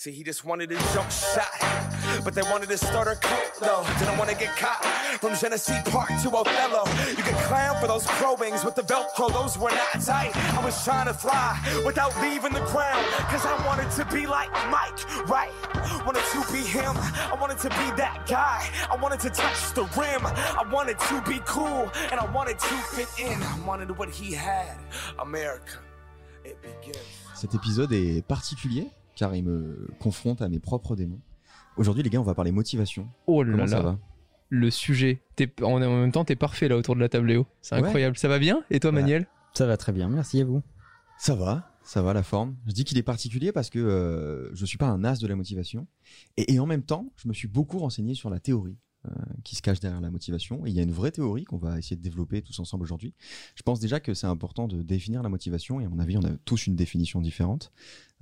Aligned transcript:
See, 0.00 0.12
he 0.12 0.22
just 0.22 0.46
wanted 0.46 0.72
a 0.72 0.76
jump 0.94 1.10
shot, 1.10 1.60
but 2.24 2.32
they 2.32 2.40
wanted 2.50 2.70
to 2.70 2.78
start 2.78 3.06
a 3.06 3.16
cult, 3.16 3.52
though. 3.60 3.84
Didn't 3.98 4.16
want 4.16 4.30
to 4.30 4.34
get 4.34 4.56
caught 4.56 4.82
from 5.20 5.36
Genesee 5.36 5.78
Park 5.90 6.08
to 6.22 6.30
Othello. 6.34 6.86
You 7.10 7.22
can 7.22 7.34
clown 7.44 7.78
for 7.82 7.86
those 7.86 8.06
pro 8.06 8.32
wings 8.36 8.64
with 8.64 8.76
the 8.76 8.80
Velcro, 8.80 9.30
those 9.30 9.58
were 9.58 9.68
not 9.68 10.00
tight. 10.00 10.34
I 10.56 10.64
was 10.64 10.82
trying 10.86 11.06
to 11.08 11.12
fly 11.12 11.60
without 11.84 12.18
leaving 12.22 12.54
the 12.54 12.64
ground, 12.72 13.04
cause 13.28 13.44
I 13.44 13.52
wanted 13.66 13.90
to 13.90 14.06
be 14.06 14.26
like 14.26 14.50
Mike, 14.70 15.28
right? 15.28 15.52
Wanted 16.06 16.24
to 16.32 16.50
be 16.50 16.60
him, 16.60 16.96
I 16.96 17.36
wanted 17.38 17.58
to 17.58 17.68
be 17.68 17.86
that 18.00 18.24
guy. 18.26 18.66
I 18.90 18.96
wanted 18.96 19.20
to 19.20 19.28
touch 19.28 19.74
the 19.74 19.82
rim, 20.00 20.24
I 20.24 20.64
wanted 20.72 20.98
to 20.98 21.20
be 21.28 21.42
cool, 21.44 21.92
and 22.10 22.18
I 22.18 22.24
wanted 22.32 22.58
to 22.58 22.74
fit 22.96 23.08
in. 23.18 23.42
I 23.42 23.60
wanted 23.66 23.90
what 23.98 24.08
he 24.08 24.32
had. 24.32 24.78
America, 25.18 25.76
it 26.42 26.56
begins. 26.62 26.96
Cet 27.34 27.54
épisode 27.54 27.92
est 27.92 28.22
particulier 28.22 28.90
car 29.14 29.34
il 29.34 29.44
me 29.44 29.88
confronte 30.00 30.42
à 30.42 30.48
mes 30.48 30.58
propres 30.60 30.96
démons. 30.96 31.20
Aujourd'hui, 31.76 32.02
les 32.02 32.10
gars, 32.10 32.20
on 32.20 32.24
va 32.24 32.34
parler 32.34 32.52
motivation. 32.52 33.08
Oh 33.26 33.42
là 33.42 33.52
Comment 33.52 33.66
ça 33.66 33.76
là, 33.76 33.82
va? 33.82 33.98
Le 34.48 34.70
sujet. 34.70 35.22
T'es- 35.36 35.52
en, 35.62 35.74
en 35.74 35.78
même 36.00 36.12
temps, 36.12 36.24
t'es 36.24 36.36
parfait 36.36 36.68
là 36.68 36.76
autour 36.76 36.94
de 36.96 37.00
la 37.00 37.08
table, 37.08 37.28
Léo. 37.28 37.46
C'est 37.62 37.76
Ouais. 37.76 37.82
incroyable. 37.82 38.16
Ça 38.18 38.28
va 38.28 38.38
bien? 38.38 38.62
Et 38.70 38.80
toi, 38.80 38.90
Ouais. 38.90 39.00
Manuel? 39.00 39.26
Ça 39.54 39.66
va 39.66 39.76
très 39.76 39.92
bien, 39.92 40.08
merci 40.08 40.40
à 40.40 40.44
vous. 40.44 40.62
Ça 41.18 41.34
va, 41.34 41.70
ça 41.82 42.02
va 42.02 42.12
la 42.12 42.22
forme. 42.22 42.56
Je 42.66 42.72
dis 42.72 42.84
qu'il 42.84 42.98
est 42.98 43.02
particulier 43.02 43.52
parce 43.52 43.70
que 43.70 43.78
euh, 43.78 44.50
je 44.54 44.64
suis 44.66 44.78
pas 44.78 44.86
un 44.88 45.04
as 45.04 45.18
de 45.20 45.26
la 45.26 45.36
motivation. 45.36 45.86
Et, 46.36 46.54
et 46.54 46.60
en 46.60 46.66
même 46.66 46.82
temps, 46.82 47.12
je 47.16 47.28
me 47.28 47.32
suis 47.34 47.48
beaucoup 47.48 47.78
renseigné 47.78 48.14
sur 48.14 48.30
la 48.30 48.40
théorie 48.40 48.76
qui 49.44 49.56
se 49.56 49.62
cache 49.62 49.80
derrière 49.80 50.00
la 50.00 50.10
motivation. 50.10 50.66
Et 50.66 50.70
il 50.70 50.76
y 50.76 50.80
a 50.80 50.82
une 50.82 50.92
vraie 50.92 51.10
théorie 51.10 51.44
qu'on 51.44 51.56
va 51.56 51.78
essayer 51.78 51.96
de 51.96 52.02
développer 52.02 52.42
tous 52.42 52.58
ensemble 52.60 52.82
aujourd'hui. 52.84 53.14
Je 53.54 53.62
pense 53.62 53.80
déjà 53.80 53.98
que 54.00 54.12
c'est 54.14 54.26
important 54.26 54.68
de 54.68 54.82
définir 54.82 55.22
la 55.22 55.28
motivation. 55.28 55.80
Et 55.80 55.84
à 55.86 55.88
mon 55.88 55.98
avis, 55.98 56.16
on 56.18 56.24
a 56.24 56.30
tous 56.44 56.66
une 56.66 56.76
définition 56.76 57.20
différente. 57.20 57.72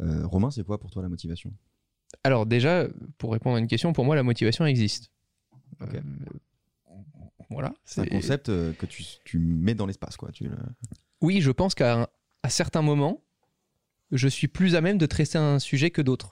Euh, 0.00 0.26
Romain, 0.26 0.50
c'est 0.50 0.62
quoi 0.64 0.78
pour 0.78 0.90
toi 0.90 1.02
la 1.02 1.08
motivation? 1.08 1.52
Alors 2.22 2.46
déjà, 2.46 2.86
pour 3.18 3.32
répondre 3.32 3.56
à 3.56 3.58
une 3.58 3.66
question, 3.66 3.92
pour 3.92 4.04
moi, 4.04 4.14
la 4.14 4.22
motivation 4.22 4.64
existe. 4.66 5.10
Euh, 5.82 6.00
voilà. 7.50 7.74
C'est 7.84 8.00
un 8.02 8.06
concept 8.06 8.48
euh, 8.48 8.72
que 8.72 8.86
tu, 8.86 9.04
tu 9.24 9.38
mets 9.38 9.74
dans 9.74 9.86
l'espace, 9.86 10.16
quoi. 10.16 10.30
Tu, 10.32 10.44
le- 10.44 10.56
Oui, 11.20 11.40
je 11.40 11.50
pense 11.50 11.74
qu'à 11.74 12.08
à 12.42 12.50
certains 12.50 12.82
moments, 12.82 13.22
je 14.12 14.28
suis 14.28 14.48
plus 14.48 14.74
à 14.74 14.80
même 14.80 14.96
de 14.98 15.06
traiter 15.06 15.38
un 15.38 15.58
sujet 15.58 15.90
que 15.90 16.02
d'autres. 16.02 16.30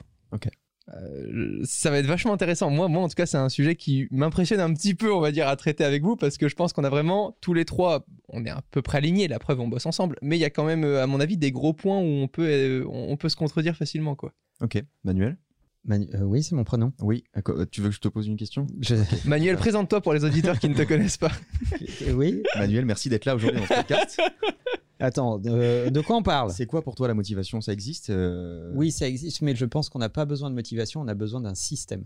Ça 1.65 1.91
va 1.91 1.99
être 1.99 2.07
vachement 2.07 2.33
intéressant. 2.33 2.71
Moi, 2.71 2.89
moi, 2.89 3.03
en 3.03 3.09
tout 3.09 3.15
cas, 3.15 3.27
c'est 3.27 3.37
un 3.37 3.49
sujet 3.49 3.75
qui 3.77 4.07
m'impressionne 4.11 4.61
un 4.61 4.73
petit 4.73 4.95
peu, 4.95 5.13
on 5.13 5.21
va 5.21 5.33
dire, 5.33 5.49
à 5.49 5.57
traiter 5.57 5.85
avec 5.85 6.03
vous, 6.03 6.17
parce 6.17 6.39
que 6.39 6.49
je 6.49 6.55
pense 6.55 6.73
qu'on 6.73 6.85
a 6.85 6.91
vraiment 6.91 7.37
tous 7.41 7.55
les 7.55 7.65
trois, 7.65 8.07
on 8.29 8.45
est 8.45 8.51
à 8.51 8.63
peu 8.71 8.83
près 8.83 8.99
alignés. 8.99 9.29
La 9.29 9.39
preuve, 9.39 9.61
on 9.61 9.69
bosse 9.69 9.87
ensemble, 9.87 10.17
mais 10.23 10.37
il 10.37 10.41
y 10.41 10.45
a 10.45 10.51
quand 10.51 10.65
même, 10.65 10.85
euh, 10.85 11.03
à 11.03 11.07
mon 11.07 11.21
avis, 11.21 11.37
des 11.37 11.53
gros 11.53 11.73
points 11.73 11.99
où 11.99 12.05
on 12.05 12.29
peut, 12.29 12.47
euh, 12.49 12.85
on 12.89 13.17
peut 13.17 13.29
se 13.29 13.37
contredire 13.37 13.77
facilement, 13.77 14.15
quoi. 14.15 14.33
Ok, 14.61 14.83
Manuel? 15.05 15.37
Manu- 15.85 16.09
euh, 16.15 16.23
oui, 16.23 16.43
c'est 16.43 16.57
mon 16.57 16.65
prénom. 16.65 16.93
Oui, 17.01 17.23
d'accord. 17.35 17.57
tu 17.71 17.81
veux 17.81 17.91
que 17.91 17.95
je 17.95 18.01
te 18.01 18.09
pose 18.09 18.27
une 18.27 18.37
question? 18.37 18.67
Je- 18.81 18.97
Manuel, 19.29 19.57
présente-toi 19.57 20.01
pour 20.01 20.15
les 20.15 20.25
auditeurs 20.25 20.59
qui 20.59 20.69
ne 20.69 20.75
te 20.75 20.83
connaissent 20.83 21.17
pas. 21.19 21.31
Oui. 22.15 22.43
Manuel, 22.57 22.85
merci 22.87 23.09
d'être 23.09 23.25
là 23.25 23.37
aujourd'hui 23.37 23.61
dans 23.61 23.67
ce 23.67 23.75
podcast. 23.75 24.21
Attends, 24.99 25.41
euh, 25.47 25.91
de 25.91 26.01
quoi 26.01 26.17
on 26.17 26.23
parle? 26.23 26.51
C'est 26.53 26.67
quoi 26.67 26.83
pour 26.83 26.95
toi 26.95 27.07
la 27.09 27.15
motivation? 27.15 27.61
Ça 27.61 27.73
existe 27.73 28.11
euh, 28.11 28.73
Oui, 28.75 28.91
ça 28.91 29.07
existe, 29.07 29.43
mais 29.43 29.55
je 29.55 29.67
pense 29.67 29.89
qu'on 29.89 29.99
n'a 29.99 30.09
pas 30.09 30.25
besoin 30.25 30.49
de 30.51 30.55
motivation, 30.55 31.01
on 31.01 31.09
a 31.09 31.15
besoin 31.15 31.41
d'un 31.41 31.55
système. 31.55 32.05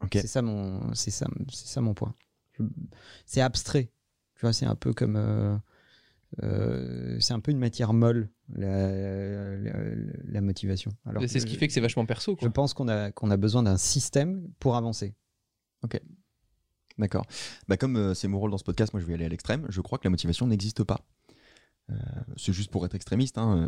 Ok. 0.00 0.10
C'est 0.14 0.26
ça 0.26 0.42
mon, 0.42 0.92
c'est 0.94 1.10
ça, 1.10 1.26
c'est 1.52 1.68
ça 1.68 1.80
mon 1.80 1.94
point. 1.94 2.14
C'est 3.26 3.40
abstrait. 3.40 3.90
Tu 4.34 4.40
vois, 4.42 4.52
c'est 4.52 4.66
un 4.66 4.74
peu 4.74 4.92
comme, 4.92 5.16
euh, 5.16 5.56
euh, 6.42 7.16
c'est 7.20 7.34
un 7.34 7.40
peu 7.40 7.52
une 7.52 7.58
matière 7.58 7.92
molle 7.92 8.28
la, 8.54 9.56
la, 9.56 9.72
la 10.24 10.40
motivation. 10.40 10.90
Alors 11.06 11.22
c'est 11.28 11.40
ce 11.40 11.46
qui 11.46 11.56
fait 11.56 11.68
que 11.68 11.72
c'est 11.72 11.80
vachement 11.80 12.04
perso, 12.04 12.36
Je 12.40 12.48
pense 12.48 12.74
qu'on 12.74 12.88
a 12.88 13.12
qu'on 13.12 13.30
a 13.30 13.36
besoin 13.36 13.62
d'un 13.62 13.76
système 13.76 14.48
pour 14.58 14.76
avancer. 14.76 15.14
D'accord. 16.98 17.26
Bah 17.68 17.76
comme 17.76 17.96
euh, 17.96 18.14
c'est 18.14 18.28
mon 18.28 18.38
rôle 18.38 18.50
dans 18.50 18.58
ce 18.58 18.64
podcast, 18.64 18.92
moi 18.92 19.00
je 19.00 19.06
vais 19.06 19.14
aller 19.14 19.24
à 19.24 19.28
l'extrême. 19.28 19.66
Je 19.68 19.80
crois 19.80 19.98
que 19.98 20.04
la 20.04 20.10
motivation 20.10 20.46
n'existe 20.46 20.84
pas. 20.84 21.00
Euh, 21.90 21.94
c'est 22.38 22.54
juste 22.54 22.70
pour 22.70 22.86
être 22.86 22.94
extrémiste. 22.94 23.36
Hein, 23.36 23.58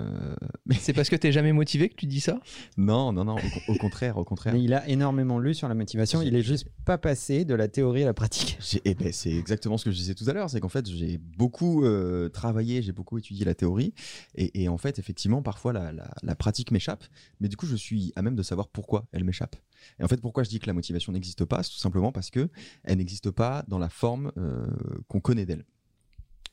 euh, 0.40 0.46
Mais 0.64 0.74
C'est 0.76 0.94
parce 0.94 1.10
que 1.10 1.16
t'es 1.16 1.32
jamais 1.32 1.52
motivé 1.52 1.90
que 1.90 1.94
tu 1.96 2.06
dis 2.06 2.20
ça? 2.20 2.40
Non, 2.78 3.12
non, 3.12 3.24
non. 3.26 3.36
Au, 3.36 3.38
con- 3.40 3.74
au 3.74 3.76
contraire, 3.76 4.16
au 4.16 4.24
contraire. 4.24 4.54
Mais 4.54 4.62
il 4.62 4.72
a 4.72 4.88
énormément 4.88 5.38
lu 5.38 5.52
sur 5.54 5.68
la 5.68 5.74
motivation. 5.74 6.22
Il 6.22 6.34
est 6.34 6.42
juste 6.42 6.66
pas 6.86 6.96
passé 6.96 7.44
de 7.44 7.54
la 7.54 7.68
théorie 7.68 8.04
à 8.04 8.06
la 8.06 8.14
pratique. 8.14 8.56
J'ai- 8.66 8.80
eh 8.86 8.94
ben, 8.94 9.12
c'est 9.12 9.34
exactement 9.34 9.76
ce 9.76 9.84
que 9.84 9.90
je 9.90 9.96
disais 9.96 10.14
tout 10.14 10.24
à 10.28 10.32
l'heure, 10.32 10.48
c'est 10.48 10.60
qu'en 10.60 10.70
fait 10.70 10.86
j'ai 10.88 11.18
beaucoup 11.18 11.84
euh, 11.84 12.30
travaillé, 12.30 12.80
j'ai 12.80 12.92
beaucoup 12.92 13.18
étudié 13.18 13.44
la 13.44 13.54
théorie, 13.54 13.92
et, 14.34 14.62
et 14.62 14.68
en 14.68 14.78
fait 14.78 14.98
effectivement 14.98 15.42
parfois 15.42 15.74
la, 15.74 15.92
la- 15.92 16.10
la 16.22 16.34
pratique 16.34 16.70
m'échappe, 16.70 17.04
mais 17.40 17.48
du 17.48 17.56
coup 17.56 17.66
je 17.66 17.76
suis 17.76 18.12
à 18.16 18.22
même 18.22 18.34
de 18.36 18.42
savoir 18.42 18.68
pourquoi 18.68 19.06
elle 19.12 19.24
m'échappe. 19.24 19.56
Et 20.00 20.04
en 20.04 20.08
fait 20.08 20.20
pourquoi 20.22 20.42
je 20.42 20.48
dis 20.48 20.58
que 20.58 20.66
la 20.66 20.72
motivation 20.72 21.12
n'existe 21.12 21.44
pas, 21.44 21.62
c'est 21.62 21.70
tout 21.70 21.76
simplement 21.78 22.12
parce 22.12 22.30
que 22.30 22.48
elle 22.84 22.96
n'existe 22.96 23.30
pas 23.30 23.62
dans 23.68 23.78
la 23.78 23.90
forme 23.90 24.32
euh, 24.38 24.66
qu'on 25.08 25.20
connaît 25.20 25.44
d'elle. 25.44 25.64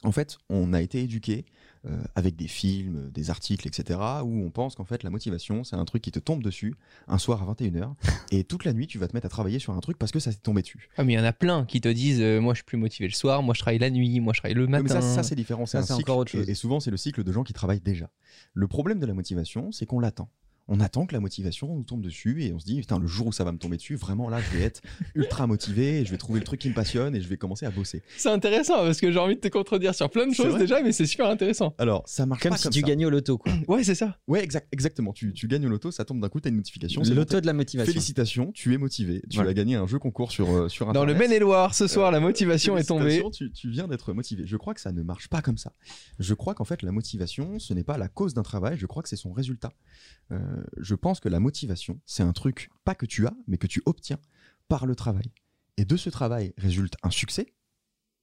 En 0.03 0.12
fait, 0.12 0.38
on 0.50 0.74
a 0.74 0.81
été 0.81 1.02
éduqué 1.02 1.46
euh, 1.86 2.02
avec 2.16 2.36
des 2.36 2.47
films, 2.47 3.09
des 3.12 3.30
articles, 3.30 3.68
etc., 3.68 4.00
où 4.24 4.44
on 4.46 4.50
pense 4.50 4.75
qu'en 4.75 4.86
fait 4.86 5.03
la 5.03 5.09
motivation, 5.09 5.64
c'est 5.64 5.75
un 5.75 5.86
truc 5.86 6.02
qui 6.02 6.12
te 6.12 6.19
tombe 6.19 6.41
dessus 6.44 6.75
un 7.08 7.18
soir 7.18 7.41
à 7.41 7.53
21h, 7.53 7.94
et 8.31 8.44
toute 8.44 8.64
la 8.66 8.74
nuit 8.74 8.88
tu 8.88 8.97
vas 8.97 9.08
te 9.08 9.16
mettre 9.16 9.25
à 9.25 9.30
travailler 9.30 9.59
sur 9.59 9.74
un 9.74 9.80
truc 9.80 9.97
parce 9.97 10.12
que 10.12 10.19
ça 10.19 10.31
s'est 10.31 10.38
tombé 10.40 10.62
dessus. 10.62 10.90
Ah, 10.97 11.03
mais 11.03 11.14
il 11.14 11.16
y 11.18 11.19
en 11.19 11.24
a 11.25 11.34
plein 11.34 11.66
qui 11.66 11.81
te 11.81 11.90
disent 11.90 12.22
euh, 12.22 12.40
Moi, 12.40 12.53
je 12.53 12.58
suis 12.59 12.66
plus 12.66 12.78
motivé 12.78 13.08
le 13.08 13.14
soir, 13.14 13.44
moi, 13.44 13.53
je 13.53 13.59
travaille 13.59 13.80
la 13.80 13.90
nuit, 13.90 14.19
moi, 14.19 14.34
je 14.34 14.40
travaille 14.40 14.56
le 14.56 14.66
Oui, 14.66 14.69
matin. 14.72 14.84
mais 14.84 14.90
ça, 14.90 15.02
ça 15.02 15.24
c'est 15.24 15.36
différent, 15.36 15.66
c'est 15.66 15.91
encore 15.91 16.18
autre 16.18 16.31
chose. 16.31 16.47
Et, 16.47 16.52
et 16.52 16.56
souvent, 16.56 16.80
c'est 16.80 16.91
le 16.91 16.97
cycle 16.97 17.24
de 17.24 17.31
gens 17.31 17.44
qui 17.44 17.53
travaillent 17.53 17.81
déjà. 17.81 18.09
Le 18.53 18.68
problème 18.68 19.00
de 19.00 19.06
la 19.06 19.14
motivation, 19.14 19.72
c'est 19.72 19.85
qu'on 19.85 20.00
l'attend. 20.00 20.30
On 20.69 20.79
attend 20.79 21.06
que 21.06 21.13
la 21.13 21.19
motivation 21.19 21.75
nous 21.75 21.84
tombe 21.84 22.01
dessus 22.01 22.41
et 22.44 22.53
on 22.53 22.59
se 22.59 22.66
dit, 22.66 22.79
putain, 22.79 22.97
le 22.97 23.06
jour 23.06 23.28
où 23.28 23.31
ça 23.34 23.44
va 23.44 23.51
me 23.51 23.57
tomber 23.57 23.75
dessus, 23.75 23.96
vraiment 23.96 24.29
là, 24.29 24.40
je 24.40 24.57
vais 24.57 24.63
être 24.63 24.81
ultra 25.16 25.46
motivé 25.46 26.00
et 26.00 26.06
je 26.06 26.12
vais 26.12 26.18
trouver 26.18 26.40
le 26.40 26.46
truc 26.46 26.62
qui 26.62 26.69
me 26.69 26.74
passionne 26.74 27.16
et 27.16 27.22
je 27.22 27.28
vais 27.28 27.35
commencer 27.38 27.66
à 27.66 27.72
bosser. 27.72 28.01
C'est 28.18 28.29
intéressant 28.29 28.75
parce 28.75 29.02
que 29.02 29.12
j'ai 29.12 29.19
envie 29.19 29.35
de 29.35 29.41
te 29.41 29.50
contredire 29.50 29.94
sur 29.94 30.09
plein 30.09 30.25
de 30.25 30.34
choses 30.34 30.57
déjà, 30.57 30.81
mais 30.81 30.94
c'est 30.94 31.06
super 31.06 31.28
intéressant. 31.28 31.75
Alors, 31.79 32.03
ça 32.07 32.25
marche 32.25 32.41
Comme 32.44 32.52
pas 32.52 32.57
si 32.57 32.63
comme 32.63 32.72
tu 32.72 32.79
ça. 32.79 32.88
gagnais 32.88 33.03
au 33.06 33.09
loto, 33.09 33.38
quoi. 33.38 33.52
Ouais, 33.68 33.84
c'est 33.84 33.96
ça. 33.96 34.18
Ouais, 34.28 34.41
exact, 34.44 34.68
exactement. 34.72 35.12
Tu, 35.12 35.34
tu 35.34 35.47
gagnes 35.50 35.66
au 35.66 35.69
loto, 35.69 35.91
ça 35.91 36.06
tombe 36.06 36.22
d'un 36.22 36.29
coup, 36.29 36.40
t'as 36.40 36.50
une 36.50 36.56
notification. 36.57 37.02
Loto 37.13 37.41
de 37.41 37.46
la 37.46 37.53
motivation. 37.53 37.91
Félicitations, 37.91 38.52
tu 38.53 38.73
es 38.73 38.78
motivé. 38.78 39.22
Tu 39.29 39.35
Voilà. 39.35 39.50
as 39.52 39.53
gagné 39.53 39.75
un 39.75 39.85
jeu 39.85 40.00
concours 40.00 40.31
sur, 40.31 40.50
euh, 40.50 40.69
sur 40.69 40.91
Dans 40.94 41.03
le 41.06 41.13
Maine-et-Loire, 41.13 41.75
ce 41.75 41.88
soir, 41.88 42.07
Euh, 42.07 42.12
la 42.12 42.19
motivation 42.22 42.78
est 42.78 42.84
tombée. 42.85 43.22
Tu, 43.34 43.52
tu 43.52 43.69
viens 43.69 43.88
d'être 43.90 44.13
motivé. 44.13 44.44
Je 44.47 44.56
crois 44.57 44.73
que 44.73 44.79
ça 44.81 44.91
ne 44.94 45.03
marche 45.03 45.28
pas 45.28 45.41
comme 45.41 45.57
ça. 45.57 45.73
Je 46.19 46.34
crois 46.34 46.53
qu'en 46.53 46.63
fait, 46.66 46.81
la 46.84 46.91
motivation, 46.94 47.59
ce 47.59 47.73
n'est 47.73 47.84
pas 47.84 47.97
la 47.97 48.07
cause 48.07 48.34
d'un 48.34 48.44
travail, 48.44 48.78
je 48.78 48.85
crois 48.85 49.03
que 49.03 49.09
c'est 49.09 49.16
son 49.18 49.34
résultat. 49.34 49.73
Euh, 50.31 50.38
je 50.78 50.96
pense 50.96 51.19
que 51.19 51.30
la 51.30 51.40
motivation, 51.40 52.00
c'est 52.06 52.24
un 52.24 52.34
truc, 52.34 52.69
pas 52.84 52.96
que 52.96 53.06
tu 53.06 53.25
as, 53.28 53.34
mais 53.47 53.58
que 53.58 53.68
tu 53.68 53.81
obtiens 53.86 54.19
par 54.68 54.86
le 54.86 54.96
travail. 54.96 55.31
Et 55.78 55.86
de 55.86 55.97
ce 55.97 56.09
travail 56.09 56.53
résulte 56.58 56.96
un 57.03 57.09
succès, 57.12 57.53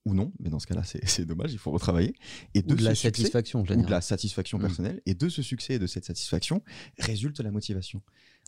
ou 0.06 0.14
non, 0.14 0.32
mais 0.40 0.48
dans 0.48 0.58
ce 0.58 0.66
cas-là, 0.66 0.82
c'est 0.82 1.00
c'est 1.08 1.26
dommage, 1.26 1.52
il 1.52 1.58
faut 1.58 1.70
retravailler. 1.70 2.14
Et 2.54 2.60
Ou 2.60 2.74
de, 2.74 2.82
la 2.84 2.94
succès- 2.94 3.08
satisfaction, 3.08 3.64
je 3.66 3.74
ou 3.74 3.82
de 3.84 3.90
la 3.90 4.00
satisfaction 4.00 4.56
Mm. 4.58 4.62
personnelle. 4.62 5.02
Et 5.06 5.14
de 5.14 5.28
ce 5.28 5.42
succès 5.42 5.74
et 5.74 5.78
de 5.78 5.86
cette 5.86 6.04
satisfaction 6.06 6.62
résulte 6.98 7.40
la 7.40 7.50
motivation. 7.50 8.00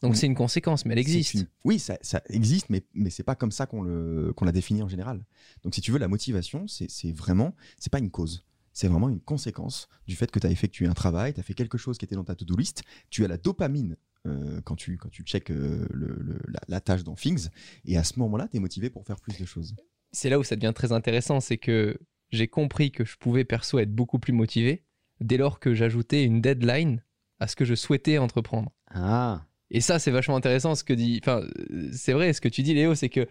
Donc 0.03 0.17
c'est 0.17 0.27
une 0.27 0.35
conséquence, 0.35 0.85
mais 0.87 0.93
elle 0.95 0.99
existe. 1.01 1.35
une- 1.35 1.47
Oui, 1.65 1.79
ça, 1.79 1.99
ça 2.01 2.23
existe, 2.29 2.71
mais, 2.71 2.85
mais 2.95 3.11
c'est 3.11 3.23
pas 3.23 3.35
comme 3.37 3.53
ça 3.53 3.67
qu'on 3.67 3.83
le- 3.83 4.33
qu'on 4.35 4.45
l'a 4.47 4.53
défini 4.53 4.83
en 4.83 4.89
général. 4.89 5.25
Donc, 5.63 5.75
si 5.75 5.81
tu 5.81 5.93
veux, 5.93 5.99
la 5.99 6.09
motivation, 6.09 6.67
c'est 6.67 6.91
c'est 6.91 7.13
vraiment, 7.13 7.55
c'est 7.79 7.93
pas 7.93 7.99
une 8.01 8.11
cause. 8.11 8.45
C'est 8.73 8.89
vraiment 8.89 9.09
une 9.09 9.21
conséquence 9.21 9.89
du 10.07 10.17
fait 10.17 10.31
que 10.31 10.39
tu 10.39 10.47
as 10.47 10.51
effectué 10.51 10.87
un 10.87 10.95
travail, 10.95 11.35
tu 11.35 11.41
as 11.41 11.43
fait 11.43 11.55
quelque 11.55 11.79
chose 11.79 11.99
qui 11.99 12.05
était 12.05 12.15
dans 12.15 12.25
ta 12.25 12.35
to-do 12.35 12.57
list, 12.57 12.83
tu 13.11 13.25
as 13.25 13.29
la 13.29 13.37
dopamine 13.37 13.97
euh, 14.27 14.61
quand 14.65 14.77
tu, 14.77 14.97
quand 14.99 15.09
tu 15.11 15.23
check 15.25 15.51
euh, 15.51 15.87
le- 15.93 16.17
le- 16.21 16.41
la, 16.49 16.61
la 16.69 16.81
tâche 16.81 17.05
dans 17.05 17.15
Things, 17.15 17.49
et 17.85 17.97
à 17.97 18.05
ce 18.05 18.19
moment-là, 18.21 18.49
tu 18.49 18.57
es 18.57 18.61
motivé 18.61 18.89
pour 18.91 19.05
faire 19.05 19.21
plus 19.21 19.37
de 19.39 19.45
choses. 19.45 19.75
C'est 20.13 20.31
là 20.31 20.39
où 20.39 20.45
ça 20.45 20.57
devient 20.57 20.73
très 20.75 20.93
intéressant, 20.93 21.41
c'est 21.41 21.59
que 21.59 21.99
j'ai 22.31 22.49
compris 22.49 22.93
que 22.93 23.05
je 23.05 23.17
pouvais 23.17 23.45
perso 23.45 23.79
être 23.79 23.93
beaucoup 23.95 24.19
plus 24.19 24.33
motivé 24.33 24.85
dès 25.21 25.37
lors 25.37 25.61
que 25.61 25.75
j'ajoutais 25.75 26.25
une 26.25 26.41
deadline 26.41 27.03
à 27.41 27.49
ce 27.49 27.57
que 27.57 27.65
je 27.65 27.75
souhaitais 27.75 28.19
entreprendre. 28.19 28.71
Ah, 28.91 29.47
Et 29.71 29.81
ça, 29.81 29.99
c'est 29.99 30.11
vachement 30.11 30.37
intéressant 30.37 30.75
ce 30.75 30.85
que 30.85 30.93
dit. 30.93 31.19
Enfin, 31.23 31.43
euh, 31.71 31.91
c'est 31.93 32.13
vrai, 32.13 32.33
ce 32.33 32.41
que 32.41 32.49
tu 32.49 32.63
dis, 32.63 32.75
Léo, 32.75 32.95
c'est 32.95 33.09
que 33.09 33.27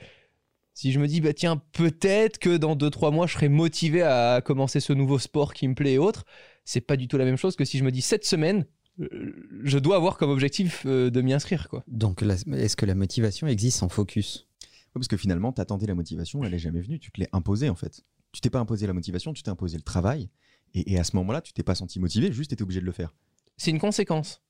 si 0.73 0.91
je 0.91 0.99
me 0.99 1.07
dis, 1.07 1.21
bah 1.21 1.33
tiens, 1.33 1.61
peut-être 1.73 2.37
que 2.39 2.57
dans 2.57 2.75
2-3 2.75 3.13
mois, 3.13 3.27
je 3.27 3.33
serai 3.33 3.49
motivé 3.49 4.01
à 4.01 4.41
commencer 4.43 4.79
ce 4.79 4.93
nouveau 4.93 5.19
sport 5.19 5.53
qui 5.53 5.67
me 5.67 5.75
plaît 5.75 5.93
et 5.93 5.97
autres, 5.97 6.25
c'est 6.65 6.81
pas 6.81 6.97
du 6.97 7.07
tout 7.07 7.17
la 7.17 7.25
même 7.25 7.37
chose 7.37 7.55
que 7.55 7.65
si 7.65 7.77
je 7.77 7.83
me 7.83 7.91
dis 7.91 8.01
cette 8.01 8.25
semaine, 8.25 8.65
euh, 8.99 9.59
je 9.63 9.77
dois 9.79 9.95
avoir 9.95 10.17
comme 10.17 10.29
objectif 10.29 10.83
euh, 10.85 11.09
de 11.09 11.21
m'y 11.21 11.33
inscrire, 11.33 11.69
quoi. 11.69 11.83
donc 11.87 12.23
est-ce 12.23 12.75
que 12.75 12.85
la 12.85 12.95
motivation 12.95 13.47
existe 13.47 13.79
sans 13.79 13.89
focus? 13.89 14.47
Ouais, 14.61 14.99
parce 14.99 15.07
que 15.07 15.17
finalement, 15.17 15.51
t'attendais 15.53 15.87
la 15.87 15.95
motivation, 15.95 16.43
elle 16.43 16.53
est 16.53 16.59
jamais 16.59 16.81
venue, 16.81 16.99
tu 16.99 17.11
te 17.11 17.19
l'es 17.19 17.29
imposée 17.31 17.69
en 17.69 17.75
fait. 17.75 18.01
Tu 18.31 18.41
t'es 18.41 18.49
pas 18.49 18.59
imposé 18.59 18.87
la 18.87 18.93
motivation, 18.93 19.33
tu 19.33 19.43
t'es 19.43 19.49
imposé 19.49 19.77
le 19.77 19.83
travail, 19.83 20.29
et, 20.73 20.93
et 20.93 20.99
à 20.99 21.03
ce 21.03 21.15
moment-là, 21.17 21.41
tu 21.41 21.53
t'es 21.53 21.63
pas 21.63 21.75
senti 21.75 21.99
motivé, 21.99 22.31
juste 22.31 22.49
t'étais 22.49 22.63
obligé 22.63 22.81
de 22.81 22.85
le 22.85 22.91
faire. 22.91 23.13
C'est 23.57 23.71
une 23.71 23.79
conséquence. 23.79 24.41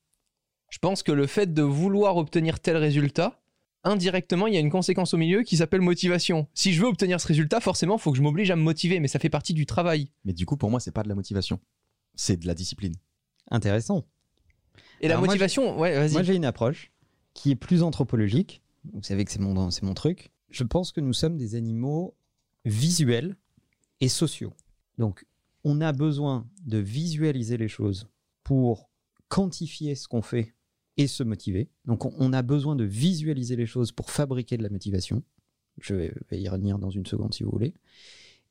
Je 0.69 0.79
pense 0.79 1.03
que 1.03 1.11
le 1.11 1.27
fait 1.27 1.53
de 1.53 1.63
vouloir 1.63 2.17
obtenir 2.17 2.59
tel 2.59 2.77
résultat, 2.77 3.40
indirectement, 3.83 4.47
il 4.47 4.53
y 4.53 4.57
a 4.57 4.59
une 4.59 4.69
conséquence 4.69 5.13
au 5.13 5.17
milieu 5.17 5.43
qui 5.43 5.57
s'appelle 5.57 5.81
motivation. 5.81 6.47
Si 6.53 6.73
je 6.73 6.81
veux 6.81 6.87
obtenir 6.87 7.19
ce 7.19 7.27
résultat, 7.27 7.59
forcément, 7.59 7.97
il 7.97 8.01
faut 8.01 8.11
que 8.11 8.17
je 8.17 8.23
m'oblige 8.23 8.51
à 8.51 8.55
me 8.55 8.61
motiver, 8.61 8.99
mais 8.99 9.07
ça 9.07 9.19
fait 9.19 9.29
partie 9.29 9.53
du 9.53 9.65
travail. 9.65 10.11
Mais 10.25 10.33
du 10.33 10.45
coup, 10.45 10.57
pour 10.57 10.69
moi, 10.69 10.79
c'est 10.79 10.91
pas 10.91 11.03
de 11.03 11.09
la 11.09 11.15
motivation, 11.15 11.59
c'est 12.15 12.37
de 12.37 12.47
la 12.47 12.53
discipline. 12.53 12.95
Intéressant. 13.49 14.05
Et 15.01 15.07
la 15.07 15.17
moi, 15.17 15.27
motivation, 15.27 15.77
ouais, 15.79 15.95
vas-y. 15.95 16.13
Moi, 16.13 16.23
j'ai 16.23 16.35
une 16.35 16.45
approche 16.45 16.91
qui 17.33 17.51
est 17.51 17.55
plus 17.55 17.81
anthropologique. 17.83 18.61
Vous 18.93 19.03
savez 19.03 19.25
que 19.25 19.31
c'est 19.31 19.39
mon, 19.39 19.71
c'est 19.71 19.83
mon 19.83 19.93
truc. 19.93 20.31
Je 20.49 20.63
pense 20.63 20.91
que 20.91 21.01
nous 21.01 21.13
sommes 21.13 21.37
des 21.37 21.55
animaux 21.55 22.15
visuels 22.65 23.35
et 23.99 24.09
sociaux. 24.09 24.53
Donc, 24.97 25.25
on 25.63 25.81
a 25.81 25.91
besoin 25.91 26.47
de 26.65 26.77
visualiser 26.77 27.57
les 27.57 27.67
choses 27.67 28.07
pour 28.43 28.89
quantifier 29.27 29.95
ce 29.95 30.07
qu'on 30.07 30.21
fait 30.21 30.53
et 31.01 31.07
se 31.07 31.23
motiver. 31.23 31.69
Donc, 31.85 32.05
on, 32.05 32.33
a 32.33 32.41
besoin 32.43 32.75
de 32.75 32.83
visualiser 32.83 33.55
les 33.55 33.65
choses 33.65 33.91
pour 33.91 34.11
fabriquer 34.11 34.55
de 34.57 34.63
la 34.63 34.69
motivation. 34.69 35.23
Je 35.79 35.95
vais, 35.95 36.13
y 36.31 36.47
revenir 36.47 36.77
dans 36.77 36.91
une 36.91 37.05
seconde 37.05 37.33
si 37.33 37.43
vous 37.43 37.49
voulez. 37.51 37.73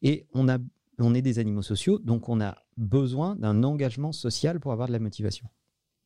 Et 0.02 0.26
on, 0.32 0.48
a, 0.48 0.58
on 0.98 1.14
est 1.14 1.22
des 1.22 1.38
animaux 1.38 1.62
sociaux, 1.62 1.98
donc 1.98 2.28
on 2.28 2.40
a 2.40 2.56
besoin 2.76 3.36
d'un 3.36 3.62
engagement 3.62 4.10
social 4.12 4.58
pour 4.58 4.72
avoir 4.72 4.88
de 4.88 4.92
la 4.92 4.98
motivation. 4.98 5.46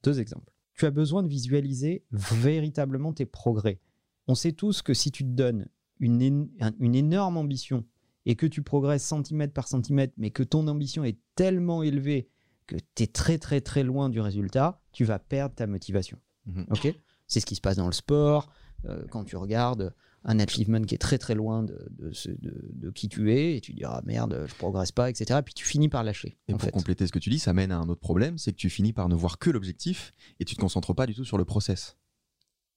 Deux 0.03 0.21
exemples. 0.21 0.53
Tu 0.75 0.85
as 0.85 0.91
besoin 0.91 1.23
de 1.23 1.29
visualiser 1.29 2.05
véritablement 2.11 3.13
tes 3.13 3.27
progrès. 3.27 3.81
On 4.27 4.35
sait 4.35 4.53
tous 4.53 4.83
que 4.83 4.93
si 4.93 5.11
tu 5.11 5.25
te 5.25 5.31
donnes 5.31 5.69
une, 5.99 6.49
une 6.79 6.95
énorme 6.95 7.37
ambition 7.37 7.85
et 8.27 8.37
que 8.37 8.47
tu 8.47 8.63
progresses 8.63 9.05
centimètre 9.05 9.55
par 9.55 9.69
centimètre, 9.69 10.13
mais 10.17 10.31
que 10.31 10.43
ton 10.43 10.67
ambition 10.67 11.05
est 11.05 11.19
tellement 11.37 11.83
élevée 11.83 12.29
que 12.67 12.77
tu 12.95 13.05
es 13.05 13.07
très 13.07 13.39
très 13.39 13.61
très 13.61 13.83
loin 13.83 14.09
du 14.09 14.21
résultat, 14.21 14.81
tu 14.93 15.05
vas 15.05 15.19
perdre 15.19 15.55
ta 15.55 15.67
motivation. 15.67 16.19
Mhm. 16.47 16.67
Ok 16.71 16.95
C'est 17.27 17.41
ce 17.41 17.47
qui 17.47 17.55
se 17.55 17.61
passe 17.61 17.77
dans 17.77 17.87
le 17.87 17.93
sport, 17.93 18.51
euh, 18.85 19.05
quand 19.11 19.25
tu 19.25 19.37
regardes 19.37 19.95
un 20.27 20.39
achievement 20.39 20.81
qui 20.83 20.95
est 20.95 20.99
très 20.99 21.19
très 21.19 21.35
loin 21.35 21.63
de, 21.63 21.87
de, 21.91 22.11
ce- 22.13 22.31
de- 22.31 22.71
de 22.73 22.91
qui 22.91 23.09
tu 23.09 23.31
es, 23.33 23.57
et 23.57 23.61
tu 23.61 23.75
dis 23.75 23.83
ah 23.85 24.01
merde, 24.07 24.45
je 24.49 24.55
progresse 24.55 24.91
pas, 24.93 25.11
etc. 25.11 25.41
Puis 25.45 25.53
tu 25.55 25.67
finis 25.67 25.89
par 25.91 26.03
lâcher. 26.03 26.39
Et 26.49 26.55
en 26.55 26.57
pour 26.57 26.65
fait. 26.67 26.71
compléter 26.73 27.07
ce 27.07 27.13
que 27.13 27.19
tu 27.19 27.29
dis, 27.31 27.39
ça 27.39 27.53
mène 27.53 27.71
à 27.73 27.79
un 27.79 27.89
autre 27.89 28.01
problème, 28.01 28.39
c'est 28.39 28.53
que 28.53 28.57
tu 28.57 28.71
finis 28.71 28.93
par 28.95 29.09
ne 29.11 29.15
voir 29.15 29.39
que 29.39 29.51
l'objectif 29.51 30.13
et 30.41 30.45
tu 30.47 30.55
te 30.55 30.61
concentres 30.61 30.95
pas 30.95 31.07
du 31.07 31.15
tout 31.15 31.25
sur 31.25 31.37
le 31.39 31.45
process. 31.45 31.97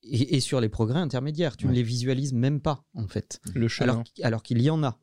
Et, 0.03 0.35
et 0.35 0.39
sur 0.41 0.59
les 0.61 0.69
progrès 0.69 0.99
intermédiaires, 0.99 1.57
tu 1.57 1.67
ne 1.67 1.73
les 1.73 1.83
visualises 1.83 2.33
même 2.33 2.59
pas 2.61 2.83
en 2.93 3.07
fait. 3.07 3.39
Le 3.55 3.67
chemin. 3.67 3.91
alors, 3.93 4.03
alors 4.23 4.43
qu'il 4.43 4.61
y 4.61 4.69
en 4.69 4.83
a. 4.83 4.99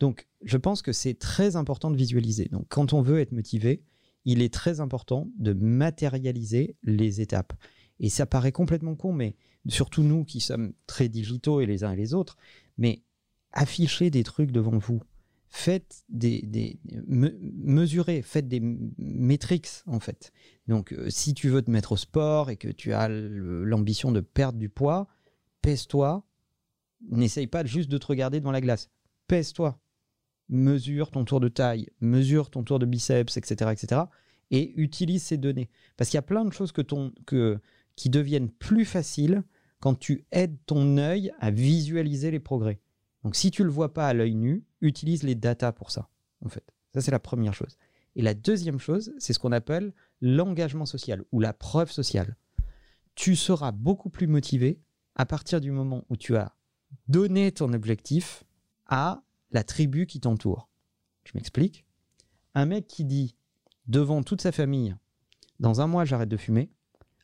Donc, 0.00 0.26
je 0.42 0.56
pense 0.58 0.82
que 0.82 0.92
c'est 0.92 1.14
très 1.14 1.56
important 1.56 1.90
de 1.90 1.96
visualiser. 1.96 2.46
Donc, 2.50 2.66
quand 2.68 2.92
on 2.92 3.00
veut 3.02 3.20
être 3.20 3.32
motivé, 3.32 3.82
il 4.26 4.42
est 4.42 4.52
très 4.52 4.80
important 4.80 5.28
de 5.38 5.52
matérialiser 5.52 6.76
les 6.82 7.20
étapes. 7.20 7.52
Et 8.00 8.08
ça 8.10 8.26
paraît 8.26 8.52
complètement 8.52 8.94
con, 8.94 9.12
mais 9.12 9.36
surtout 9.68 10.02
nous 10.02 10.24
qui 10.24 10.40
sommes 10.40 10.72
très 10.86 11.08
digitaux 11.08 11.60
et 11.60 11.66
les 11.66 11.82
uns 11.84 11.92
et 11.92 11.96
les 11.96 12.14
autres, 12.14 12.36
mais 12.78 13.02
affichez 13.52 14.10
des 14.10 14.22
trucs 14.22 14.50
devant 14.52 14.78
vous. 14.78 15.02
Faites 15.48 16.04
des, 16.08 16.42
des 16.42 16.78
me- 17.06 17.38
mesurez, 17.40 18.20
faites 18.20 18.48
des 18.48 18.58
m- 18.58 18.92
metrics 18.98 19.68
en 19.86 20.00
fait. 20.00 20.32
Donc, 20.66 20.92
euh, 20.92 21.08
si 21.08 21.32
tu 21.34 21.48
veux 21.48 21.62
te 21.62 21.70
mettre 21.70 21.92
au 21.92 21.96
sport 21.96 22.50
et 22.50 22.56
que 22.56 22.68
tu 22.68 22.92
as 22.92 23.08
l'ambition 23.08 24.12
de 24.12 24.20
perdre 24.20 24.58
du 24.58 24.68
poids, 24.68 25.06
pèse-toi. 25.62 26.26
N'essaye 27.08 27.46
pas 27.46 27.64
juste 27.64 27.90
de 27.90 27.98
te 27.98 28.06
regarder 28.06 28.40
devant 28.40 28.50
la 28.52 28.60
glace. 28.60 28.90
Pèse-toi. 29.28 29.80
Mesure 30.48 31.10
ton 31.10 31.24
tour 31.24 31.40
de 31.40 31.48
taille, 31.48 31.88
mesure 32.00 32.50
ton 32.50 32.62
tour 32.62 32.78
de 32.78 32.86
biceps, 32.86 33.36
etc., 33.36 33.70
etc. 33.72 34.02
Et 34.50 34.72
utilise 34.80 35.22
ces 35.22 35.36
données. 35.38 35.68
Parce 35.96 36.10
qu'il 36.10 36.16
y 36.16 36.18
a 36.18 36.22
plein 36.22 36.44
de 36.44 36.52
choses 36.52 36.72
que 36.72 36.82
ton, 36.82 37.12
que, 37.26 37.58
qui 37.96 38.10
deviennent 38.10 38.50
plus 38.50 38.84
faciles 38.84 39.42
quand 39.80 39.94
tu 39.94 40.24
aides 40.30 40.56
ton 40.66 40.98
œil 40.98 41.32
à 41.40 41.50
visualiser 41.50 42.30
les 42.30 42.40
progrès. 42.40 42.80
Donc, 43.24 43.34
si 43.34 43.50
tu 43.50 43.64
le 43.64 43.70
vois 43.70 43.92
pas 43.92 44.06
à 44.08 44.14
l'œil 44.14 44.34
nu, 44.34 44.64
utilise 44.80 45.22
les 45.22 45.34
datas 45.34 45.72
pour 45.72 45.90
ça, 45.90 46.08
en 46.44 46.48
fait. 46.48 46.72
Ça, 46.94 47.00
c'est 47.00 47.10
la 47.10 47.18
première 47.18 47.54
chose. 47.54 47.76
Et 48.14 48.22
la 48.22 48.34
deuxième 48.34 48.78
chose, 48.78 49.12
c'est 49.18 49.32
ce 49.32 49.38
qu'on 49.38 49.52
appelle 49.52 49.92
l'engagement 50.20 50.86
social 50.86 51.22
ou 51.32 51.40
la 51.40 51.52
preuve 51.52 51.90
sociale. 51.90 52.36
Tu 53.14 53.36
seras 53.36 53.72
beaucoup 53.72 54.10
plus 54.10 54.26
motivé 54.26 54.80
à 55.14 55.26
partir 55.26 55.60
du 55.60 55.70
moment 55.70 56.04
où 56.08 56.16
tu 56.16 56.36
as 56.36 56.54
donné 57.08 57.52
ton 57.52 57.72
objectif 57.72 58.44
à 58.86 59.22
la 59.50 59.64
tribu 59.64 60.06
qui 60.06 60.20
t'entoure. 60.20 60.68
Je 61.24 61.32
m'explique. 61.34 61.84
Un 62.54 62.66
mec 62.66 62.86
qui 62.86 63.04
dit 63.04 63.36
devant 63.86 64.22
toute 64.22 64.40
sa 64.40 64.52
famille, 64.52 64.96
dans 65.60 65.80
un 65.80 65.86
mois 65.86 66.04
j'arrête 66.04 66.28
de 66.28 66.36
fumer, 66.36 66.70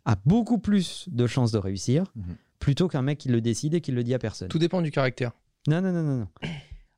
a 0.04 0.16
beaucoup 0.26 0.58
plus 0.58 1.08
de 1.10 1.26
chances 1.26 1.52
de 1.52 1.58
réussir 1.58 2.12
Mhm. 2.16 2.36
plutôt 2.58 2.88
qu'un 2.88 3.02
mec 3.02 3.18
qui 3.18 3.28
le 3.28 3.40
décide 3.40 3.74
et 3.74 3.80
qui 3.80 3.92
le 3.92 4.02
dit 4.04 4.14
à 4.14 4.18
personne. 4.18 4.48
Tout 4.48 4.58
dépend 4.58 4.82
du 4.82 4.90
caractère. 4.90 5.32
Non, 5.68 5.80
non, 5.80 5.92
non, 5.92 6.02
non, 6.02 6.16
non. 6.18 6.28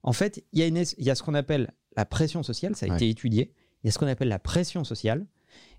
En 0.03 0.13
fait, 0.13 0.45
il 0.53 0.61
y, 0.63 1.03
y 1.05 1.11
a 1.11 1.15
ce 1.15 1.23
qu'on 1.23 1.35
appelle 1.35 1.73
la 1.97 2.05
pression 2.05 2.43
sociale, 2.43 2.75
ça 2.77 2.87
a 2.87 2.89
Ouais. 2.91 2.97
été 2.97 3.09
étudié. 3.09 3.53
Il 3.83 3.87
y 3.87 3.89
a 3.89 3.93
ce 3.93 3.99
qu'on 3.99 4.07
appelle 4.07 4.29
la 4.29 4.39
pression 4.39 4.85
sociale. 4.85 5.27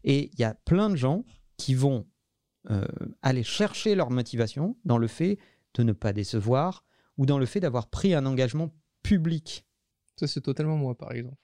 Et 0.04 0.30
il 0.34 0.40
y 0.40 0.44
a 0.44 0.54
plein 0.54 0.90
de 0.90 0.96
gens 0.96 1.26
qui 1.58 1.74
vont 1.74 2.06
euh, 2.72 2.86
aller 3.22 3.44
chercher 3.44 3.94
leur 3.96 4.10
motivation 4.10 4.76
dans 4.86 4.98
le 4.98 5.08
fait 5.08 5.38
de 5.76 5.84
ne 5.84 5.92
pas 5.94 6.14
décevoir 6.14 6.84
ou 7.18 7.26
dans 7.28 7.38
le 7.38 7.46
fait 7.46 7.60
d'avoir 7.60 7.88
pris 7.90 8.14
un 8.16 8.26
engagement 8.26 8.72
public. 9.04 9.66
Ça, 10.16 10.26
c'est 10.28 10.42
totalement 10.42 10.76
moi, 10.78 10.98
par 10.98 11.12
exemple. 11.12 11.38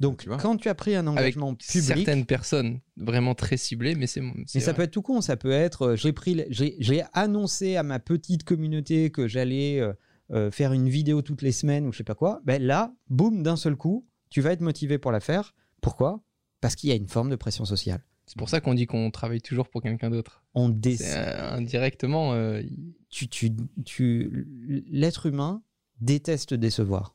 Donc, 0.00 0.22
Tu 0.22 0.28
quand 0.28 0.56
tu 0.56 0.68
as 0.68 0.74
pris 0.74 0.94
un 0.96 1.06
Avec 1.06 1.18
engagement 1.18 1.54
public, 1.54 1.82
certaines 1.82 2.26
personnes 2.26 2.80
vraiment 2.96 3.34
très 3.34 3.56
ciblées, 3.56 3.94
mais 3.94 4.06
c'est. 4.06 4.20
Mais 4.20 4.60
ça 4.60 4.74
peut 4.74 4.82
être 4.82 4.90
tout 4.90 5.02
con, 5.02 5.20
ça 5.20 5.36
peut 5.36 5.52
être 5.52 5.82
euh, 5.82 5.96
j'ai 5.96 6.12
pris 6.12 6.44
j'ai 6.50 7.04
annoncé 7.12 7.76
à 7.76 7.82
ma 7.82 8.00
petite 8.00 8.42
communauté 8.44 9.10
que 9.10 9.28
j'allais 9.28 9.80
euh, 9.80 9.92
euh, 10.32 10.50
faire 10.50 10.72
une 10.72 10.88
vidéo 10.88 11.22
toutes 11.22 11.42
les 11.42 11.52
semaines 11.52 11.86
ou 11.86 11.92
je 11.92 11.98
sais 11.98 12.04
pas 12.04 12.14
quoi. 12.14 12.40
Ben 12.44 12.62
là, 12.62 12.92
boum, 13.08 13.42
d'un 13.42 13.56
seul 13.56 13.76
coup, 13.76 14.06
tu 14.30 14.40
vas 14.40 14.52
être 14.52 14.62
motivé 14.62 14.98
pour 14.98 15.12
la 15.12 15.20
faire. 15.20 15.54
Pourquoi? 15.80 16.22
Parce 16.60 16.74
qu'il 16.74 16.88
y 16.88 16.92
a 16.92 16.96
une 16.96 17.08
forme 17.08 17.30
de 17.30 17.36
pression 17.36 17.64
sociale. 17.64 18.02
C'est 18.26 18.38
pour 18.38 18.48
ça 18.48 18.60
qu'on 18.60 18.74
dit 18.74 18.86
qu'on 18.86 19.10
travaille 19.10 19.42
toujours 19.42 19.68
pour 19.68 19.82
quelqu'un 19.82 20.10
d'autre. 20.10 20.42
On 20.54 20.70
décide. 20.70 21.06
indirectement, 21.06 22.32
euh, 22.32 22.62
Tu, 23.10 23.28
tu, 23.28 23.52
tu, 23.84 24.48
l'être 24.90 25.26
humain 25.26 25.62
déteste 26.00 26.54
décevoir. 26.54 27.14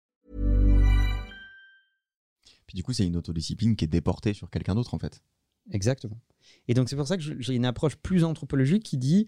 Puis 2.71 2.77
du 2.77 2.83
coup, 2.83 2.93
c'est 2.93 3.05
une 3.05 3.17
autodiscipline 3.17 3.75
qui 3.75 3.83
est 3.83 3.89
déportée 3.89 4.31
sur 4.33 4.49
quelqu'un 4.49 4.75
d'autre 4.75 4.93
en 4.93 4.97
fait. 4.97 5.21
Exactement. 5.71 6.21
Et 6.69 6.73
donc 6.73 6.87
c'est 6.87 6.95
pour 6.95 7.05
ça 7.05 7.17
que 7.17 7.23
j'ai 7.23 7.53
une 7.53 7.65
approche 7.65 7.97
plus 7.97 8.23
anthropologique 8.23 8.83
qui 8.83 8.97
dit 8.97 9.27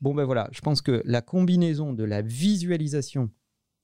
bon 0.00 0.14
ben 0.16 0.24
voilà, 0.24 0.48
je 0.50 0.60
pense 0.62 0.82
que 0.82 1.00
la 1.04 1.22
combinaison 1.22 1.92
de 1.92 2.02
la 2.02 2.22
visualisation 2.22 3.30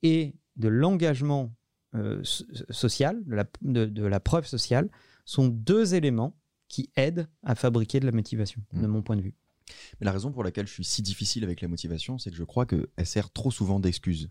et 0.03 0.35
de 0.57 0.67
l'engagement 0.67 1.55
euh, 1.95 2.19
so- 2.25 2.45
social, 2.71 3.23
de 3.25 3.37
la, 3.37 3.45
de- 3.63 3.85
de 3.87 4.03
la 4.05 4.19
preuve 4.19 4.47
sociale, 4.49 4.91
sont 5.25 5.47
deux 5.47 5.95
éléments 5.95 6.37
qui 6.67 6.91
aident 6.97 7.29
à 7.45 7.55
fabriquer 7.55 8.01
de 8.01 8.07
la 8.07 8.13
motivation, 8.13 8.61
de 8.73 8.81
Mm. 8.87 8.91
mon 8.91 9.03
point 9.03 9.17
de 9.17 9.23
vue. 9.23 9.35
Mais 10.01 10.07
la 10.07 10.13
raison 10.13 10.33
pour 10.33 10.43
laquelle 10.43 10.67
je 10.67 10.73
suis 10.73 10.85
si 10.85 11.03
difficile 11.03 11.45
avec 11.45 11.61
la 11.61 11.69
motivation, 11.69 12.19
c'est 12.19 12.31
que 12.31 12.37
je 12.37 12.43
crois 12.45 12.67
qu'elle 12.67 12.89
sert 13.05 13.31
trop 13.31 13.53
souvent 13.53 13.79
d'excuse. 13.79 14.27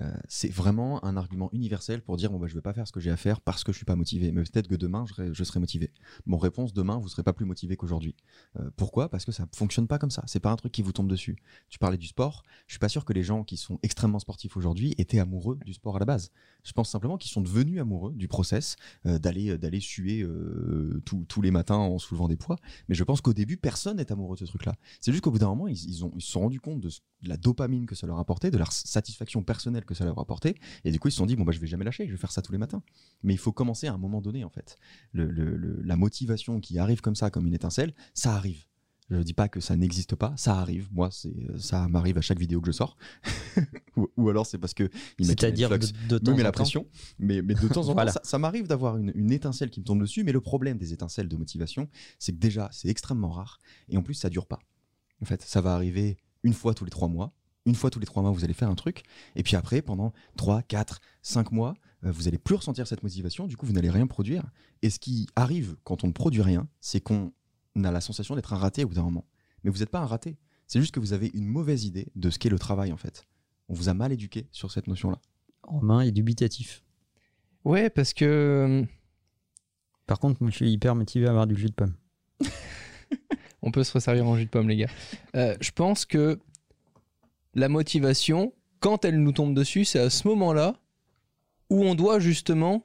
Euh, 0.00 0.12
c'est 0.28 0.48
vraiment 0.50 1.04
un 1.04 1.16
argument 1.16 1.48
universel 1.52 2.02
pour 2.02 2.16
dire 2.16 2.30
bon 2.30 2.38
bah 2.38 2.46
je 2.46 2.54
vais 2.54 2.60
pas 2.60 2.72
faire 2.72 2.86
ce 2.86 2.92
que 2.92 3.00
j'ai 3.00 3.10
à 3.10 3.16
faire 3.16 3.40
parce 3.40 3.64
que 3.64 3.72
je 3.72 3.76
suis 3.76 3.84
pas 3.84 3.96
motivé. 3.96 4.32
Mais 4.32 4.42
peut-être 4.42 4.68
que 4.68 4.74
demain 4.74 5.04
je 5.06 5.44
serai, 5.44 5.60
motivé. 5.60 5.92
Mon 6.26 6.38
réponse 6.38 6.72
demain 6.72 6.98
vous 6.98 7.08
serez 7.08 7.22
pas 7.22 7.32
plus 7.32 7.44
motivé 7.44 7.76
qu'aujourd'hui. 7.76 8.14
Euh, 8.58 8.70
pourquoi? 8.76 9.08
Parce 9.08 9.24
que 9.24 9.32
ça 9.32 9.46
fonctionne 9.54 9.86
pas 9.86 9.98
comme 9.98 10.10
ça. 10.10 10.22
C'est 10.26 10.40
pas 10.40 10.50
un 10.50 10.56
truc 10.56 10.72
qui 10.72 10.82
vous 10.82 10.92
tombe 10.92 11.08
dessus. 11.08 11.36
Tu 11.68 11.78
parlais 11.78 11.98
du 11.98 12.06
sport. 12.06 12.42
Je 12.66 12.72
suis 12.72 12.78
pas 12.78 12.88
sûr 12.88 13.04
que 13.04 13.12
les 13.12 13.22
gens 13.22 13.44
qui 13.44 13.56
sont 13.56 13.78
extrêmement 13.82 14.18
sportifs 14.18 14.56
aujourd'hui 14.56 14.94
étaient 14.98 15.18
amoureux 15.18 15.58
du 15.64 15.74
sport 15.74 15.96
à 15.96 15.98
la 15.98 16.06
base. 16.06 16.30
Je 16.62 16.72
pense 16.72 16.90
simplement 16.90 17.16
qu'ils 17.16 17.30
sont 17.30 17.40
devenus 17.40 17.80
amoureux 17.80 18.12
du 18.14 18.28
process 18.28 18.76
euh, 19.06 19.18
d'aller 19.18 19.80
suer 19.80 20.26
tous- 21.04 21.42
les 21.42 21.50
matins 21.52 21.76
en 21.76 21.98
soulevant 21.98 22.26
des 22.28 22.36
poids. 22.36 22.56
Mais 22.88 22.94
je 22.94 23.04
pense 23.04 23.20
qu'au 23.20 23.32
début 23.32 23.56
personne 23.56 23.98
n'est 23.98 24.10
amoureux 24.10 24.36
de 24.36 24.40
ce 24.40 24.46
truc 24.46 24.64
là 24.64 24.74
c'est 25.00 25.12
juste 25.12 25.22
qu'au 25.22 25.30
bout 25.30 25.38
d'un 25.38 25.48
moment 25.48 25.68
ils, 25.68 25.88
ils 25.88 26.04
ont, 26.04 26.12
se 26.18 26.32
sont 26.32 26.40
rendus 26.40 26.60
compte 26.60 26.80
de, 26.80 26.88
de 26.88 27.28
la 27.28 27.36
dopamine 27.36 27.86
que 27.86 27.94
ça 27.94 28.06
leur 28.06 28.18
apportait 28.18 28.50
de 28.50 28.58
leur 28.58 28.72
satisfaction 28.72 29.42
personnelle 29.42 29.84
que 29.88 29.94
ça 29.94 30.04
leur 30.04 30.18
apportait 30.20 30.54
et 30.84 30.92
du 30.92 31.00
coup 31.00 31.08
ils 31.08 31.12
se 31.12 31.16
sont 31.18 31.26
dit 31.26 31.34
bon 31.34 31.42
bah 31.44 31.52
je 31.52 31.58
vais 31.58 31.66
jamais 31.66 31.84
lâcher 31.84 32.06
je 32.06 32.12
vais 32.12 32.16
faire 32.18 32.30
ça 32.32 32.42
tous 32.42 32.52
les 32.52 32.58
matins 32.58 32.82
mais 33.24 33.34
il 33.34 33.38
faut 33.38 33.52
commencer 33.52 33.88
à 33.88 33.92
un 33.94 33.98
moment 33.98 34.20
donné 34.20 34.44
en 34.44 34.50
fait 34.50 34.78
le, 35.12 35.26
le- 35.30 35.56
le- 35.56 35.82
la 35.82 35.96
motivation 35.96 36.60
qui 36.60 36.78
arrive 36.78 37.00
comme 37.00 37.16
ça 37.16 37.30
comme 37.30 37.46
une 37.46 37.54
étincelle 37.54 37.94
ça 38.14 38.34
arrive 38.34 38.64
Je 39.10 39.22
dis 39.22 39.32
pas 39.34 39.48
que 39.48 39.60
ça 39.60 39.74
n'existe 39.74 40.14
pas, 40.16 40.34
ça 40.36 40.52
arrive. 40.60 40.86
Moi, 40.92 41.08
c'est 41.10 41.32
ça 41.58 41.88
m'arrive 41.88 42.18
à 42.18 42.20
chaque 42.20 42.38
vidéo 42.38 42.60
que 42.60 42.66
je 42.66 42.76
sors. 42.76 42.94
ou, 43.96 44.06
ou 44.18 44.28
alors 44.28 44.44
c'est 44.44 44.58
parce 44.58 44.74
que 44.74 44.90
C'est-à-dire 45.18 45.70
de, 45.70 46.18
temps 46.18 46.32
en 46.32 46.36
la 46.36 46.44
temps. 46.44 46.52
pression. 46.52 46.86
Mais, 47.18 47.40
mais 47.40 47.54
de 47.54 47.68
temps 47.68 47.88
en 47.88 47.94
Voilà. 47.98 48.12
temps, 48.12 48.20
ça, 48.22 48.30
ça 48.30 48.38
m'arrive 48.38 48.66
d'avoir 48.68 48.98
une, 48.98 49.10
une 49.14 49.32
étincelle 49.32 49.70
qui 49.70 49.80
me 49.80 49.86
tombe 49.86 50.00
dessus. 50.02 50.24
Mais 50.24 50.32
le 50.32 50.42
problème 50.42 50.76
des 50.76 50.92
étincelles 50.92 51.28
de 51.28 51.36
motivation, 51.38 51.88
c'est 52.18 52.32
que 52.34 52.38
déjà, 52.38 52.68
c'est 52.70 52.88
extrêmement 52.88 53.30
rare. 53.30 53.60
Et 53.88 53.96
en 53.96 54.02
plus, 54.02 54.12
ça 54.12 54.28
dure 54.28 54.44
pas. 54.46 54.58
En 55.22 55.24
fait, 55.24 55.40
ça 55.40 55.62
va 55.62 55.72
arriver 55.74 56.18
une 56.42 56.52
fois 56.52 56.74
tous 56.74 56.84
les 56.84 56.90
trois 56.90 57.08
mois. 57.08 57.32
Une 57.68 57.74
fois 57.74 57.90
tous 57.90 58.00
les 58.00 58.06
trois 58.06 58.22
mois, 58.22 58.30
vous 58.30 58.44
allez 58.44 58.54
faire 58.54 58.70
un 58.70 58.74
truc. 58.74 59.02
Et 59.36 59.42
puis 59.42 59.54
après, 59.54 59.82
pendant 59.82 60.14
3, 60.38 60.62
4, 60.62 61.00
5 61.20 61.52
mois, 61.52 61.74
euh, 62.02 62.10
vous 62.10 62.26
allez 62.26 62.38
plus 62.38 62.54
ressentir 62.54 62.86
cette 62.86 63.02
motivation. 63.02 63.46
Du 63.46 63.58
coup, 63.58 63.66
vous 63.66 63.74
n'allez 63.74 63.90
rien 63.90 64.06
produire. 64.06 64.42
Et 64.80 64.88
ce 64.88 64.98
qui 64.98 65.26
arrive 65.36 65.76
quand 65.84 66.02
on 66.02 66.06
ne 66.06 66.12
produit 66.12 66.40
rien, 66.40 66.66
c'est 66.80 67.02
qu'on 67.02 67.30
a 67.84 67.90
la 67.90 68.00
sensation 68.00 68.34
d'être 68.36 68.54
un 68.54 68.56
raté 68.56 68.84
au 68.84 68.88
bout 68.88 68.94
d'un 68.94 69.02
moment. 69.02 69.26
Mais 69.62 69.70
vous 69.70 69.80
n'êtes 69.80 69.90
pas 69.90 70.00
un 70.00 70.06
raté. 70.06 70.38
C'est 70.66 70.80
juste 70.80 70.94
que 70.94 71.00
vous 71.00 71.12
avez 71.12 71.30
une 71.34 71.44
mauvaise 71.44 71.84
idée 71.84 72.08
de 72.16 72.30
ce 72.30 72.38
qu'est 72.38 72.48
le 72.48 72.58
travail, 72.58 72.90
en 72.90 72.96
fait. 72.96 73.26
On 73.68 73.74
vous 73.74 73.90
a 73.90 73.94
mal 73.94 74.12
éduqué 74.12 74.48
sur 74.50 74.72
cette 74.72 74.86
notion-là. 74.86 75.20
Romain 75.62 76.00
est 76.00 76.10
dubitatif. 76.10 76.82
Ouais, 77.66 77.90
parce 77.90 78.14
que 78.14 78.82
Par 80.06 80.18
contre, 80.18 80.42
moi, 80.42 80.50
je 80.50 80.56
suis 80.56 80.70
hyper 80.70 80.94
motivé 80.94 81.26
à 81.26 81.30
avoir 81.30 81.46
du 81.46 81.54
jus 81.54 81.68
de 81.68 81.74
pomme. 81.74 81.94
On 83.60 83.70
peut 83.70 83.84
se 83.84 83.92
resservir 83.92 84.26
en 84.26 84.38
jus 84.38 84.46
de 84.46 84.50
pomme, 84.50 84.70
les 84.70 84.76
gars. 84.76 84.90
Euh, 85.36 85.54
je 85.60 85.70
pense 85.70 86.06
que 86.06 86.38
la 87.58 87.68
motivation, 87.68 88.52
quand 88.80 89.04
elle 89.04 89.20
nous 89.22 89.32
tombe 89.32 89.54
dessus, 89.54 89.84
c'est 89.84 89.98
à 89.98 90.10
ce 90.10 90.26
moment-là 90.28 90.76
où 91.70 91.84
on 91.84 91.94
doit 91.94 92.18
justement 92.20 92.84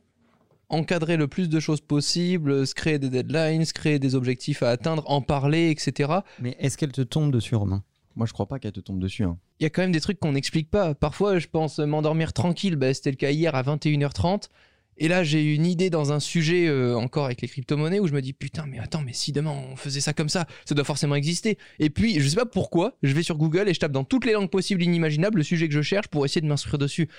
encadrer 0.70 1.18
le 1.18 1.28
plus 1.28 1.50
de 1.50 1.60
choses 1.60 1.82
possible, 1.82 2.66
se 2.66 2.74
créer 2.74 2.98
des 3.00 3.10
deadlines, 3.10 3.64
se 3.66 3.74
créer 3.74 4.00
des 4.00 4.16
objectifs 4.16 4.64
à 4.64 4.70
atteindre, 4.70 5.04
en 5.10 5.22
parler, 5.22 5.70
etc. 5.70 6.12
Mais 6.40 6.56
est-ce 6.60 6.78
qu'elle 6.78 6.92
te 6.92 7.02
tombe 7.02 7.32
dessus, 7.32 7.56
Romain? 7.56 7.84
Moi, 8.16 8.26
je 8.28 8.34
crois 8.34 8.48
pas 8.48 8.60
qu'elle 8.60 8.72
te 8.72 8.80
tombe 8.80 9.00
dessus. 9.00 9.24
hein. 9.24 9.38
Il 9.60 9.64
y 9.64 9.66
a 9.66 9.70
quand 9.70 9.82
même 9.82 9.92
des 9.92 10.02
trucs 10.02 10.20
qu'on 10.20 10.34
n'explique 10.34 10.70
pas. 10.70 10.94
Parfois, 10.96 11.40
je 11.40 11.48
pense 11.48 11.80
m'endormir 11.80 12.34
tranquille. 12.34 12.76
Bah, 12.76 12.94
C'était 12.94 13.12
le 13.12 13.18
cas 13.18 13.32
hier 13.32 13.56
à 13.56 13.64
21h30. 13.64 14.50
Et 14.98 15.08
là, 15.08 15.24
j'ai 15.24 15.44
eu 15.44 15.56
une 15.56 15.66
idée 15.66 15.90
dans 15.90 16.14
un 16.14 16.20
sujet 16.20 16.68
euh, 16.68 16.96
encore 16.96 17.26
avec 17.26 17.42
les 17.42 17.48
crypto-monnaies 17.48 18.00
où 18.00 18.08
je 18.08 18.14
me 18.14 18.22
dis 18.22 18.34
putain, 18.34 18.66
mais 18.68 18.80
attends, 18.80 19.02
mais 19.02 19.14
si 19.14 19.32
demain 19.32 19.52
on 19.52 19.76
faisait 19.76 20.02
ça 20.02 20.14
comme 20.14 20.30
ça, 20.30 20.46
ça 20.66 20.76
doit 20.76 20.84
forcément 20.84 21.16
exister. 21.16 21.58
Et 21.80 21.90
puis, 21.90 22.20
je 22.20 22.28
sais 22.28 22.36
pas 22.36 22.46
pourquoi, 22.46 22.98
je 23.04 23.14
vais 23.14 23.24
sur 23.24 23.38
Google 23.38 23.70
et 23.70 23.74
je 23.74 23.80
tape 23.80 23.92
dans 23.92 24.04
toutes 24.04 24.26
les 24.26 24.34
langues 24.34 24.50
possibles, 24.50 24.84
inimaginables, 24.84 25.38
le 25.38 25.44
sujet 25.44 25.68
que 25.68 25.74
je 25.74 25.82
cherche 25.82 26.08
pour 26.08 26.26
essayer 26.26 26.42
de 26.42 26.48
m'instruire 26.48 26.78
dessus. 26.78 27.10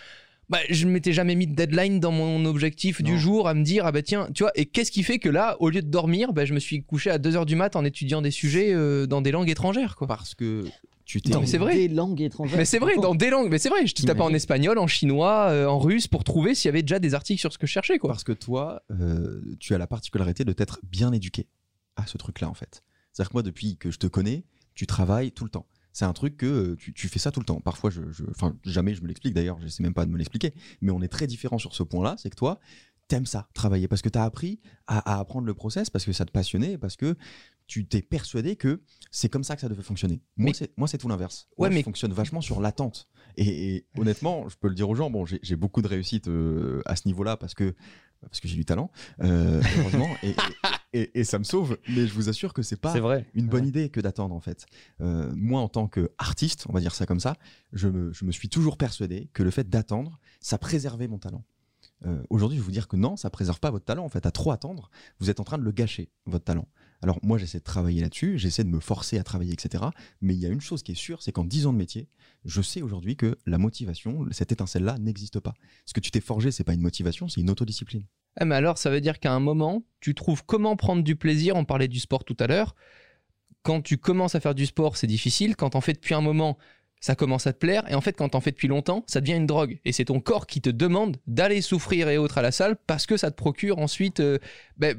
Bah, 0.50 0.58
je 0.68 0.86
m'étais 0.86 1.14
jamais 1.14 1.34
mis 1.34 1.46
de 1.46 1.54
deadline 1.54 2.00
dans 2.00 2.12
mon 2.12 2.44
objectif 2.44 3.02
du 3.02 3.18
jour 3.18 3.48
à 3.48 3.54
me 3.54 3.62
dire 3.62 3.86
ah 3.86 3.92
bah 3.92 4.02
tiens 4.02 4.28
tu 4.34 4.42
vois 4.42 4.52
et 4.54 4.66
qu'est-ce 4.66 4.92
qui 4.92 5.02
fait 5.02 5.18
que 5.18 5.30
là 5.30 5.56
au 5.58 5.70
lieu 5.70 5.80
de 5.80 5.88
dormir 5.88 6.34
bah, 6.34 6.44
je 6.44 6.52
me 6.52 6.58
suis 6.58 6.82
couché 6.82 7.08
à 7.08 7.16
2h 7.16 7.46
du 7.46 7.56
mat 7.56 7.76
en 7.76 7.84
étudiant 7.84 8.20
des 8.20 8.30
sujets 8.30 8.74
euh, 8.74 9.06
dans 9.06 9.22
des 9.22 9.30
langues 9.30 9.48
étrangères 9.48 9.96
quoi 9.96 10.06
Parce 10.06 10.34
que 10.34 10.66
tu 11.04 11.20
t'es. 11.20 11.38
Mais 11.38 11.46
c'est 11.46 11.58
vrai. 11.58 11.74
Des 11.74 11.88
langues 11.88 12.20
étrangères. 12.20 12.56
mais 12.58 12.64
c'est 12.64 12.78
vrai, 12.78 12.96
dans 12.96 13.14
des 13.14 13.30
langues. 13.30 13.50
Mais 13.50 13.58
c'est 13.58 13.68
vrai, 13.68 13.86
je 13.86 13.94
tapais 13.94 14.20
en 14.22 14.32
espagnol, 14.32 14.78
en 14.78 14.86
chinois, 14.86 15.48
euh, 15.50 15.66
en 15.66 15.78
russe 15.78 16.08
pour 16.08 16.24
trouver 16.24 16.54
s'il 16.54 16.68
y 16.68 16.70
avait 16.70 16.82
déjà 16.82 16.98
des 16.98 17.14
articles 17.14 17.40
sur 17.40 17.52
ce 17.52 17.58
que 17.58 17.66
je 17.66 17.72
cherchais, 17.72 17.98
quoi. 17.98 18.10
Parce 18.10 18.24
que 18.24 18.32
toi, 18.32 18.82
euh, 18.90 19.40
tu 19.60 19.74
as 19.74 19.78
la 19.78 19.86
particularité 19.86 20.44
de 20.44 20.52
t'être 20.52 20.80
bien 20.82 21.12
éduqué 21.12 21.46
à 21.96 22.06
ce 22.06 22.16
truc-là, 22.18 22.48
en 22.48 22.54
fait. 22.54 22.82
C'est-à-dire 23.12 23.30
que 23.30 23.34
moi, 23.34 23.42
depuis 23.42 23.76
que 23.76 23.90
je 23.90 23.98
te 23.98 24.06
connais, 24.06 24.44
tu 24.74 24.86
travailles 24.86 25.30
tout 25.32 25.44
le 25.44 25.50
temps. 25.50 25.66
C'est 25.92 26.04
un 26.06 26.12
truc 26.12 26.36
que 26.36 26.46
euh, 26.46 26.76
tu, 26.76 26.92
tu 26.92 27.06
fais 27.08 27.20
ça 27.20 27.30
tout 27.30 27.38
le 27.38 27.46
temps. 27.46 27.60
Parfois, 27.60 27.88
je, 27.90 28.00
je- 28.10 28.24
enfin, 28.30 28.56
jamais 28.64 28.94
je 28.94 29.02
me 29.02 29.06
l'explique 29.06 29.32
d'ailleurs, 29.34 29.58
je 29.62 29.68
sais 29.68 29.82
même 29.84 29.94
pas 29.94 30.04
de 30.06 30.10
me 30.10 30.16
l'expliquer. 30.18 30.52
Mais 30.80 30.90
on 30.90 31.00
est 31.02 31.08
très 31.08 31.28
différents 31.28 31.58
sur 31.58 31.72
ce 31.74 31.84
point-là. 31.84 32.16
C'est 32.18 32.30
que 32.30 32.34
toi, 32.36 32.58
t'aimes 33.08 33.26
ça, 33.26 33.48
travailler, 33.54 33.88
parce 33.88 34.02
que 34.02 34.08
t'as 34.08 34.24
appris 34.24 34.60
à, 34.86 35.14
à 35.16 35.20
apprendre 35.20 35.46
le 35.46 35.54
process, 35.54 35.90
parce 35.90 36.04
que 36.04 36.12
ça 36.12 36.24
te 36.24 36.30
passionnait, 36.32 36.78
parce 36.78 36.96
que 36.96 37.16
tu 37.66 37.86
t'es 37.86 38.02
persuadé 38.02 38.56
que 38.56 38.82
c'est 39.10 39.28
comme 39.30 39.44
ça 39.44 39.54
que 39.54 39.60
ça 39.62 39.68
devait 39.68 39.82
fonctionner. 39.82 40.20
Moi, 40.36 40.48
Mais- 40.50 40.54
c'est 40.54 40.72
moi, 40.76 40.86
c'est 40.88 40.98
tout 40.98 41.08
l'inverse. 41.08 41.48
Ouais, 41.52 41.68
Moi, 41.68 41.70
je 41.70 41.74
mais- 41.76 41.82
fonctionne 41.82 42.12
vachement 42.12 42.40
sur 42.42 42.60
l'attente. 42.60 43.08
Et, 43.36 43.76
et 43.76 43.86
honnêtement, 43.98 44.48
je 44.48 44.56
peux 44.56 44.68
le 44.68 44.74
dire 44.74 44.88
aux 44.88 44.94
gens, 44.94 45.10
bon, 45.10 45.24
j'ai 45.26 45.40
j'ai 45.42 45.56
beaucoup 45.56 45.80
de 45.82 45.88
réussite 45.88 46.28
euh, 46.28 46.82
à 46.86 46.94
ce 46.96 47.06
niveau-là 47.08 47.36
parce 47.36 47.54
que 47.54 47.74
parce 48.20 48.40
que 48.40 48.48
j'ai 48.48 48.54
du 48.56 48.64
talent, 48.64 48.90
euh, 49.20 49.60
heureusement, 49.78 50.08
et, 50.22 50.30
et- 50.30 51.00
et- 51.00 51.20
et 51.20 51.24
ça 51.24 51.38
me 51.38 51.44
sauve. 51.44 51.76
Mais 51.88 52.06
je 52.06 52.14
vous 52.14 52.30
assure 52.30 52.54
que 52.54 52.62
c'est 52.62 52.80
pas 52.80 52.92
C'est 52.92 53.00
vrai. 53.00 53.26
une 53.34 53.48
bonne 53.48 53.62
Ouais. 53.64 53.68
idée 53.68 53.88
que 53.90 54.00
d'attendre 54.00 54.34
en 54.34 54.40
fait. 54.40 54.64
Euh, 55.02 55.30
moi, 55.36 55.60
en 55.60 55.68
tant 55.68 55.88
qu'artiste, 55.88 56.64
on 56.68 56.72
va 56.72 56.80
dire 56.80 56.94
ça 56.94 57.04
comme 57.06 57.20
ça, 57.20 57.36
je 57.72 57.88
me, 57.88 58.12
je 58.14 58.24
me 58.24 58.32
suis 58.32 58.48
toujours 58.48 58.78
persuadé 58.78 59.28
que 59.34 59.42
le 59.42 59.50
fait 59.50 59.68
d'attendre, 59.68 60.20
ça 60.40 60.56
préservait 60.58 61.08
mon 61.08 61.18
talent. 61.18 61.44
Euh, 62.06 62.22
Aujourd'hui, 62.30 62.58
je 62.58 62.62
vais 62.62 62.66
vous 62.66 62.72
dire 62.72 62.88
que 62.88 62.96
non, 62.96 63.16
ça 63.16 63.30
préserve 63.30 63.60
pas 63.60 63.70
votre 63.70 63.84
talent. 63.84 64.04
En 64.04 64.08
fait, 64.08 64.26
à 64.26 64.30
trop 64.30 64.50
attendre, 64.50 64.90
vous 65.20 65.30
êtes 65.30 65.40
en 65.40 65.44
train 65.44 65.58
de 65.58 65.62
le 65.62 65.72
gâcher, 65.72 66.10
votre 66.26 66.44
talent. 66.44 66.68
Alors 67.02 67.18
moi, 67.22 67.38
j'essaie 67.38 67.58
de 67.58 67.64
travailler 67.64 68.00
là-dessus, 68.00 68.38
j'essaie 68.38 68.64
de 68.64 68.68
me 68.68 68.80
forcer 68.80 69.18
à 69.18 69.24
travailler, 69.24 69.52
etc. 69.52 69.84
Mais 70.20 70.34
il 70.34 70.40
y 70.40 70.46
a 70.46 70.48
une 70.48 70.60
chose 70.60 70.82
qui 70.82 70.92
est 70.92 70.96
sûre, 70.96 71.22
c'est 71.22 71.32
qu'en 71.32 71.44
10 71.44 71.66
ans 71.66 71.72
de 71.72 71.78
métier, 71.78 72.08
je 72.44 72.62
sais 72.62 72.82
aujourd'hui 72.82 73.16
que 73.16 73.36
la 73.46 73.58
motivation, 73.58 74.26
cette 74.30 74.52
étincelle-là, 74.52 74.98
n'existe 74.98 75.40
pas. 75.40 75.54
Ce 75.84 75.92
que 75.92 76.00
tu 76.00 76.10
t'es 76.10 76.20
forgé, 76.20 76.50
c'est 76.50 76.64
pas 76.64 76.74
une 76.74 76.80
motivation, 76.80 77.28
c'est 77.28 77.40
une 77.40 77.50
autodiscipline. 77.50 78.04
Ah, 78.36 78.44
mais 78.44 78.54
alors, 78.54 78.78
ça 78.78 78.90
veut 78.90 79.00
dire 79.00 79.20
qu'à 79.20 79.32
un 79.32 79.40
moment, 79.40 79.84
tu 80.00 80.14
trouves 80.14 80.44
comment 80.44 80.76
prendre 80.76 81.02
du 81.02 81.16
plaisir. 81.16 81.56
On 81.56 81.64
parlait 81.64 81.88
du 81.88 82.00
sport 82.00 82.24
tout 82.24 82.36
à 82.40 82.46
l'heure. 82.46 82.74
Quand 83.62 83.80
tu 83.80 83.96
commences 83.96 84.34
à 84.34 84.40
faire 84.40 84.54
du 84.54 84.66
sport, 84.66 84.96
c'est 84.96 85.06
difficile. 85.06 85.56
Quand 85.56 85.70
t'en 85.70 85.80
fais 85.80 85.92
depuis 85.92 86.14
un 86.14 86.20
moment, 86.20 86.58
ça 87.04 87.14
commence 87.14 87.46
à 87.46 87.52
te 87.52 87.58
plaire. 87.58 87.84
Et 87.90 87.94
en 87.94 88.00
fait, 88.00 88.14
quand 88.14 88.30
t'en 88.30 88.40
fais 88.40 88.50
depuis 88.50 88.66
longtemps, 88.66 89.04
ça 89.06 89.20
devient 89.20 89.34
une 89.34 89.44
drogue. 89.44 89.78
Et 89.84 89.92
c'est 89.92 90.06
ton 90.06 90.20
corps 90.20 90.46
qui 90.46 90.62
te 90.62 90.70
demande 90.70 91.18
d'aller 91.26 91.60
souffrir 91.60 92.08
et 92.08 92.16
autres 92.16 92.38
à 92.38 92.42
la 92.42 92.50
salle 92.50 92.76
parce 92.86 93.04
que 93.04 93.18
ça 93.18 93.30
te 93.30 93.36
procure 93.36 93.78
ensuite. 93.78 94.20
euh, 94.20 94.38
ben, 94.78 94.96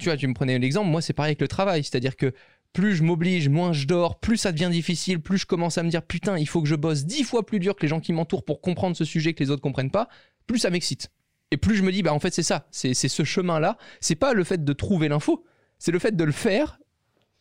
tu 0.00 0.06
vois, 0.06 0.16
tu 0.16 0.26
me 0.26 0.34
prenais 0.34 0.58
l'exemple. 0.58 0.88
Moi, 0.88 1.00
c'est 1.00 1.12
pareil 1.12 1.28
avec 1.28 1.40
le 1.40 1.46
travail. 1.46 1.84
C'est-à-dire 1.84 2.16
que 2.16 2.34
plus 2.72 2.96
je 2.96 3.04
m'oblige, 3.04 3.48
moins 3.48 3.72
je 3.72 3.86
dors, 3.86 4.18
plus 4.18 4.36
ça 4.36 4.50
devient 4.50 4.68
difficile, 4.68 5.20
plus 5.20 5.38
je 5.38 5.46
commence 5.46 5.78
à 5.78 5.84
me 5.84 5.90
dire 5.90 6.02
putain, 6.02 6.36
il 6.38 6.48
faut 6.48 6.60
que 6.60 6.66
je 6.66 6.74
bosse 6.74 7.04
dix 7.04 7.22
fois 7.22 7.46
plus 7.46 7.60
dur 7.60 7.76
que 7.76 7.82
les 7.82 7.88
gens 7.88 8.00
qui 8.00 8.12
m'entourent 8.12 8.44
pour 8.44 8.60
comprendre 8.60 8.96
ce 8.96 9.04
sujet 9.04 9.32
que 9.32 9.44
les 9.44 9.50
autres 9.50 9.62
comprennent 9.62 9.92
pas, 9.92 10.08
plus 10.48 10.58
ça 10.58 10.70
m'excite. 10.70 11.12
Et 11.52 11.56
plus 11.56 11.76
je 11.76 11.84
me 11.84 11.92
dis, 11.92 12.02
bah 12.02 12.12
en 12.12 12.18
fait 12.18 12.34
c'est 12.34 12.42
ça, 12.42 12.66
c'est 12.72 12.94
c'est 12.94 13.08
ce 13.08 13.22
chemin-là. 13.22 13.78
C'est 14.00 14.16
pas 14.16 14.32
le 14.32 14.42
fait 14.42 14.64
de 14.64 14.72
trouver 14.72 15.06
l'info, 15.06 15.44
c'est 15.78 15.92
le 15.92 16.00
fait 16.00 16.16
de 16.16 16.24
le 16.24 16.32
faire, 16.32 16.80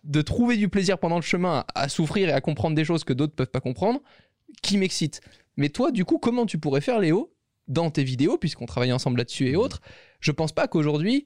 de 0.03 0.21
trouver 0.21 0.57
du 0.57 0.69
plaisir 0.69 0.97
pendant 0.97 1.15
le 1.15 1.21
chemin 1.21 1.65
à, 1.75 1.89
souffrir 1.89 2.29
et 2.29 2.33
à 2.33 2.41
comprendre 2.41 2.75
des 2.75 2.85
choses 2.85 3.03
que 3.03 3.13
d'autres 3.13 3.35
peuvent 3.35 3.51
pas 3.51 3.61
comprendre, 3.61 4.01
qui 4.61 4.77
m'excite. 4.77 5.21
Mais 5.57 5.69
toi, 5.69 5.91
du 5.91 6.05
coup, 6.05 6.17
comment 6.17 6.45
tu 6.45 6.57
pourrais 6.57 6.81
faire, 6.81 6.99
Léo, 6.99 7.33
dans 7.67 7.89
tes 7.89 8.03
vidéos, 8.03 8.37
puisqu'on 8.37 8.65
travaille 8.65 8.91
ensemble 8.91 9.17
là-dessus 9.17 9.47
et 9.47 9.55
autres 9.55 9.81
Je 10.19 10.31
pense 10.31 10.51
pas 10.51 10.67
qu'aujourd'hui, 10.67 11.25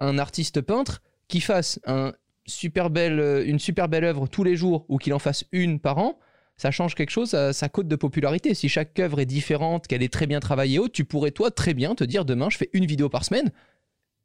un 0.00 0.18
artiste 0.18 0.60
peintre 0.60 1.02
qui 1.28 1.40
fasse 1.40 1.80
un 1.86 2.12
super 2.46 2.90
belle, 2.90 3.20
euh, 3.20 3.46
une 3.46 3.58
super 3.58 3.88
belle 3.88 4.04
œuvre 4.04 4.26
tous 4.26 4.44
les 4.44 4.56
jours 4.56 4.84
ou 4.88 4.98
qu'il 4.98 5.14
en 5.14 5.18
fasse 5.18 5.44
une 5.52 5.80
par 5.80 5.98
an, 5.98 6.18
ça 6.56 6.70
change 6.70 6.94
quelque 6.94 7.10
chose 7.10 7.34
à 7.34 7.52
sa 7.52 7.68
cote 7.68 7.88
de 7.88 7.96
popularité. 7.96 8.54
Si 8.54 8.68
chaque 8.68 8.98
œuvre 8.98 9.20
est 9.20 9.26
différente, 9.26 9.86
qu'elle 9.86 10.02
est 10.02 10.12
très 10.12 10.26
bien 10.26 10.40
travaillée 10.40 10.76
et 10.76 10.78
autres, 10.78 10.92
tu 10.92 11.04
pourrais 11.04 11.30
toi 11.30 11.50
très 11.50 11.74
bien 11.74 11.94
te 11.94 12.04
dire 12.04 12.24
demain 12.24 12.50
je 12.50 12.58
fais 12.58 12.70
une 12.72 12.86
vidéo 12.86 13.08
par 13.08 13.24
semaine. 13.24 13.50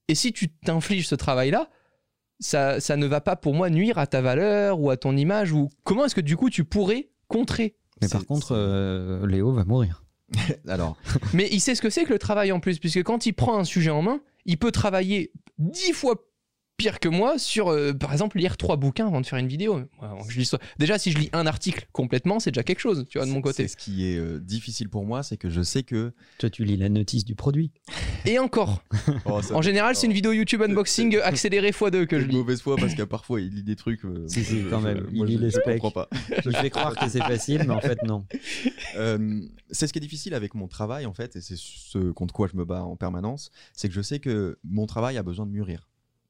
Et 0.07 0.15
si 0.15 0.33
tu 0.33 0.49
t'infliges 0.49 1.07
ce 1.07 1.15
travail-là, 1.15 1.69
ça, 2.39 2.79
ça 2.79 2.95
ne 2.95 3.05
va 3.05 3.21
pas 3.21 3.35
pour 3.35 3.53
moi 3.53 3.69
nuire 3.69 3.97
à 3.97 4.07
ta 4.07 4.21
valeur 4.21 4.79
ou 4.79 4.89
à 4.89 4.97
ton 4.97 5.15
image 5.15 5.51
ou 5.51 5.69
comment 5.83 6.05
est-ce 6.05 6.15
que 6.15 6.21
du 6.21 6.37
coup 6.37 6.49
tu 6.49 6.63
pourrais 6.63 7.09
contrer 7.27 7.75
Mais 8.01 8.07
par 8.07 8.25
contre, 8.25 8.55
euh, 8.55 9.25
Léo 9.27 9.51
va 9.51 9.65
mourir. 9.65 10.03
Alors, 10.67 10.95
Mais 11.33 11.49
il 11.51 11.59
sait 11.59 11.75
ce 11.75 11.81
que 11.81 11.89
c'est 11.89 12.03
que 12.05 12.13
le 12.13 12.19
travail 12.19 12.51
en 12.51 12.59
plus, 12.59 12.79
puisque 12.79 13.03
quand 13.03 13.25
il 13.25 13.33
prend 13.33 13.57
un 13.57 13.63
sujet 13.63 13.89
en 13.89 14.01
main, 14.01 14.21
il 14.45 14.57
peut 14.57 14.71
travailler 14.71 15.31
dix 15.57 15.91
fois 15.91 16.15
pire 16.79 16.99
que 16.99 17.09
moi 17.09 17.37
sur, 17.37 17.67
euh, 17.69 17.93
par 17.93 18.11
exemple, 18.13 18.37
lire 18.39 18.57
trois 18.57 18.77
bouquins 18.77 19.05
avant 19.07 19.21
de 19.21 19.25
faire 19.25 19.37
une 19.37 19.47
vidéo. 19.47 19.81
Je 20.29 20.39
lis 20.39 20.49
Déjà, 20.79 20.97
si 20.97 21.11
je 21.11 21.17
lis 21.19 21.29
un 21.33 21.45
article 21.45 21.87
complètement, 21.91 22.39
c'est 22.39 22.51
déjà 22.51 22.63
quelque 22.63 22.79
chose, 22.79 23.05
tu 23.09 23.17
vois, 23.19 23.27
de 23.27 23.31
mon 23.31 23.41
côté. 23.41 23.63
c'est 23.63 23.67
ce 23.67 23.77
qui 23.77 24.05
est 24.07 24.17
euh, 24.17 24.39
difficile 24.39 24.89
pour 24.89 25.05
moi, 25.05 25.21
c'est 25.21 25.37
que 25.37 25.49
je 25.49 25.61
sais 25.61 25.83
que. 25.83 26.13
Toi, 26.39 26.49
tu 26.49 26.63
lis 26.63 26.77
la 26.77 26.89
notice 26.89 27.25
du 27.25 27.35
produit. 27.35 27.71
Et 28.25 28.39
encore, 28.39 28.81
Oh, 29.25 29.41
en 29.53 29.61
général, 29.61 29.95
c'est 29.95 30.07
une 30.07 30.13
vidéo 30.13 30.31
YouTube 30.31 30.61
unboxing 30.61 31.17
accélérée 31.19 31.71
x2 31.71 32.05
que 32.07 32.19
je 32.19 32.25
lis. 32.25 32.35
mauvaise 32.37 32.61
foi 32.61 32.77
parce 32.77 32.95
qu'à 32.95 33.05
parfois 33.05 33.41
il 33.41 33.53
lit 33.53 33.63
des 33.63 33.75
trucs. 33.75 34.05
euh, 34.05 34.25
Si, 34.27 34.43
si, 34.43 34.61
je- 34.61 34.69
quand 34.69 34.79
je- 34.79 34.85
même, 34.87 35.07
il 35.11 35.17
moi, 35.17 35.25
lit 35.27 35.33
je- 35.35 35.39
les 35.39 35.49
je 35.51 35.59
specs. 35.59 35.79
comprends 35.81 35.91
pas. 35.91 36.09
Je 36.43 36.49
fais 36.51 36.69
croire 36.69 36.95
que 36.95 37.07
c'est 37.09 37.19
facile, 37.19 37.63
mais 37.67 37.73
en 37.73 37.81
fait, 37.81 38.01
non. 38.03 38.25
Euh, 38.95 39.41
c'est 39.69 39.85
ce 39.87 39.93
qui 39.93 39.99
est 39.99 40.01
difficile 40.01 40.33
avec 40.33 40.55
mon 40.55 40.67
travail 40.67 41.05
en 41.05 41.13
fait, 41.13 41.35
et 41.35 41.41
c'est 41.41 41.55
ce 41.57 42.11
contre 42.11 42.33
quoi 42.33 42.47
je 42.51 42.57
me 42.57 42.65
bats 42.65 42.83
en 42.83 42.95
permanence, 42.95 43.51
c'est 43.73 43.87
que 43.87 43.93
je 43.93 44.01
sais 44.01 44.19
que 44.19 44.57
mon 44.63 44.85
travail 44.87 45.17
a 45.17 45.23
besoin 45.23 45.45
de 45.45 45.51
mûrir 45.51 45.87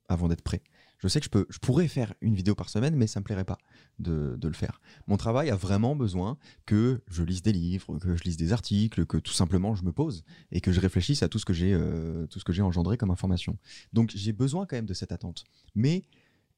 avant 0.09 0.27
d'être 0.27 0.41
prêt. 0.41 0.61
Je 0.97 1.07
sais 1.07 1.19
que 1.19 1.25
je, 1.25 1.29
peux, 1.29 1.45
je 1.49 1.59
pourrais 1.59 1.87
faire 1.87 2.13
une 2.19 2.35
vidéo 2.35 2.55
par 2.55 2.69
semaine, 2.69 2.95
mais 2.95 3.07
ça 3.07 3.21
me 3.21 3.23
plairait 3.23 3.45
pas 3.45 3.57
de, 3.99 4.37
le 4.41 4.53
faire. 4.53 4.81
Mon 5.07 5.15
travail 5.15 5.49
a 5.49 5.55
vraiment 5.55 5.95
besoin 5.95 6.37
que 6.65 7.01
je 7.09 7.23
lise 7.23 7.41
des 7.41 7.53
livres, 7.53 7.97
que 7.99 8.15
je 8.15 8.23
lise 8.23 8.35
des 8.35 8.51
articles, 8.51 9.05
que 9.05 9.17
tout 9.17 9.31
simplement 9.31 9.75
je 9.75 9.85
me 9.85 9.93
pose 9.93 10.25
et 10.51 10.59
que 10.59 10.73
je 10.73 10.81
réfléchisse 10.81 11.23
à 11.23 11.29
tout 11.29 11.39
ce 11.39 11.45
que 11.45 11.53
j'ai, 11.53 11.73
euh, 11.73 12.27
tout 12.27 12.39
ce 12.39 12.43
que 12.43 12.51
j'ai 12.51 12.61
engendré 12.61 12.97
comme 12.97 13.11
information. 13.11 13.57
Donc 13.93 14.11
j'ai 14.13 14.33
besoin 14.33 14.65
quand 14.65 14.75
même 14.75 14.85
de 14.85 14.93
cette 14.93 15.13
attente, 15.13 15.45
mais 15.73 16.03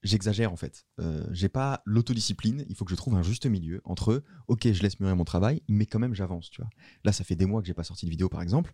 j'exagère 0.04 0.52
en 0.52 0.56
fait. 0.56 0.86
Euh, 1.00 1.26
j'ai 1.32 1.50
pas 1.50 1.84
l'autodiscipline. 1.86 2.66
Il 2.70 2.76
faut 2.76 2.86
que 2.86 2.92
je 2.92 2.96
trouve 2.96 3.16
un 3.16 3.24
juste 3.24 3.46
milieu 3.46 3.82
entre 3.84 4.24
ok, 4.48 4.72
je 4.72 4.82
laisse 4.82 5.00
mûrir 5.00 5.16
mon 5.16 5.26
travail, 5.26 5.62
mais 5.68 5.86
quand 5.86 6.00
même 6.00 6.16
j'avance. 6.16 6.50
Tu 6.50 6.62
vois. 6.62 6.70
Là, 7.04 7.12
ça 7.12 7.24
fait 7.24 7.36
des 7.36 7.46
mois 7.46 7.62
que 7.62 7.68
j'ai 7.68 7.74
pas 7.74 7.84
sorti 7.84 8.06
de 8.06 8.12
vidéo, 8.12 8.30
par 8.30 8.42
exemple. 8.42 8.74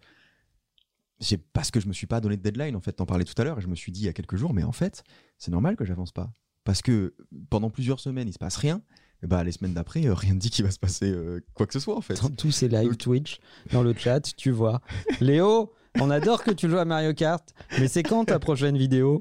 C'est 1.19 1.37
parce 1.37 1.71
que 1.71 1.79
je 1.79 1.87
me 1.87 1.93
suis 1.93 2.07
pas 2.07 2.21
donné 2.21 2.37
de 2.37 2.41
deadline. 2.41 2.75
En 2.75 2.81
fait, 2.81 2.91
t'en 2.93 3.05
parlais 3.05 3.25
tout 3.25 3.39
à 3.41 3.43
l'heure, 3.43 3.57
et 3.57 3.61
je 3.61 3.67
me 3.67 3.75
suis 3.75 3.91
dit 3.91 4.01
il 4.01 4.05
y 4.05 4.09
a 4.09 4.13
quelques 4.13 4.35
jours, 4.35 4.53
mais 4.53 4.63
en 4.63 4.71
fait, 4.71 5.03
c'est 5.37 5.51
normal 5.51 5.75
que 5.75 5.83
j'avance 5.85 6.11
pas. 6.11 6.31
Parce 6.63 6.81
que 6.81 7.15
pendant 7.49 7.69
plusieurs 7.69 7.99
semaines, 7.99 8.27
il 8.27 8.33
se 8.33 8.39
passe 8.39 8.57
rien. 8.57 8.81
Et 9.23 9.27
bah, 9.27 9.43
les 9.43 9.51
semaines 9.51 9.73
d'après, 9.73 10.05
euh, 10.05 10.13
rien 10.13 10.35
ne 10.35 10.39
dit 10.39 10.51
qu'il 10.51 10.63
va 10.63 10.69
se 10.69 10.77
passer 10.77 11.09
euh, 11.09 11.39
quoi 11.55 11.65
que 11.65 11.73
ce 11.73 11.79
soit 11.79 11.95
en 11.97 12.01
fait. 12.01 12.21
Dans 12.21 12.29
tous 12.29 12.51
ces 12.51 12.67
live 12.67 12.97
Twitch, 12.97 13.39
dans 13.71 13.81
le 13.81 13.95
chat, 13.95 14.21
tu 14.35 14.51
vois. 14.51 14.79
Léo, 15.21 15.73
on 15.99 16.11
adore 16.11 16.43
que 16.43 16.51
tu 16.51 16.69
joues 16.69 16.77
à 16.77 16.85
Mario 16.85 17.15
Kart, 17.15 17.43
mais 17.79 17.87
c'est 17.87 18.03
quand 18.03 18.25
ta 18.25 18.37
prochaine 18.37 18.77
vidéo? 18.77 19.19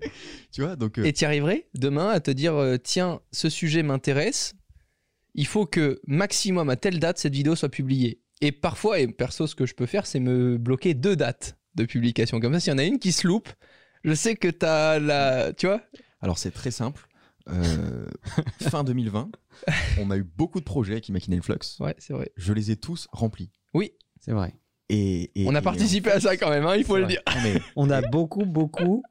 Tu 0.53 0.61
vois, 0.61 0.77
donc. 0.77 0.99
euh, 0.99 1.05
Et 1.05 1.15
tu 1.15 1.25
arriverais 1.25 1.67
demain 1.73 2.11
à 2.11 2.21
te 2.21 2.31
dire 2.31 2.55
tiens, 2.85 3.21
ce 3.33 3.49
sujet 3.49 3.83
m'intéresse, 3.83 4.55
il 5.35 5.47
faut 5.47 5.65
que 5.65 5.99
maximum 6.07 6.69
à 6.69 6.77
telle 6.77 6.99
date 7.01 7.17
cette 7.17 7.33
vidéo 7.35 7.57
soit 7.57 7.71
publiée. 7.71 8.21
Et 8.43 8.53
parfois, 8.53 9.01
et 9.01 9.07
perso, 9.09 9.47
ce 9.47 9.55
que 9.55 9.65
je 9.65 9.75
peux 9.75 9.87
faire, 9.87 10.07
c'est 10.07 10.21
me 10.21 10.59
bloquer 10.59 10.93
deux 10.93 11.17
dates 11.17 11.57
de 11.77 11.85
publication. 11.85 12.41
Comme 12.41 12.53
ça, 12.55 12.61
s'il 12.61 12.73
y 12.73 12.75
en 12.75 12.79
a 12.79 12.85
une 12.85 12.99
qui 12.99 13.13
se 13.13 13.27
loupe, 13.27 13.49
je 14.05 14.15
sais 14.15 14.35
que 14.35 14.49
t'as 14.49 14.99
la. 14.99 15.53
Tu 15.53 15.67
vois? 15.67 15.81
Alors 16.21 16.39
c'est 16.39 16.51
très 16.51 16.71
simple. 16.71 17.07
Euh, 17.49 18.07
fin 18.61 18.83
2020, 18.83 19.31
on 20.01 20.11
a 20.11 20.17
eu 20.17 20.25
beaucoup 20.25 20.59
de 20.59 20.65
projets 20.65 21.01
qui 21.01 21.13
Machine 21.13 21.41
Flux. 21.43 21.59
Ouais, 21.79 21.95
c'est 21.99 22.13
vrai. 22.13 22.33
Je 22.37 22.53
les 22.53 22.71
ai 22.73 22.77
tous 22.77 23.07
remplis. 23.13 23.51
Oui, 23.75 23.93
C'est 24.21 24.33
vrai. 24.33 24.55
Et, 24.89 25.31
et- 25.41 25.47
on 25.49 25.55
a 25.55 25.59
et- 25.61 25.63
participé 25.63 26.11
à 26.11 26.19
ça 26.21 26.37
quand 26.37 26.51
même, 26.51 26.65
hein, 26.67 26.75
il 26.77 26.85
faut 26.85 26.97
le 26.97 27.05
vrai. 27.05 27.13
dire. 27.13 27.23
Non, 27.37 27.43
mais 27.45 27.61
On 27.77 27.91
a 27.91 28.01
beaucoup, 28.03 28.45
beaucoup 28.47 29.03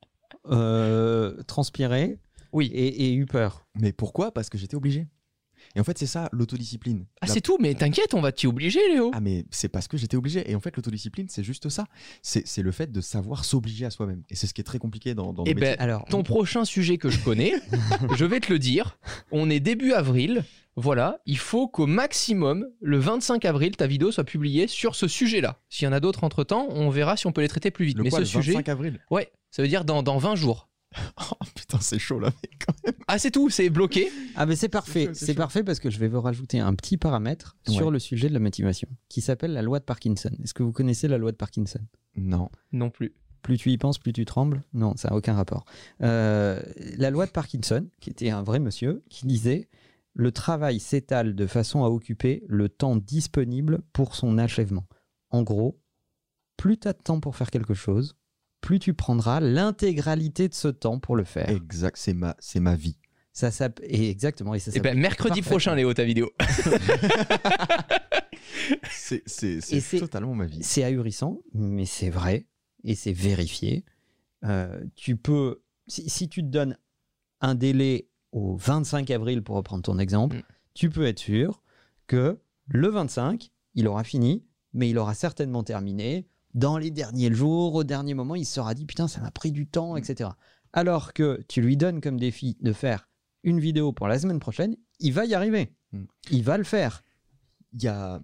euh, 0.50 1.41
transpiré 1.43 2.19
Oui. 2.51 2.67
et, 2.74 3.05
et 3.07 3.13
eu 3.13 3.25
peur. 3.25 3.65
Mais 3.75 3.91
pourquoi? 3.93 4.34
Parce 4.34 4.50
que 4.50 4.57
j'étais 4.57 4.75
obligé. 4.75 5.07
Et 5.75 5.79
en 5.79 5.84
fait, 5.84 5.98
c'est 5.98 6.05
ça, 6.05 6.29
l'autodiscipline. 6.32 7.05
Ah, 7.22 7.27
La- 7.27 7.34
c'est 7.34 7.41
tout, 7.41 7.58
mais 7.60 7.74
t'inquiète, 7.74 8.13
on 8.13 8.22
va 8.22 8.32
t'y 8.32 8.48
obliger, 8.48 8.79
Léo. 8.94 9.12
Ah, 9.13 9.20
mais 9.20 9.46
c'est 9.51 9.67
parce 9.67 9.88
que 9.88 9.98
j'étais 9.98 10.15
obligé. 10.17 10.50
Et 10.50 10.55
en 10.55 10.60
fait, 10.60 10.75
l'autodiscipline, 10.75 11.27
c'est 11.29 11.44
juste 11.44 11.70
ça. 11.70 11.86
C'est 12.22 12.62
le 12.62 12.72
fait 12.72 12.91
de 12.91 13.01
savoir 13.01 13.44
s'obliger 13.46 13.86
à 13.86 13.89
soi-même. 13.89 14.24
Et 14.29 14.36
c'est 14.36 14.48
ce 14.48 14.53
qui 14.53 14.62
est 14.62 14.65
très 14.65 14.79
compliqué 14.79 15.13
dans, 15.13 15.34
dans 15.34 15.44
Eh 15.46 15.53
ben, 15.53 15.62
métiers. 15.62 15.79
Alors, 15.79 16.05
Ton 16.05 16.24
prochain 16.24 16.65
sujet 16.65 16.98
que 16.98 17.10
je 17.10 17.20
connais, 17.20 17.53
je 18.15 18.25
vais 18.25 18.39
te 18.39 18.51
le 18.51 18.60
dire. 18.60 18.98
On 19.32 19.50
est 19.50 19.60
début 19.60 19.94
avril. 19.94 20.44
Voilà, 20.77 21.20
il 21.25 21.38
faut 21.38 21.70
qu'au 21.70 21.86
maximum, 21.88 22.67
le 22.82 22.98
25 23.00 23.46
avril, 23.46 23.77
ta 23.77 23.88
vidéo 23.88 24.12
soit 24.12 24.25
publiée 24.25 24.67
sur 24.67 24.94
ce 24.96 25.08
sujet-là. 25.08 25.58
S'il 25.70 25.86
y 25.86 25.88
en 25.88 25.94
a 25.94 26.01
d'autres 26.01 26.25
entre 26.25 26.44
temps, 26.44 26.67
on 26.70 26.89
verra 26.89 27.15
si 27.15 27.27
on 27.27 27.32
peut 27.32 27.39
les 27.39 27.48
traiter 27.48 27.72
plus 27.72 27.86
vite. 27.86 27.98
Le 27.98 28.03
Mais 28.03 28.10
quoi, 28.10 28.20
ce 28.20 28.24
le 28.24 28.27
sujet, 28.41 28.51
25 28.53 28.70
avril? 28.70 29.00
Ouais, 29.10 29.32
ça 29.51 29.62
veut 29.62 29.70
dire 29.70 29.86
dans, 29.86 30.03
dans 30.03 30.17
20 30.17 30.36
jours. 30.36 30.67
Oh 31.32 31.46
putain, 31.56 31.80
c'est 31.82 32.00
chaud 32.00 32.20
là, 32.20 32.28
mec. 32.28 32.64
quand 32.66 32.74
même. 32.86 32.94
Ah, 33.08 33.18
c'est 33.20 33.32
tout, 33.32 33.50
c'est 33.50 33.70
bloqué. 33.70 34.10
ah 34.36 34.46
mais 34.46 34.56
c'est 34.56 34.70
parfait, 34.70 35.10
c'est 35.14 35.34
parfait 35.34 35.64
parce 35.64 35.80
que 35.80 35.90
je 35.90 36.00
vais 36.00 36.08
vous 36.08 36.22
rajouter 36.22 36.60
un 36.60 36.74
petit 36.74 36.98
paramètre 36.98 37.58
sur 37.68 37.92
le 37.92 38.00
sujet 38.00 38.30
de 38.30 38.34
la 38.34 38.40
motivation 38.40 38.88
qui 39.10 39.22
s'appelle 39.22 39.54
la 39.54 39.62
loi 39.62 39.80
de 39.80 39.86
Parkinson. 39.86 40.32
Est-ce 40.44 40.54
que 40.54 40.64
vous 40.64 40.72
connaissez 40.72 41.08
la 41.08 41.18
loi 41.18 41.32
de 41.32 41.38
Parkinson? 41.38 41.80
Non. 42.16 42.50
Non 42.72 42.90
plus. 42.90 43.14
Plus 43.42 43.58
tu 43.58 43.72
y 43.72 43.78
penses, 43.78 44.00
plus 44.00 44.12
tu 44.14 44.25
trembles? 44.25 44.64
Non, 44.74 44.96
ça 44.98 45.10
n'a 45.10 45.16
aucun 45.16 45.34
rapport. 45.36 45.66
Euh, 46.02 46.60
la 46.98 47.12
loi 47.12 47.28
de 47.28 47.32
Parkinson, 47.32 47.88
qui 48.00 48.10
était 48.10 48.32
un 48.32 48.42
vrai 48.42 48.60
monsieur, 48.60 49.04
qui 49.10 49.28
disait 49.28 49.70
le 50.14 50.32
travail 50.32 50.80
s'étale 50.80 51.36
de 51.36 51.46
façon 51.46 51.84
à 51.84 51.90
occuper 51.90 52.44
le 52.48 52.70
temps 52.70 52.96
disponible 52.96 53.82
pour 53.94 54.16
son 54.16 54.38
achèvement. 54.38 54.86
En 55.30 55.44
gros, 55.44 55.80
plus 56.58 56.78
tu 56.80 56.88
as 56.88 56.94
de 56.94 57.02
temps 57.02 57.20
pour 57.20 57.36
faire 57.36 57.52
quelque 57.52 57.74
chose, 57.74 58.16
plus 58.65 58.79
tu 58.79 58.93
prendras 58.93 59.39
l'intégralité 59.39 60.50
de 60.50 60.53
ce 60.53 60.67
temps 60.67 61.00
pour 61.00 61.15
le 61.15 61.24
faire. 61.24 61.50
Exact, 61.50 61.95
c'est 61.98 62.13
ma, 62.13 62.36
c'est 62.39 62.60
ma 62.60 62.75
vie. 62.75 62.98
Ça 63.31 63.50
exactement. 63.84 64.53
Et 64.55 64.60
ça 64.60 64.72
Et 64.74 64.79
ben, 64.79 64.89
s'applique 64.89 65.01
mercredi 65.01 65.41
prochain, 65.41 65.75
Léo, 65.75 65.93
ta 65.93 66.03
vidéo. 66.05 66.31
C'est 68.89 69.22
c'est- 69.27 69.62
c'est 69.62 69.79
c'est- 69.79 70.00
totalement 70.00 70.34
ma 70.34 70.45
vie. 70.45 70.60
C'est 70.63 70.84
ahurissant, 70.84 71.39
mais 71.53 71.86
c'est 71.86 72.10
vrai 72.10 72.48
et 72.84 72.95
c'est 72.95 73.12
vérifié. 73.13 73.86
Euh, 74.43 74.84
tu 74.95 75.17
peux, 75.17 75.62
si, 75.88 76.10
si 76.10 76.29
tu 76.29 76.41
te 76.41 76.48
donnes 76.48 76.77
un 77.41 77.53
délai 77.55 78.07
au 78.31 78.55
25 78.55 79.12
avril 79.12 79.43
pour 79.43 79.55
reprendre 79.55 79.84
ton 79.84 80.00
exemple, 80.00 80.38
Mm. 80.38 80.41
tu 80.74 80.89
peux 80.89 81.05
être 81.05 81.19
sûr 81.19 81.62
que 82.07 82.39
le 82.67 82.88
25, 82.89 83.51
il 83.75 83.88
aura 83.88 84.03
fini, 84.03 84.43
mais 84.74 84.89
il 84.89 84.98
aura 84.98 85.13
certainement 85.13 85.63
terminé. 85.63 86.27
Dans 86.55 86.77
les 86.79 86.89
derniers 86.89 87.31
jours, 87.33 87.75
au 87.75 87.83
dernier 87.83 88.13
moment, 88.15 88.33
il 88.35 88.45
se 88.45 88.53
sera 88.55 88.74
dit 88.74 88.85
putain, 88.85 89.07
ça 89.07 89.21
m'a 89.21 89.29
pris 89.29 89.51
du 89.51 89.67
temps, 89.67 89.95
etc. 89.97 90.31
Alors 90.74 91.13
que 91.13 91.41
tu 91.47 91.62
lui 91.62 91.77
donnes 91.77 92.01
comme 92.01 92.19
défi 92.19 92.57
de 92.62 92.74
faire 92.74 93.07
une 93.43 93.59
vidéo 93.59 93.91
pour 93.93 94.07
la 94.07 94.17
semaine 94.17 94.39
prochaine, 94.39 94.75
il 95.00 95.13
va 95.13 95.25
y 95.25 95.33
arriver. 95.35 95.71
Mm. 95.91 96.03
Il 96.31 96.43
va 96.43 96.57
le 96.57 96.63
faire. 96.63 97.03
Il 97.74 97.83
y 97.83 97.88
a, 97.88 98.19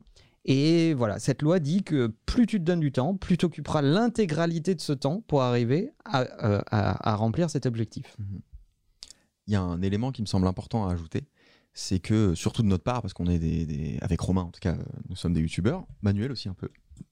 Et 0.45 0.95
voilà, 0.95 1.19
cette 1.19 1.43
loi 1.43 1.59
dit 1.59 1.83
que 1.83 2.07
plus 2.25 2.47
tu 2.47 2.57
te 2.57 2.63
donnes 2.63 2.79
du 2.79 2.91
temps, 2.91 3.15
plus 3.15 3.37
tu 3.37 3.45
occuperas 3.45 3.83
l'intégralité 3.83 4.73
de 4.73 4.81
ce 4.81 4.91
temps 4.93 5.21
pour 5.27 5.43
arriver 5.43 5.91
à, 6.03 6.21
euh, 6.21 6.61
à- 6.71 7.11
à 7.11 7.15
remplir 7.15 7.49
cet 7.51 7.67
objectif. 7.67 8.17
il 9.47 9.53
y 9.53 9.55
a 9.55 9.61
un 9.61 9.81
élément 9.83 10.11
qui 10.11 10.21
me 10.23 10.27
semble 10.27 10.47
important 10.47 10.87
à 10.87 10.93
ajouter, 10.93 11.27
c'est 11.73 11.99
que, 11.99 12.33
surtout 12.35 12.63
de 12.63 12.67
notre 12.67 12.83
part, 12.83 13.01
parce 13.01 13.13
qu'on 13.13 13.27
est 13.27 13.37
des, 13.39 13.65
des- 13.65 13.97
avec 14.01 14.19
Romain 14.21 14.43
en 14.43 14.51
tout 14.51 14.59
cas, 14.61 14.75
euh, 14.75 14.83
nous 15.09 15.15
sommes 15.15 15.33
des 15.33 15.41
youtubeurs, 15.41 15.85
Manuel 16.01 16.31
aussi 16.31 16.47
un 16.49 16.53
peu. 16.53 16.69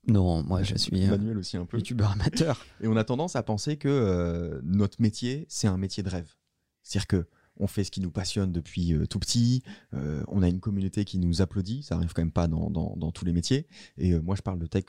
Non, 0.10 0.44
moi 0.44 0.64
je 0.64 0.76
suis 0.76 1.04
un 1.06 1.12
Manuel 1.12 1.38
aussi 1.38 1.58
un 1.58 1.66
peu. 1.66 1.78
youtubeur 1.78 2.12
amateur. 2.12 2.66
Et 2.82 2.88
on 2.88 2.96
a 2.96 3.04
tendance 3.04 3.36
à 3.36 3.44
penser 3.44 3.78
que 3.78 3.88
euh, 3.88 4.60
notre 4.64 5.02
métier, 5.02 5.46
c'est 5.50 5.68
un 5.68 5.78
métier 5.78 6.04
de 6.04 6.10
rêve. 6.10 6.36
C'est-à-dire 6.84 7.08
que 7.08 7.28
on 7.62 7.68
fait 7.68 7.84
ce 7.84 7.92
qui 7.92 8.00
nous 8.00 8.10
passionne 8.10 8.54
depuis 8.54 8.94
euh, 8.94 9.06
tout 9.06 9.20
petit, 9.20 9.64
euh, 9.94 10.24
on 10.30 10.42
a 10.44 10.48
une 10.48 10.62
communauté 10.62 11.04
qui 11.04 11.20
nous 11.20 11.42
applaudit, 11.42 11.84
ça 11.84 11.96
arrive 11.96 12.14
quand 12.14 12.22
même 12.22 12.32
pas 12.32 12.48
dans, 12.48 12.70
dans, 12.70 12.96
dans 12.96 13.12
tous 13.12 13.26
les 13.26 13.34
métiers. 13.34 13.68
Et 13.98 14.18
moi, 14.18 14.38
je 14.38 14.42
parle 14.42 14.60
de 14.60 14.66
tech, 14.66 14.86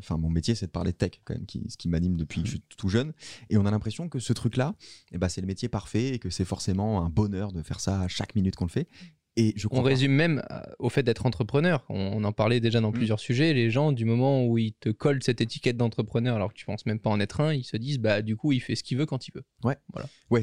enfin, 0.00 0.16
mon 0.16 0.30
métier, 0.30 0.56
c'est 0.56 0.66
de 0.66 0.72
parler 0.72 0.90
de 0.90 0.96
tech, 0.96 1.20
quand 1.24 1.34
même, 1.34 1.46
qui, 1.46 1.62
ce 1.68 1.76
qui 1.76 1.88
m'anime 1.88 2.16
depuis 2.16 2.40
que 2.42 2.48
je 2.48 2.54
suis 2.54 2.62
tout 2.76 2.88
jeune. 2.88 3.12
Et 3.50 3.56
on 3.56 3.66
a 3.66 3.70
l'impression 3.70 4.08
que 4.08 4.18
ce 4.18 4.32
truc-là, 4.32 4.74
eh 5.12 5.18
ben, 5.18 5.28
c'est 5.28 5.40
le 5.40 5.46
métier 5.46 5.68
parfait 5.68 6.08
et 6.08 6.18
que 6.18 6.28
c'est 6.28 6.44
forcément 6.44 7.04
un 7.04 7.08
bonheur 7.08 7.52
de 7.52 7.62
faire 7.62 7.78
ça 7.78 8.00
à 8.00 8.08
chaque 8.08 8.34
minute 8.34 8.56
qu'on 8.56 8.64
le 8.66 8.70
fait. 8.70 8.88
Et 9.40 9.54
je 9.56 9.68
On 9.70 9.76
pas. 9.82 9.88
résume 9.88 10.12
même 10.12 10.42
euh, 10.50 10.60
au 10.78 10.90
fait 10.90 11.02
d'être 11.02 11.24
entrepreneur. 11.24 11.84
On, 11.88 12.22
en 12.24 12.32
parlait 12.32 12.60
déjà 12.60 12.80
dans 12.80 12.90
Mm. 12.90 12.94
plusieurs 12.94 13.20
sujets. 13.20 13.54
Les 13.54 13.70
gens, 13.70 13.92
du 13.92 14.04
moment 14.04 14.44
où 14.44 14.58
ils 14.58 14.74
te 14.74 14.90
collent 14.90 15.22
cette 15.22 15.40
étiquette 15.40 15.76
d'entrepreneur 15.78 16.36
alors 16.36 16.50
que 16.52 16.58
tu 16.58 16.66
penses 16.66 16.84
même 16.84 16.98
pas 16.98 17.08
en 17.10 17.18
être 17.20 17.40
un, 17.40 17.54
ils 17.54 17.64
se 17.64 17.76
disent 17.78 17.98
bah 17.98 18.20
du 18.20 18.36
coup 18.36 18.52
il 18.52 18.60
fait 18.60 18.74
ce 18.74 18.82
qu'il 18.82 18.98
veut 18.98 19.06
quand 19.06 19.26
il 19.28 19.32
veut. 19.34 19.44
Ouais, 19.64 19.76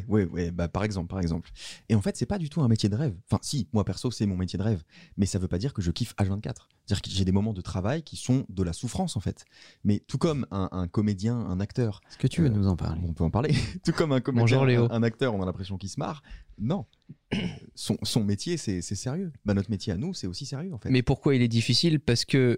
ouais, 0.07 0.25
ouais. 0.25 0.51
Bah, 0.51 0.67
par 0.67 0.83
exemple, 0.83 1.09
par 1.09 1.19
exemple. 1.19 1.51
Et 1.89 1.95
en 1.95 2.01
fait, 2.01 2.17
c'est 2.17 2.25
pas 2.25 2.39
du 2.39 2.49
tout 2.49 2.61
un 2.61 2.67
métier 2.67 2.89
de 2.89 2.95
rêve. 2.95 3.13
Enfin, 3.29 3.39
si, 3.43 3.67
moi 3.73 3.85
perso, 3.85 4.09
c'est 4.09 4.25
mon 4.25 4.35
métier 4.37 4.57
de 4.57 4.63
rêve, 4.63 4.83
mais 5.17 5.25
ça 5.27 5.37
veut 5.37 5.47
pas 5.47 5.59
dire 5.59 5.73
que 5.73 5.81
je 5.81 5.91
kiffe 5.91 6.15
H24. 6.15 6.67
C'est-à-dire 6.87 7.01
que 7.01 7.09
j'ai 7.09 7.25
des 7.25 7.33
moments 7.33 7.51
de 7.51 7.59
travail 7.59 8.01
qui 8.01 8.15
sont 8.15 8.45
de 8.47 8.63
la 8.63 8.71
souffrance 8.71 9.17
en 9.17 9.19
fait. 9.19 9.43
Mais 9.83 9.99
tout 10.07 10.17
comme 10.17 10.47
un, 10.51 10.69
un 10.71 10.87
comédien, 10.87 11.35
un 11.37 11.59
acteur, 11.59 11.99
Est-ce 12.09 12.17
que 12.17 12.27
tu 12.27 12.41
veux 12.41 12.47
Euh, 12.47 12.51
nous 12.51 12.67
en 12.67 12.77
parler 12.77 13.01
on 13.05 13.13
peut 13.13 13.25
en 13.25 13.29
parler. 13.29 13.53
tout 13.83 13.91
comme 13.91 14.13
un 14.13 14.21
comédien, 14.21 14.65
Léo. 14.65 14.85
Un, 14.85 14.91
un 14.91 15.03
acteur, 15.03 15.35
on 15.35 15.41
a 15.41 15.45
l'impression 15.45 15.77
qu'il 15.77 15.89
se 15.89 15.99
marre. 15.99 16.23
Non, 16.57 16.85
son, 17.75 17.97
son 18.03 18.23
métier, 18.23 18.55
c'est 18.55 18.81
c'est 18.81 18.95
sérieux. 18.95 19.33
Bah, 19.43 19.53
notre 19.53 19.69
métier 19.69 19.91
à 19.91 19.97
nous, 19.97 20.13
c'est 20.13 20.27
aussi 20.27 20.45
sérieux 20.45 20.73
en 20.73 20.77
fait. 20.77 20.89
Mais 20.89 21.01
pourquoi 21.01 21.35
il 21.35 21.41
est 21.41 21.49
difficile? 21.49 21.99
Parce 21.99 22.23
que 22.23 22.57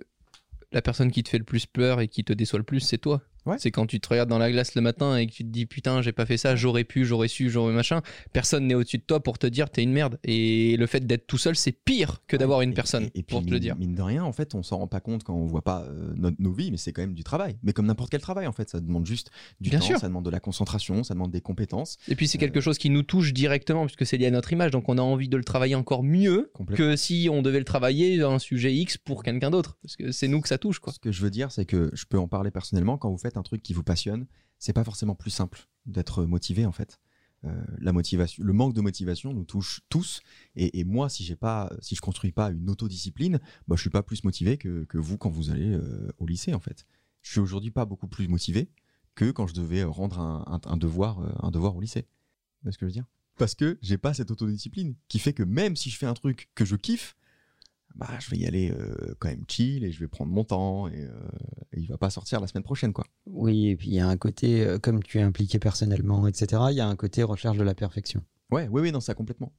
la 0.71 0.83
personne 0.83 1.11
qui 1.11 1.23
te 1.23 1.29
fait 1.29 1.39
le 1.39 1.43
plus 1.43 1.65
peur 1.65 1.99
et 1.99 2.07
qui 2.07 2.23
te 2.23 2.31
déçoit 2.31 2.59
le 2.59 2.65
plus, 2.65 2.81
c'est 2.81 2.99
toi. 2.99 3.23
Ouais. 3.45 3.55
C'est 3.59 3.71
quand 3.71 3.85
tu 3.85 3.99
te 3.99 4.09
regardes 4.09 4.29
dans 4.29 4.37
la 4.37 4.51
glace 4.51 4.75
le 4.75 4.81
matin 4.81 5.15
et 5.17 5.27
que 5.27 5.31
tu 5.31 5.43
te 5.43 5.49
dis 5.49 5.65
putain, 5.65 6.01
j'ai 6.01 6.11
pas 6.11 6.25
fait 6.25 6.37
ça, 6.37 6.55
j'aurais 6.55 6.83
pu, 6.83 7.05
j'aurais 7.05 7.27
su, 7.27 7.49
j'aurais 7.49 7.73
machin. 7.73 8.01
Personne 8.33 8.67
n'est 8.67 8.75
au-dessus 8.75 8.97
de 8.97 9.03
toi 9.03 9.21
pour 9.23 9.37
te 9.39 9.47
dire 9.47 9.69
t'es 9.69 9.83
une 9.83 9.91
merde. 9.93 10.19
Et 10.23 10.75
le 10.77 10.85
fait 10.87 11.05
d'être 11.05 11.25
tout 11.27 11.37
seul, 11.37 11.55
c'est 11.55 11.71
pire 11.71 12.21
que 12.27 12.35
d'avoir 12.37 12.61
une 12.61 12.71
Et- 12.71 12.75
personne 12.75 13.05
et- 13.15 13.19
et 13.19 13.23
puis, 13.23 13.35
pour 13.37 13.45
te 13.45 13.49
le 13.51 13.59
dire. 13.59 13.75
Mine 13.77 13.95
de 13.95 14.01
rien, 14.01 14.23
en 14.23 14.31
fait, 14.33 14.55
on 14.55 14.63
s'en 14.63 14.77
rend 14.77 14.87
pas 14.87 14.99
compte 14.99 15.23
quand 15.23 15.33
on 15.35 15.45
voit 15.45 15.61
pas 15.63 15.83
euh, 15.83 16.13
notre- 16.15 16.37
nos 16.39 16.51
vies, 16.51 16.71
mais 16.71 16.77
c'est 16.77 16.91
quand 16.93 17.01
même 17.01 17.13
du 17.13 17.23
travail. 17.23 17.55
Mais 17.63 17.73
comme 17.73 17.85
n'importe 17.85 18.09
quel 18.11 18.21
travail, 18.21 18.47
en 18.47 18.51
fait, 18.53 18.69
ça 18.69 18.79
demande 18.79 19.05
juste 19.05 19.31
du 19.61 19.69
Bien 19.69 19.79
temps, 19.79 19.85
sûr. 19.85 19.99
ça 19.99 20.07
demande 20.07 20.25
de 20.25 20.29
la 20.29 20.39
concentration, 20.39 21.03
ça 21.03 21.13
demande 21.13 21.31
des 21.31 21.41
compétences. 21.41 21.97
Et 22.07 22.15
puis 22.15 22.27
c'est 22.27 22.37
Euh, 22.37 22.41
quelque 22.41 22.61
chose 22.61 22.77
qui 22.77 22.89
nous 22.89 23.03
touche 23.03 23.33
directement 23.33 23.85
puisque 23.85 24.05
c'est 24.05 24.17
lié 24.17 24.27
à 24.27 24.31
notre 24.31 24.51
image, 24.53 24.71
donc 24.71 24.89
on 24.89 24.97
a 24.97 25.01
envie 25.01 25.29
de 25.29 25.37
le 25.37 25.43
travailler 25.43 25.75
encore 25.75 26.03
mieux 26.03 26.51
que 26.75 26.95
si 26.95 27.27
on 27.31 27.41
devait 27.41 27.59
le 27.59 27.65
travailler 27.65 28.21
un 28.21 28.39
sujet 28.39 28.73
X 28.73 28.97
pour 28.97 29.23
quelqu'un 29.23 29.49
d'autre, 29.49 29.77
parce 29.81 29.95
que 29.95 30.11
c'est 30.11 30.27
nous 30.27 30.41
que 30.41 30.47
ça 30.47 30.57
touche 30.57 30.79
quoi. 30.79 30.93
Ce 30.93 30.99
que 30.99 31.11
je 31.11 31.21
veux 31.21 31.29
dire, 31.29 31.51
c'est 31.51 31.65
que 31.65 31.89
je 31.93 32.05
peux 32.05 32.19
en 32.19 32.27
parler 32.27 32.51
personnellement. 32.51 32.97
Quand 32.97 33.09
vous 33.09 33.17
faites 33.17 33.28
un 33.37 33.43
truc 33.43 33.61
qui 33.61 33.73
vous 33.73 33.83
passionne, 33.83 34.25
c'est 34.57 34.73
pas 34.73 34.83
forcément 34.83 35.15
plus 35.15 35.31
simple 35.31 35.67
d'être 35.85 36.25
motivé 36.25 36.65
en 36.65 36.71
fait. 36.71 36.99
Euh, 37.45 37.63
la 37.79 37.93
motivation, 37.93 38.43
le 38.43 38.53
manque 38.53 38.73
de 38.73 38.81
motivation 38.81 39.33
nous 39.33 39.45
touche 39.45 39.81
tous. 39.89 40.21
Et, 40.55 40.83
moi, 40.83 41.09
si 41.09 41.35
pas, 41.35 41.71
je 41.81 42.01
construis 42.01 42.31
pas 42.31 42.51
une 42.51 42.69
autodiscipline, 42.69 43.39
bah, 43.67 43.75
je 43.75 43.81
suis 43.81 43.89
pas 43.89 44.03
plus 44.03 44.23
motivé 44.23 44.57
que, 44.57 44.85
vous 44.93 45.17
quand 45.17 45.29
vous 45.29 45.49
allez 45.49 45.73
euh, 45.73 46.11
au 46.17 46.25
lycée 46.25 46.53
en 46.53 46.59
fait. 46.59 46.85
Je 47.21 47.31
suis 47.31 47.39
aujourd'hui 47.39 47.71
pas 47.71 47.85
beaucoup 47.85 48.07
plus 48.07 48.27
motivé 48.27 48.69
que 49.15 49.31
quand 49.31 49.47
je 49.47 49.53
devais 49.53 49.83
rendre 49.83 50.19
un, 50.19 50.77
devoir, 50.77 51.19
euh, 51.19 51.31
un 51.39 51.51
devoir 51.51 51.75
au 51.75 51.81
lycée. 51.81 52.07
Voyez 52.63 52.73
ce 52.73 52.77
que 52.77 52.85
je 52.85 52.89
veux 52.89 52.93
dire? 52.93 53.05
Parce 53.37 53.55
que 53.55 53.77
j'ai 53.81 53.97
pas 53.97 54.13
cette 54.13 54.31
autodiscipline 54.31 54.95
qui 55.07 55.19
fait 55.19 55.33
que 55.33 55.43
même 55.43 55.75
si 55.75 55.89
je 55.89 55.97
fais 55.97 56.05
un 56.05 56.13
truc 56.13 56.49
que 56.55 56.65
je 56.65 56.75
kiffe, 56.75 57.15
bah, 57.95 58.09
je 58.19 58.29
vais 58.29 58.37
y 58.37 58.45
aller 58.45 58.71
euh, 58.71 59.15
quand 59.19 59.29
même 59.29 59.43
chill 59.47 59.83
et 59.83 59.91
je 59.91 59.99
vais 59.99 60.07
prendre 60.07 60.31
mon 60.31 60.43
temps 60.43 60.87
et, 60.87 61.03
euh, 61.03 61.11
et 61.73 61.81
il 61.81 61.87
va 61.87 61.97
pas 61.97 62.09
sortir 62.09 62.39
la 62.39 62.47
semaine 62.47 62.63
prochaine 62.63 62.93
quoi. 62.93 63.05
Oui, 63.25 63.69
et 63.69 63.75
puis 63.75 63.87
il 63.87 63.93
y 63.93 63.99
a 63.99 64.07
un 64.07 64.17
côté, 64.17 64.65
euh, 64.65 64.79
comme 64.79 65.03
tu 65.03 65.19
es 65.19 65.21
impliqué 65.21 65.59
personnellement, 65.59 66.27
etc., 66.27 66.63
il 66.71 66.75
y 66.75 66.81
a 66.81 66.87
un 66.87 66.95
côté 66.95 67.23
recherche 67.23 67.57
de 67.57 67.63
la 67.63 67.75
perfection. 67.75 68.23
Ouais, 68.51 68.67
oui, 68.71 68.81
oui, 68.81 68.91
non, 68.91 68.99
ça 68.99 69.13
complètement. 69.13 69.53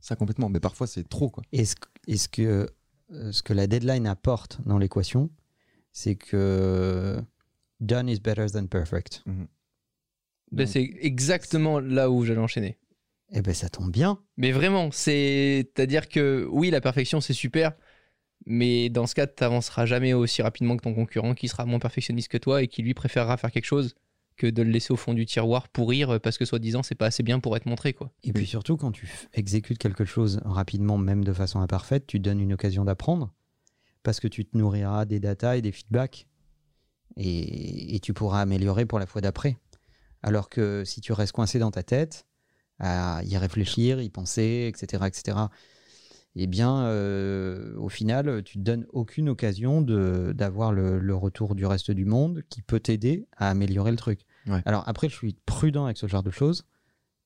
Ça 0.00 0.16
complètement, 0.16 0.48
mais 0.48 0.60
parfois 0.60 0.86
c'est 0.86 1.08
trop 1.08 1.30
quoi. 1.30 1.42
Est-ce 1.52 1.76
que, 1.76 1.88
est-ce 2.06 2.28
que 2.28 2.68
euh, 3.12 3.32
ce 3.32 3.42
que 3.42 3.52
la 3.52 3.66
deadline 3.66 4.06
apporte 4.06 4.60
dans 4.66 4.78
l'équation, 4.78 5.30
c'est 5.92 6.16
que 6.16 7.22
done 7.80 8.08
is 8.08 8.20
better 8.20 8.46
than 8.52 8.66
perfect. 8.66 9.22
Ben, 9.26 9.46
Donc, 10.52 10.68
c'est 10.68 10.90
exactement 11.00 11.80
là 11.80 12.10
où 12.10 12.24
j'allais 12.24 12.40
enchaîner. 12.40 12.78
Eh 13.30 13.42
ben 13.42 13.54
ça 13.54 13.68
tombe 13.68 13.90
bien. 13.90 14.20
Mais 14.36 14.52
vraiment, 14.52 14.90
c'est-à-dire 14.90 16.08
que 16.08 16.46
oui, 16.50 16.70
la 16.70 16.80
perfection, 16.80 17.20
c'est 17.20 17.32
super, 17.32 17.72
mais 18.46 18.90
dans 18.90 19.06
ce 19.06 19.14
cas, 19.14 19.26
tu 19.26 19.42
n'avanceras 19.42 19.86
jamais 19.86 20.12
aussi 20.12 20.42
rapidement 20.42 20.76
que 20.76 20.82
ton 20.82 20.94
concurrent 20.94 21.34
qui 21.34 21.48
sera 21.48 21.64
moins 21.64 21.78
perfectionniste 21.78 22.28
que 22.28 22.38
toi 22.38 22.62
et 22.62 22.68
qui 22.68 22.82
lui 22.82 22.94
préférera 22.94 23.36
faire 23.36 23.50
quelque 23.50 23.64
chose 23.64 23.94
que 24.36 24.46
de 24.48 24.62
le 24.62 24.70
laisser 24.70 24.92
au 24.92 24.96
fond 24.96 25.14
du 25.14 25.26
tiroir 25.26 25.68
pourrir 25.68 26.20
parce 26.20 26.38
que 26.38 26.44
soi-disant 26.44 26.82
c'est 26.82 26.96
pas 26.96 27.06
assez 27.06 27.22
bien 27.22 27.38
pour 27.38 27.56
être 27.56 27.66
montré 27.66 27.92
quoi. 27.92 28.10
Et 28.24 28.32
puis 28.32 28.46
surtout 28.46 28.76
quand 28.76 28.90
tu 28.90 29.08
exécutes 29.32 29.78
quelque 29.78 30.04
chose 30.04 30.40
rapidement, 30.44 30.98
même 30.98 31.24
de 31.24 31.32
façon 31.32 31.60
imparfaite, 31.60 32.06
tu 32.08 32.18
donnes 32.18 32.40
une 32.40 32.52
occasion 32.52 32.84
d'apprendre 32.84 33.32
parce 34.02 34.18
que 34.18 34.26
tu 34.26 34.44
te 34.44 34.58
nourriras 34.58 35.04
des 35.04 35.20
datas 35.20 35.56
et 35.56 35.62
des 35.62 35.70
feedbacks 35.70 36.26
et, 37.16 37.94
et 37.94 38.00
tu 38.00 38.12
pourras 38.12 38.40
améliorer 38.40 38.86
pour 38.86 38.98
la 38.98 39.06
fois 39.06 39.20
d'après. 39.20 39.56
Alors 40.22 40.48
que 40.48 40.82
si 40.84 41.00
tu 41.00 41.12
restes 41.12 41.32
coincé 41.32 41.60
dans 41.60 41.70
ta 41.70 41.84
tête 41.84 42.26
à 42.78 43.22
y 43.24 43.36
réfléchir, 43.36 44.00
y 44.00 44.10
penser, 44.10 44.70
etc., 44.72 45.04
etc., 45.06 45.38
eh 46.36 46.48
bien, 46.48 46.86
euh, 46.86 47.76
au 47.76 47.88
final, 47.88 48.42
tu 48.42 48.58
te 48.58 48.64
donnes 48.64 48.86
aucune 48.92 49.28
occasion 49.28 49.80
d'avoir 49.80 50.72
le, 50.72 50.98
le 50.98 51.14
retour 51.14 51.54
du 51.54 51.64
reste 51.64 51.92
du 51.92 52.04
monde 52.04 52.42
qui 52.48 52.60
peut 52.60 52.80
t'aider 52.80 53.28
à 53.36 53.50
améliorer 53.50 53.92
le 53.92 53.96
truc. 53.96 54.22
Ouais. 54.48 54.60
Alors 54.64 54.82
après, 54.88 55.08
je 55.08 55.14
suis 55.14 55.36
prudent 55.46 55.84
avec 55.84 55.96
ce 55.96 56.08
genre 56.08 56.24
de 56.24 56.32
choses 56.32 56.66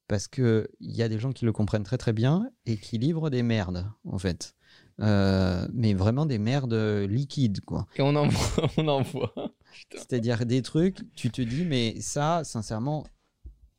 parce 0.09 0.27
que 0.27 0.69
il 0.81 0.95
y 0.95 1.03
a 1.03 1.09
des 1.09 1.19
gens 1.19 1.33
qui 1.33 1.45
le 1.45 1.53
comprennent 1.53 1.85
très 1.85 1.99
très 1.99 2.13
bien 2.13 2.51
et 2.67 2.77
qui 2.77 2.99
livrent 2.99 3.31
des 3.31 3.43
merdes 3.43 3.87
en 4.05 4.19
fait. 4.19 4.55
Euh, 5.01 5.69
mais 5.73 5.95
vraiment 5.95 6.27
des 6.27 6.39
merdes 6.39 6.75
liquides 7.09 7.61
quoi. 7.61 7.87
Et 7.97 8.03
on 8.03 8.17
en 8.17 8.27
voit, 8.27 8.69
on 8.79 8.89
en 8.89 9.03
voit. 9.03 9.55
C'est-à-dire 9.93 10.45
des 10.45 10.63
trucs, 10.63 10.99
tu 11.15 11.31
te 11.31 11.41
dis 11.41 11.65
mais 11.65 12.01
ça 12.01 12.43
sincèrement 12.43 13.07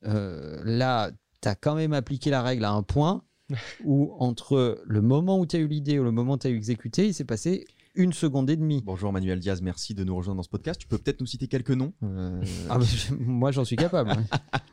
euh, 0.05 0.61
là 0.63 1.11
tu 1.41 1.47
as 1.49 1.55
quand 1.55 1.75
même 1.75 1.93
appliqué 1.93 2.29
la 2.29 2.41
règle 2.41 2.65
à 2.65 2.71
un 2.71 2.83
point 2.83 3.23
où 3.83 4.13
entre 4.19 4.81
le 4.85 5.01
moment 5.01 5.39
où 5.39 5.45
tu 5.45 5.55
as 5.55 5.59
eu 5.59 5.67
l'idée 5.67 5.93
et 5.93 5.97
le 5.97 6.11
moment 6.11 6.33
où 6.33 6.37
tu 6.37 6.47
as 6.47 6.49
eu 6.51 6.55
exécuté, 6.55 7.07
il 7.07 7.13
s'est 7.13 7.25
passé 7.25 7.65
une 7.95 8.13
seconde 8.13 8.49
et 8.49 8.55
demie. 8.55 8.81
Bonjour 8.85 9.11
Manuel 9.11 9.39
Diaz, 9.39 9.61
merci 9.61 9.93
de 9.95 10.03
nous 10.03 10.15
rejoindre 10.15 10.37
dans 10.37 10.43
ce 10.43 10.49
podcast. 10.49 10.79
Tu 10.79 10.87
peux 10.87 10.97
peut-être 10.97 11.19
nous 11.21 11.25
citer 11.27 11.47
quelques 11.47 11.71
noms 11.71 11.91
euh, 12.03 12.41
Ah, 12.69 12.77
mais 12.77 12.85
je- 12.85 13.13
moi, 13.15 13.51
j'en 13.51 13.65
suis 13.65 13.75
capable. 13.75 14.11
ouais. 14.11 14.23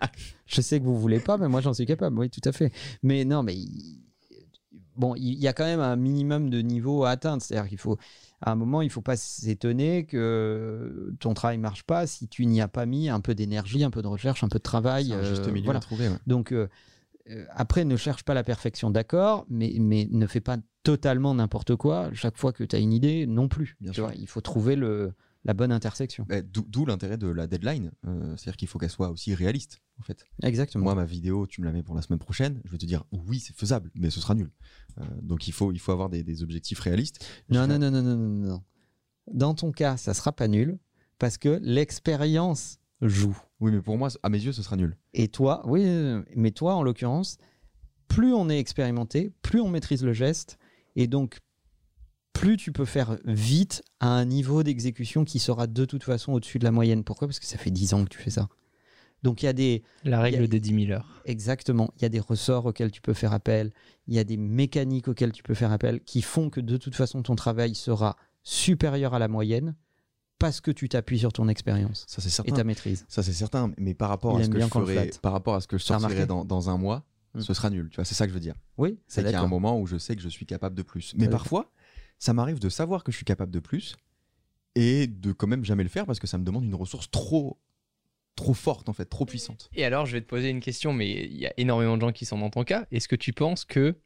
je 0.47 0.61
sais 0.61 0.79
que 0.79 0.85
vous 0.85 0.99
voulez 0.99 1.19
pas, 1.19 1.39
mais 1.39 1.49
moi, 1.49 1.61
j'en 1.61 1.73
suis 1.73 1.87
capable. 1.87 2.19
Oui, 2.19 2.29
tout 2.31 2.43
à 2.45 2.53
fait. 2.53 2.73
Mais 3.03 3.25
non, 3.25 3.43
mais 3.43 3.55
il- 3.57 4.01
bon, 4.97 5.15
il 5.17 5.35
y 5.39 5.49
a 5.49 5.53
quand 5.55 5.65
même 5.65 5.81
un 5.81 5.97
minimum 5.97 6.51
de 6.51 6.61
niveau 6.61 7.05
à 7.05 7.11
atteindre. 7.11 7.43
C'est-à-dire 7.43 7.69
qu'il 7.69 7.79
faut, 7.79 7.97
à 8.43 8.53
un 8.53 8.55
moment, 8.55 8.83
il 8.83 8.91
faut 8.91 9.01
pas 9.03 9.17
s'étonner 9.17 10.05
que 10.05 11.15
ton 11.21 11.33
travail 11.35 11.59
marche 11.59 11.85
pas 11.85 12.07
si 12.07 12.29
tu 12.29 12.45
n'y 12.47 12.61
as 12.61 12.69
pas 12.69 12.85
mis 12.87 13.09
un 13.09 13.21
peu 13.21 13.35
d'énergie, 13.35 13.83
un 13.83 13.91
peu 13.91 14.03
de 14.03 14.07
recherche, 14.09 14.45
un 14.45 14.49
peu 14.49 14.59
de 14.59 14.63
travail. 14.63 15.07
c'est 15.07 15.15
un 15.15 15.23
juste 15.23 15.49
euh, 15.49 15.53
milieu 15.53 15.65
voilà. 15.65 15.79
à 15.79 15.83
trouver. 15.83 16.09
ouais. 16.09 16.19
Donc 16.27 16.53
euh, 16.53 16.69
euh, 17.31 17.45
après, 17.51 17.85
ne 17.85 17.97
cherche 17.97 18.23
pas 18.25 18.35
la 18.35 18.45
perfection, 18.45 18.91
d'accord, 18.91 19.47
mais, 19.49 19.75
mais 19.81 20.07
ne 20.11 20.27
fais 20.27 20.41
pas 20.41 20.59
totalement 20.83 21.35
n'importe 21.35 21.75
quoi 21.77 22.11
chaque 22.13 22.37
fois 22.37 22.53
que 22.53 22.63
tu 22.63 22.77
as 22.77 22.79
une 22.79 22.93
idée 22.93 23.27
non 23.27 23.49
plus. 23.49 23.77
Bien 23.81 23.91
Tu 23.91 23.97
sûr. 23.97 24.05
vois, 24.07 24.15
il 24.15 24.29
faut 24.29 24.41
trouver 24.41 24.77
le, 24.77 25.13
la 25.47 25.55
bonne 25.55 25.73
intersection. 25.73 26.27
Bah, 26.29 26.43
D'où 26.43 26.85
l'intérêt 26.87 27.17
de 27.17 27.29
la 27.29 27.47
deadline, 27.47 27.93
euh, 28.07 28.37
c'est-à-dire 28.37 28.57
qu'il 28.57 28.69
faut 28.69 28.79
qu'elle 28.79 28.91
soit 28.91 29.11
aussi 29.11 29.33
réaliste 29.35 29.81
en 29.99 30.03
fait. 30.03 30.27
Exactement. 30.43 30.85
Moi, 30.85 30.95
ma 30.95 31.05
vidéo, 31.05 31.47
tu 31.47 31.61
me 31.61 31.67
la 31.67 31.73
mets 31.73 31.83
pour 31.83 31.95
la 31.95 32.03
semaine 32.03 32.19
prochaine, 32.19 32.61
je 32.65 32.73
vais 32.73 32.79
te 32.79 32.85
dire 32.85 33.05
oui, 33.13 33.39
c'est 33.39 33.57
faisable, 33.57 33.91
mais 33.95 34.11
ce 34.11 34.21
sera 34.21 34.35
nul. 34.35 34.51
Euh, 34.99 35.05
donc 35.23 35.47
il 35.49 35.53
faut, 35.53 35.73
il 35.73 35.79
faut 35.79 35.93
avoir 35.93 36.11
des, 36.11 36.23
des 36.25 36.43
objectifs 36.43 36.81
réalistes. 36.81 37.25
Non, 37.49 37.63
Je 37.63 37.69
non, 37.69 37.79
non, 37.79 37.91
non, 37.91 38.03
non, 38.03 38.17
non, 38.17 38.49
non. 38.49 38.63
Dans 39.33 39.55
ton 39.55 39.73
cas, 39.73 39.97
ça 39.97 40.15
sera 40.15 40.33
pas 40.33 40.49
nul 40.49 40.79
parce 41.19 41.39
que 41.39 41.61
l'expérience 41.63 42.79
joue. 43.01 43.39
Oui, 43.61 43.71
mais 43.73 43.81
pour 43.81 43.97
moi, 43.97 44.09
à 44.23 44.29
mes 44.29 44.43
yeux, 44.43 44.53
ce 44.53 44.63
sera 44.63 44.77
nul. 44.77 44.97
Et 45.15 45.29
toi, 45.29 45.63
oui, 45.67 45.85
mais 46.35 46.51
toi, 46.51 46.75
en 46.75 46.83
l'occurrence, 46.83 47.39
plus 48.09 48.35
on 48.35 48.49
est 48.51 48.59
expérimenté, 48.59 49.33
plus 49.43 49.61
on 49.61 49.69
maîtrise 49.69 50.05
le 50.05 50.13
geste, 50.13 50.59
et 50.95 51.07
donc 51.07 51.41
plus 52.39 52.57
tu 52.57 52.73
peux 52.73 52.85
faire 52.85 53.17
vite 53.25 53.83
à 54.01 54.09
un 54.09 54.25
niveau 54.25 54.63
d'exécution 54.63 55.25
qui 55.25 55.39
sera 55.39 55.67
de 55.67 55.85
toute 55.85 56.05
façon 56.05 56.33
au-dessus 56.33 56.59
de 56.59 56.65
la 56.65 56.71
moyenne. 56.73 57.05
Pourquoi? 57.05 57.29
Parce 57.29 57.39
que 57.41 57.47
ça 57.47 57.59
fait 57.59 57.71
10 57.71 57.95
ans 57.95 58.05
que 58.05 58.09
tu 58.11 58.19
fais 58.19 58.31
ça. 58.31 58.49
Donc 59.23 59.43
il 59.43 59.47
y 59.47 59.49
a 59.49 59.53
des, 59.53 59.83
La 60.05 60.21
règle 60.21 60.45
a- 60.45 60.47
des 60.47 60.61
10 60.61 60.87
000 60.87 60.93
heures. 60.93 61.23
Exactement. 61.25 61.91
Il 61.97 62.03
y 62.03 62.05
a 62.05 62.09
des 62.09 62.21
ressorts 62.21 62.67
auxquels 62.67 62.91
tu 62.91 63.01
peux 63.01 63.15
faire 63.15 63.33
appel. 63.33 63.73
Il 64.07 64.15
y 64.15 64.19
a 64.19 64.25
des 64.25 64.37
mécaniques 64.37 65.09
auxquelles 65.09 65.33
tu 65.33 65.43
peux 65.43 65.55
faire 65.55 65.73
appel 65.73 66.01
qui 66.03 66.23
font 66.23 66.51
que 66.51 66.61
de 66.61 66.77
toute 66.77 66.95
façon 66.95 67.23
ton 67.23 67.35
travail 67.35 67.75
sera 67.75 68.17
supérieur 68.43 69.15
à 69.15 69.19
la 69.19 69.29
moyenne 69.29 69.75
parce 70.39 70.61
que 70.61 70.71
tu 70.71 70.89
t'appuies 70.89 71.19
sur 71.19 71.33
ton 71.33 71.49
expérience 71.49 72.05
Ça, 72.07 72.21
c'est 72.21 72.29
et 72.29 72.31
certain. 72.31 72.53
ta 72.55 72.65
maîtrise. 72.65 73.07
Ça, 73.09 73.23
c'est 73.23 73.33
certain. 73.33 73.73
Mais 73.79 73.95
par 73.95 74.11
rapport 74.11 74.39
Il 74.39 74.43
à 74.43 74.45
ce 74.45 74.51
que 74.51 74.61
je 74.61 74.67
ferai, 74.67 75.11
par 75.23 75.33
rapport 75.33 75.55
à 75.55 75.61
ce 75.61 75.67
que 75.67 75.79
je 75.79 75.85
sortirai 75.85 76.27
dans, 76.27 76.45
dans 76.45 76.69
un 76.71 76.77
mois, 76.77 77.05
Mm. 77.35 77.41
ce 77.43 77.53
sera 77.53 77.69
nul. 77.69 77.89
Tu 77.91 77.97
vois, 77.97 78.05
c'est 78.07 78.15
ça 78.15 78.25
que 78.25 78.31
je 78.31 78.35
veux 78.35 78.41
dire. 78.41 78.55
Oui, 78.79 78.99
C'est 79.09 79.23
qu'il 79.23 79.31
y 79.33 79.35
a 79.35 79.43
un 79.43 79.47
moment 79.47 79.79
où 79.79 79.87
je 79.87 79.99
sais 79.99 80.17
que 80.17 80.23
je 80.23 80.29
suis 80.29 80.47
capable 80.47 80.75
de 80.75 80.81
plus. 80.83 81.13
Mais 81.19 81.29
parfois, 81.29 81.71
ça 82.19 82.33
m'arrive 82.33 82.59
de 82.59 82.69
savoir 82.69 83.05
que 83.05 83.13
je 83.13 83.17
suis 83.17 83.25
capable 83.25 83.53
de 83.53 83.61
plus 83.61 83.97
et 84.75 85.07
de 85.07 85.33
quand 85.33 85.47
même 85.47 85.65
jamais 85.65 85.83
le 85.83 85.89
faire 85.89 86.07
parce 86.07 86.19
que 86.19 86.27
ça 86.27 86.39
me 86.39 86.45
demande 86.45 86.65
une 86.65 86.75
ressource 86.75 87.11
trop, 87.11 87.59
trop 88.35 88.55
forte 88.55 88.89
en 88.89 88.93
fait, 88.93 89.07
trop 89.07 89.25
puissante. 89.25 89.71
Et 89.75 89.85
alors, 89.85 90.07
je 90.07 90.13
vais 90.13 90.21
te 90.21 90.27
poser 90.27 90.51
une 90.51 90.61
question, 90.61 90.93
mais 90.93 91.11
il 91.11 91.37
y 91.37 91.47
a 91.47 91.53
énormément 91.57 91.97
de 91.97 92.03
gens 92.03 92.13
qui 92.13 92.25
sont 92.25 92.39
dans 92.39 92.51
ton 92.51 92.65
cas. 92.65 92.87
Est-ce 92.91 93.09
que 93.09 93.17
tu 93.17 93.33
penses 93.33 93.65
que 93.65 93.97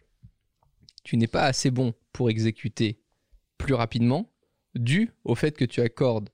tu 1.03 1.17
n'es 1.17 1.27
pas 1.27 1.45
assez 1.45 1.71
bon 1.71 1.95
pour 2.13 2.31
exécuter 2.31 3.01
plus 3.59 3.75
rapidement, 3.75 4.31
dû 4.75 5.11
au 5.25 5.35
fait 5.35 5.57
que 5.57 5.65
tu 5.65 5.81
accordes 5.81 6.31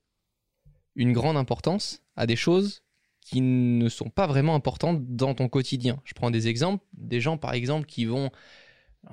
une 0.95 1.13
grande 1.13 1.37
importance 1.37 2.01
à 2.15 2.25
des 2.25 2.35
choses 2.35 2.83
qui 3.21 3.41
ne 3.41 3.89
sont 3.89 4.09
pas 4.09 4.27
vraiment 4.27 4.55
importantes 4.55 5.03
dans 5.15 5.33
ton 5.33 5.49
quotidien? 5.49 6.01
Je 6.05 6.13
prends 6.13 6.31
des 6.31 6.47
exemples, 6.47 6.85
des 6.93 7.21
gens 7.21 7.37
par 7.37 7.53
exemple 7.53 7.85
qui 7.85 8.05
vont 8.05 8.31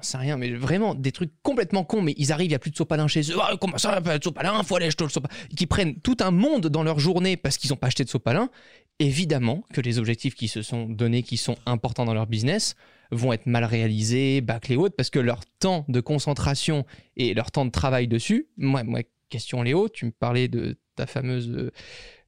sais 0.00 0.18
rien, 0.18 0.36
mais 0.36 0.50
vraiment 0.50 0.94
des 0.94 1.12
trucs 1.12 1.30
complètement 1.42 1.84
cons, 1.84 2.02
mais 2.02 2.14
ils 2.16 2.32
arrivent, 2.32 2.46
il 2.46 2.50
n'y 2.50 2.54
a 2.54 2.58
plus 2.58 2.70
de 2.70 2.76
sopalin 2.76 3.08
chez 3.08 3.22
eux. 3.30 3.36
Ah, 3.40 3.52
comment 3.60 3.78
ça, 3.78 3.90
il 3.90 3.92
n'y 3.92 3.98
a 3.98 4.00
pas 4.00 4.18
de 4.18 4.24
sopalin 4.24 4.62
Faut 4.62 4.76
aller 4.76 4.86
acheter 4.86 5.04
le 5.04 5.10
sopalin. 5.10 5.34
Qui 5.56 5.66
prennent 5.66 5.96
tout 6.00 6.16
un 6.20 6.30
monde 6.30 6.66
dans 6.68 6.82
leur 6.82 6.98
journée 6.98 7.36
parce 7.36 7.56
qu'ils 7.58 7.70
n'ont 7.70 7.76
pas 7.76 7.88
acheté 7.88 8.04
de 8.04 8.08
sopalin. 8.08 8.50
Évidemment 8.98 9.64
que 9.72 9.80
les 9.80 9.98
objectifs 9.98 10.34
qui 10.34 10.48
se 10.48 10.62
sont 10.62 10.86
donnés, 10.86 11.22
qui 11.22 11.36
sont 11.36 11.56
importants 11.66 12.04
dans 12.04 12.14
leur 12.14 12.26
business, 12.26 12.76
vont 13.10 13.32
être 13.32 13.46
mal 13.46 13.64
réalisés, 13.64 14.40
bâclés 14.40 14.76
ou 14.76 14.82
autres, 14.82 14.96
parce 14.96 15.10
que 15.10 15.18
leur 15.18 15.40
temps 15.58 15.84
de 15.88 16.00
concentration 16.00 16.84
et 17.16 17.34
leur 17.34 17.50
temps 17.50 17.64
de 17.64 17.70
travail 17.70 18.08
dessus. 18.08 18.48
Moi, 18.56 18.82
moi 18.84 19.00
question 19.28 19.62
Léo, 19.62 19.88
tu 19.88 20.06
me 20.06 20.10
parlais 20.10 20.48
de 20.48 20.76
ta 20.96 21.06
fameuse 21.06 21.50
euh, 21.50 21.72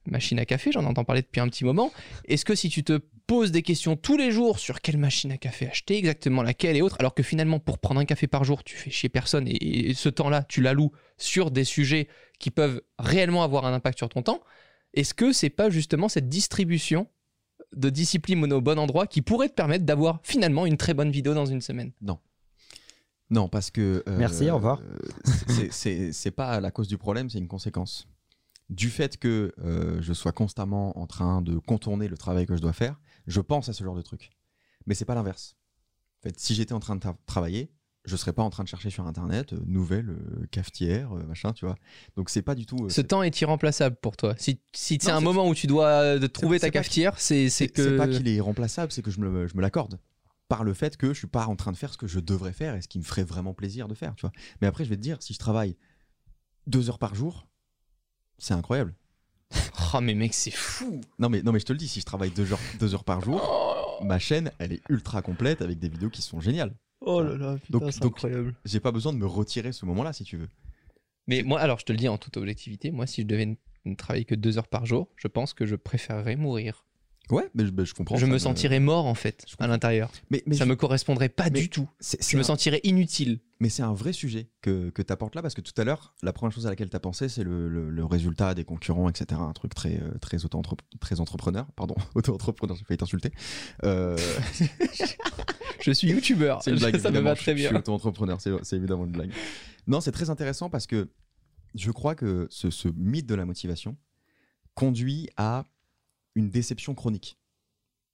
machine 0.05 0.39
à 0.39 0.45
café, 0.45 0.71
j'en 0.71 0.85
entends 0.85 1.03
parler 1.03 1.21
depuis 1.21 1.39
un 1.39 1.47
petit 1.47 1.63
moment. 1.63 1.91
Est-ce 2.25 2.45
que 2.45 2.55
si 2.55 2.69
tu 2.69 2.83
te 2.83 2.99
poses 3.27 3.51
des 3.51 3.61
questions 3.61 3.95
tous 3.97 4.17
les 4.17 4.31
jours 4.31 4.57
sur 4.57 4.81
quelle 4.81 4.97
machine 4.97 5.31
à 5.33 5.37
café 5.37 5.67
acheter, 5.67 5.97
exactement 5.97 6.41
laquelle 6.41 6.75
et 6.77 6.81
autres, 6.81 6.95
alors 6.99 7.13
que 7.13 7.23
finalement 7.23 7.59
pour 7.59 7.77
prendre 7.77 7.99
un 7.99 8.05
café 8.05 8.25
par 8.27 8.43
jour, 8.45 8.63
tu 8.63 8.75
fais 8.77 8.89
chier 8.89 9.09
personne 9.09 9.47
et, 9.47 9.89
et 9.89 9.93
ce 9.93 10.09
temps-là, 10.09 10.43
tu 10.43 10.61
l'alloues 10.61 10.91
sur 11.17 11.51
des 11.51 11.65
sujets 11.65 12.07
qui 12.39 12.49
peuvent 12.51 12.81
réellement 12.97 13.43
avoir 13.43 13.65
un 13.65 13.73
impact 13.73 13.97
sur 13.97 14.09
ton 14.09 14.21
temps, 14.23 14.41
est-ce 14.93 15.13
que 15.13 15.33
c'est 15.33 15.49
pas 15.49 15.69
justement 15.69 16.07
cette 16.09 16.29
distribution 16.29 17.07
de 17.75 17.89
discipline 17.89 18.51
au 18.53 18.61
bon 18.61 18.79
endroit 18.79 19.05
qui 19.07 19.21
pourrait 19.21 19.49
te 19.49 19.53
permettre 19.55 19.83
d'avoir 19.85 20.21
finalement 20.23 20.65
une 20.65 20.77
très 20.77 20.93
bonne 20.93 21.11
vidéo 21.11 21.33
dans 21.33 21.45
une 21.45 21.61
semaine? 21.61 21.91
Non, 23.29 23.49
parce 23.49 23.71
que. 23.71 24.03
euh, 24.07 24.17
Merci, 24.17 24.49
au 24.49 24.55
revoir. 24.55 24.81
c'est- 25.49 25.71
C'est 25.71 26.11
c'est 26.13 26.31
pas 26.31 26.61
la 26.61 26.71
cause 26.71 26.87
du 26.87 26.97
problème, 26.97 27.29
c'est 27.29 27.39
une 27.39 27.47
conséquence. 27.49 28.07
Du 28.69 28.89
fait 28.89 29.17
que 29.17 29.53
euh, 29.59 30.01
je 30.01 30.13
sois 30.13 30.31
constamment 30.31 30.97
en 30.97 31.07
train 31.07 31.41
de 31.41 31.57
contourner 31.57 32.07
le 32.07 32.17
travail 32.17 32.45
que 32.45 32.55
je 32.55 32.61
dois 32.61 32.73
faire, 32.73 32.95
je 33.27 33.41
pense 33.41 33.69
à 33.69 33.73
ce 33.73 33.83
genre 33.83 33.95
de 33.95 34.01
truc. 34.01 34.31
Mais 34.85 34.95
c'est 34.95 35.05
pas 35.05 35.15
l'inverse. 35.15 35.55
En 36.19 36.29
fait, 36.29 36.39
si 36.39 36.55
j'étais 36.55 36.73
en 36.73 36.79
train 36.79 36.95
de 36.95 37.01
tra- 37.01 37.15
travailler, 37.25 37.71
je 38.05 38.15
serais 38.15 38.31
pas 38.33 38.41
en 38.43 38.49
train 38.49 38.63
de 38.63 38.69
chercher 38.69 38.89
sur 38.89 39.05
internet 39.05 39.51
euh, 39.53 39.59
nouvelle 39.65 40.09
euh, 40.09 40.47
cafetière, 40.49 41.11
euh, 41.15 41.23
machin, 41.23 41.51
tu 41.51 41.65
vois. 41.65 41.75
Donc 42.15 42.29
c'est 42.29 42.41
pas 42.41 42.55
du 42.55 42.65
tout. 42.65 42.85
euh, 42.85 42.89
Ce 42.89 43.01
temps 43.01 43.21
est 43.21 43.41
irremplaçable 43.41 43.97
pour 43.97 44.15
toi. 44.15 44.33
Si, 44.37 44.61
si 44.73 44.97
c'est 45.01 45.11
un 45.11 45.19
moment 45.19 45.47
où 45.47 45.53
tu 45.53 45.67
dois 45.67 46.17
trouver 46.29 46.59
ta 46.59 46.69
cafetière, 46.71 47.19
c'est 47.19 47.49
que. 47.49 47.83
c'est 47.83 47.97
pas 47.97 48.07
qu'il 48.07 48.27
est 48.27 48.35
irremplaçable, 48.35 48.91
c'est 48.93 49.01
que 49.01 49.11
je 49.11 49.19
me, 49.19 49.45
je 49.47 49.55
me 49.57 49.61
l'accorde 49.61 49.99
par 50.47 50.63
le 50.63 50.73
fait 50.73 50.95
que 50.95 51.09
je 51.13 51.17
suis 51.19 51.27
pas 51.27 51.45
en 51.47 51.57
train 51.57 51.73
de 51.73 51.77
faire 51.77 51.91
ce 51.91 51.97
que 51.97 52.07
je 52.07 52.21
devrais 52.21 52.53
faire 52.53 52.75
et 52.75 52.81
ce 52.81 52.87
qui 52.87 52.97
me 52.97 53.03
ferait 53.03 53.25
vraiment 53.25 53.53
plaisir 53.53 53.89
de 53.89 53.93
faire, 53.93 54.15
tu 54.15 54.21
vois. 54.21 54.31
Mais 54.61 54.67
après, 54.67 54.85
je 54.85 54.89
vais 54.89 54.95
te 54.95 55.01
dire, 55.01 55.21
si 55.21 55.33
je 55.33 55.39
travaille 55.39 55.75
deux 56.65 56.89
heures 56.89 56.99
par 56.99 57.13
jour, 57.13 57.49
c'est 58.37 58.53
incroyable. 58.53 58.95
Oh, 59.93 60.01
mais 60.01 60.15
mec, 60.15 60.33
c'est 60.33 60.51
fou! 60.51 60.99
Non 61.17 61.29
mais, 61.29 61.41
non 61.41 61.51
mais 61.53 61.59
je 61.59 61.65
te 61.65 61.71
le 61.71 61.77
dis, 61.77 61.87
si 61.87 62.01
je 62.01 62.05
travaille 62.05 62.31
deux 62.31 62.51
heures, 62.51 62.59
deux 62.79 62.93
heures 62.93 63.05
par 63.05 63.21
jour, 63.21 63.99
ma 64.03 64.19
chaîne, 64.19 64.51
elle 64.59 64.73
est 64.73 64.81
ultra 64.89 65.21
complète 65.21 65.61
avec 65.61 65.79
des 65.79 65.87
vidéos 65.87 66.09
qui 66.09 66.21
sont 66.21 66.41
géniales. 66.41 66.75
Oh 67.01 67.21
là 67.21 67.37
là, 67.37 67.55
putain, 67.57 67.77
Donc- 67.79 67.91
c'est 67.93 68.01
donc- 68.01 68.15
incroyable. 68.17 68.55
J'ai 68.65 68.79
pas 68.79 68.91
besoin 68.91 69.13
de 69.13 69.17
me 69.17 69.25
retirer 69.25 69.71
ce 69.71 69.85
moment-là, 69.85 70.11
si 70.13 70.23
tu 70.23 70.35
veux. 70.37 70.49
Mais 71.27 71.43
moi, 71.43 71.59
alors 71.61 71.79
je 71.79 71.85
te 71.85 71.91
le 71.91 71.97
dis 71.97 72.07
en 72.09 72.17
toute 72.17 72.37
objectivité, 72.37 72.91
moi, 72.91 73.05
si 73.07 73.21
je 73.21 73.27
devais 73.27 73.45
ne, 73.45 73.55
ne 73.85 73.95
travailler 73.95 74.25
que 74.25 74.35
deux 74.35 74.57
heures 74.57 74.67
par 74.67 74.85
jour, 74.85 75.09
je 75.15 75.27
pense 75.27 75.53
que 75.53 75.65
je 75.65 75.75
préférerais 75.75 76.35
mourir. 76.35 76.85
Ouais, 77.29 77.49
mais 77.53 77.65
je, 77.65 77.71
mais 77.71 77.85
je 77.85 77.93
comprends. 77.93 78.15
je 78.15 78.25
me 78.25 78.37
sentirais 78.37 78.79
mort 78.79 79.05
en 79.05 79.13
fait 79.13 79.45
à 79.59 79.67
l'intérieur. 79.67 80.09
Mais, 80.29 80.43
mais 80.45 80.55
ça 80.55 80.63
je- 80.63 80.69
me 80.69 80.75
correspondrait 80.77 81.27
pas 81.29 81.49
mais 81.49 81.59
du 81.61 81.69
tout. 81.69 81.89
Je 82.01 82.37
me 82.37 82.43
sentirais 82.43 82.79
inutile. 82.83 83.39
Mais 83.59 83.69
c'est 83.69 83.81
un 83.83 83.93
vrai 83.93 84.13
sujet 84.13 84.49
que, 84.61 84.91
que 84.91 85.01
tu 85.01 85.11
apportes 85.11 85.35
là, 85.35 85.41
parce 85.41 85.53
que 85.55 85.61
tout 85.61 85.73
à 85.81 85.83
l'heure, 85.83 86.13
la 86.23 86.31
première 86.31 86.53
chose 86.53 86.67
à 86.67 86.69
laquelle 86.69 86.89
tu 86.89 86.95
as 86.95 86.99
pensé, 87.01 87.27
c'est 87.27 87.43
le, 87.43 87.67
le- 87.67 87.89
le 87.89 88.05
résultat 88.05 88.53
des 88.53 88.63
concurrents, 88.63 89.09
etc. 89.09 89.41
Un 89.43 89.51
truc 89.53 89.73
très, 89.75 89.95
euh, 89.99 90.11
très, 90.21 90.45
auto 90.45 90.61
très 91.01 91.19
entrepreneur. 91.19 91.65
Pardon, 91.75 91.95
auto-entrepreneur, 92.15 92.77
j'ai 92.77 92.85
failli 92.85 92.97
t'insulter. 92.97 93.31
Euh, 93.83 94.15
Je 95.81 95.91
suis 95.91 96.09
youtubeur. 96.09 96.61
c'est 96.63 96.71
une 96.71 96.77
blague. 96.79 96.97
ça 96.97 97.11
me 97.11 97.19
va 97.19 97.35
très 97.35 97.55
Je 97.55 97.61
suis 97.61 97.69
bien. 97.69 97.79
auto-entrepreneur, 97.79 98.39
c'est 98.41 98.51
c'est 98.63 98.75
évidemment 98.77 99.05
une 99.05 99.11
blague. 99.11 99.31
Non, 99.87 100.01
c'est 100.01 100.11
très 100.11 100.29
intéressant 100.29 100.69
parce 100.69 100.85
que 100.87 101.09
je 101.75 101.91
crois 101.91 102.15
que 102.15 102.47
ce, 102.49 102.69
ce 102.71 102.87
mythe 102.95 103.25
de 103.27 103.35
la 103.35 103.45
motivation 103.45 103.97
conduit 104.73 105.29
à 105.37 105.65
une 106.37 106.49
déception 106.49 106.93
chronique. 106.93 107.39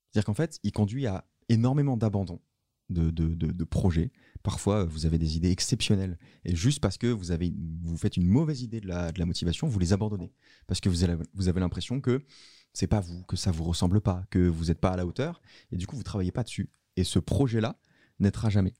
C'est-à-dire 0.09 0.25
qu'en 0.25 0.33
fait, 0.33 0.59
il 0.63 0.71
conduit 0.71 1.07
à 1.07 1.25
énormément 1.49 1.97
d'abandon 1.97 2.41
de, 2.89 3.09
de, 3.11 3.35
de- 3.35 3.63
projets. 3.63 4.11
Parfois, 4.43 4.85
vous 4.85 5.05
avez 5.05 5.17
des 5.17 5.35
idées 5.35 5.51
exceptionnelles. 5.51 6.17
Et 6.45 6.55
juste 6.55 6.79
parce 6.79 6.97
que 6.97 7.07
vous, 7.07 7.31
avez, 7.31 7.53
vous 7.83 7.97
faites 7.97 8.15
une 8.15 8.27
mauvaise 8.27 8.61
idée 8.61 8.79
de 8.79 8.87
la, 8.87 9.11
de 9.11 9.19
la 9.19 9.25
motivation, 9.25 9.67
vous 9.67 9.79
les 9.79 9.91
abandonnez. 9.91 10.31
Parce 10.67 10.79
que 10.79 10.89
vous 10.89 11.03
avez, 11.03 11.21
vous 11.33 11.49
avez 11.49 11.59
l'impression 11.59 11.99
que 11.99 12.23
c'est 12.71 12.87
pas 12.87 13.01
vous, 13.01 13.23
que 13.23 13.35
ça 13.35 13.51
vous 13.51 13.63
ressemble 13.65 13.99
pas, 13.99 14.25
que 14.29 14.39
vous 14.39 14.65
n'êtes 14.65 14.79
pas 14.79 14.91
à 14.91 14.97
la 14.97 15.05
hauteur. 15.05 15.41
Et 15.71 15.77
du 15.77 15.85
coup, 15.85 15.95
vous 15.95 16.03
travaillez 16.03 16.31
pas 16.31 16.43
dessus. 16.43 16.69
Et 16.95 17.03
ce 17.03 17.19
projet-là 17.19 17.77
naîtra 18.19 18.49
jamais. 18.49 18.73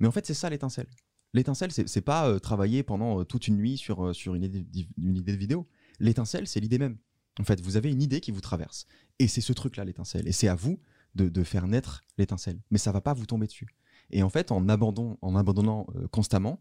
Mais 0.00 0.08
en 0.08 0.12
fait, 0.12 0.26
c'est 0.26 0.34
ça 0.34 0.50
l'étincelle. 0.50 0.88
L'étincelle, 1.34 1.70
c'est 1.70 2.00
pas 2.00 2.28
euh, 2.28 2.38
travailler 2.38 2.82
pendant 2.82 3.20
euh, 3.20 3.24
toute 3.24 3.48
une 3.48 3.56
nuit 3.56 3.76
sur, 3.76 4.06
euh, 4.06 4.12
sur 4.12 4.34
une, 4.34 4.44
idée, 4.44 4.66
une 4.96 5.16
idée 5.16 5.32
de 5.32 5.36
vidéo. 5.38 5.68
L'étincelle, 6.00 6.46
c'est 6.48 6.60
l'idée 6.60 6.78
même. 6.78 6.96
En 7.38 7.44
fait, 7.44 7.60
vous 7.60 7.76
avez 7.76 7.90
une 7.90 8.02
idée 8.02 8.20
qui 8.20 8.30
vous 8.30 8.40
traverse. 8.40 8.86
Et 9.18 9.28
c'est 9.28 9.40
ce 9.40 9.52
truc-là, 9.52 9.84
l'étincelle. 9.84 10.26
Et 10.28 10.32
c'est 10.32 10.48
à 10.48 10.54
vous 10.54 10.78
de, 11.14 11.42
faire 11.42 11.66
naître 11.66 12.04
l'étincelle. 12.16 12.60
Mais 12.70 12.78
ça 12.78 12.92
va 12.92 13.00
pas 13.00 13.14
vous 13.14 13.26
tomber 13.26 13.46
dessus. 13.46 13.74
Et 14.10 14.22
en 14.22 14.28
fait, 14.28 14.52
en, 14.52 14.68
abandon, 14.68 15.18
en 15.20 15.36
abandonnant 15.36 15.86
euh, 15.96 16.06
constamment, 16.08 16.60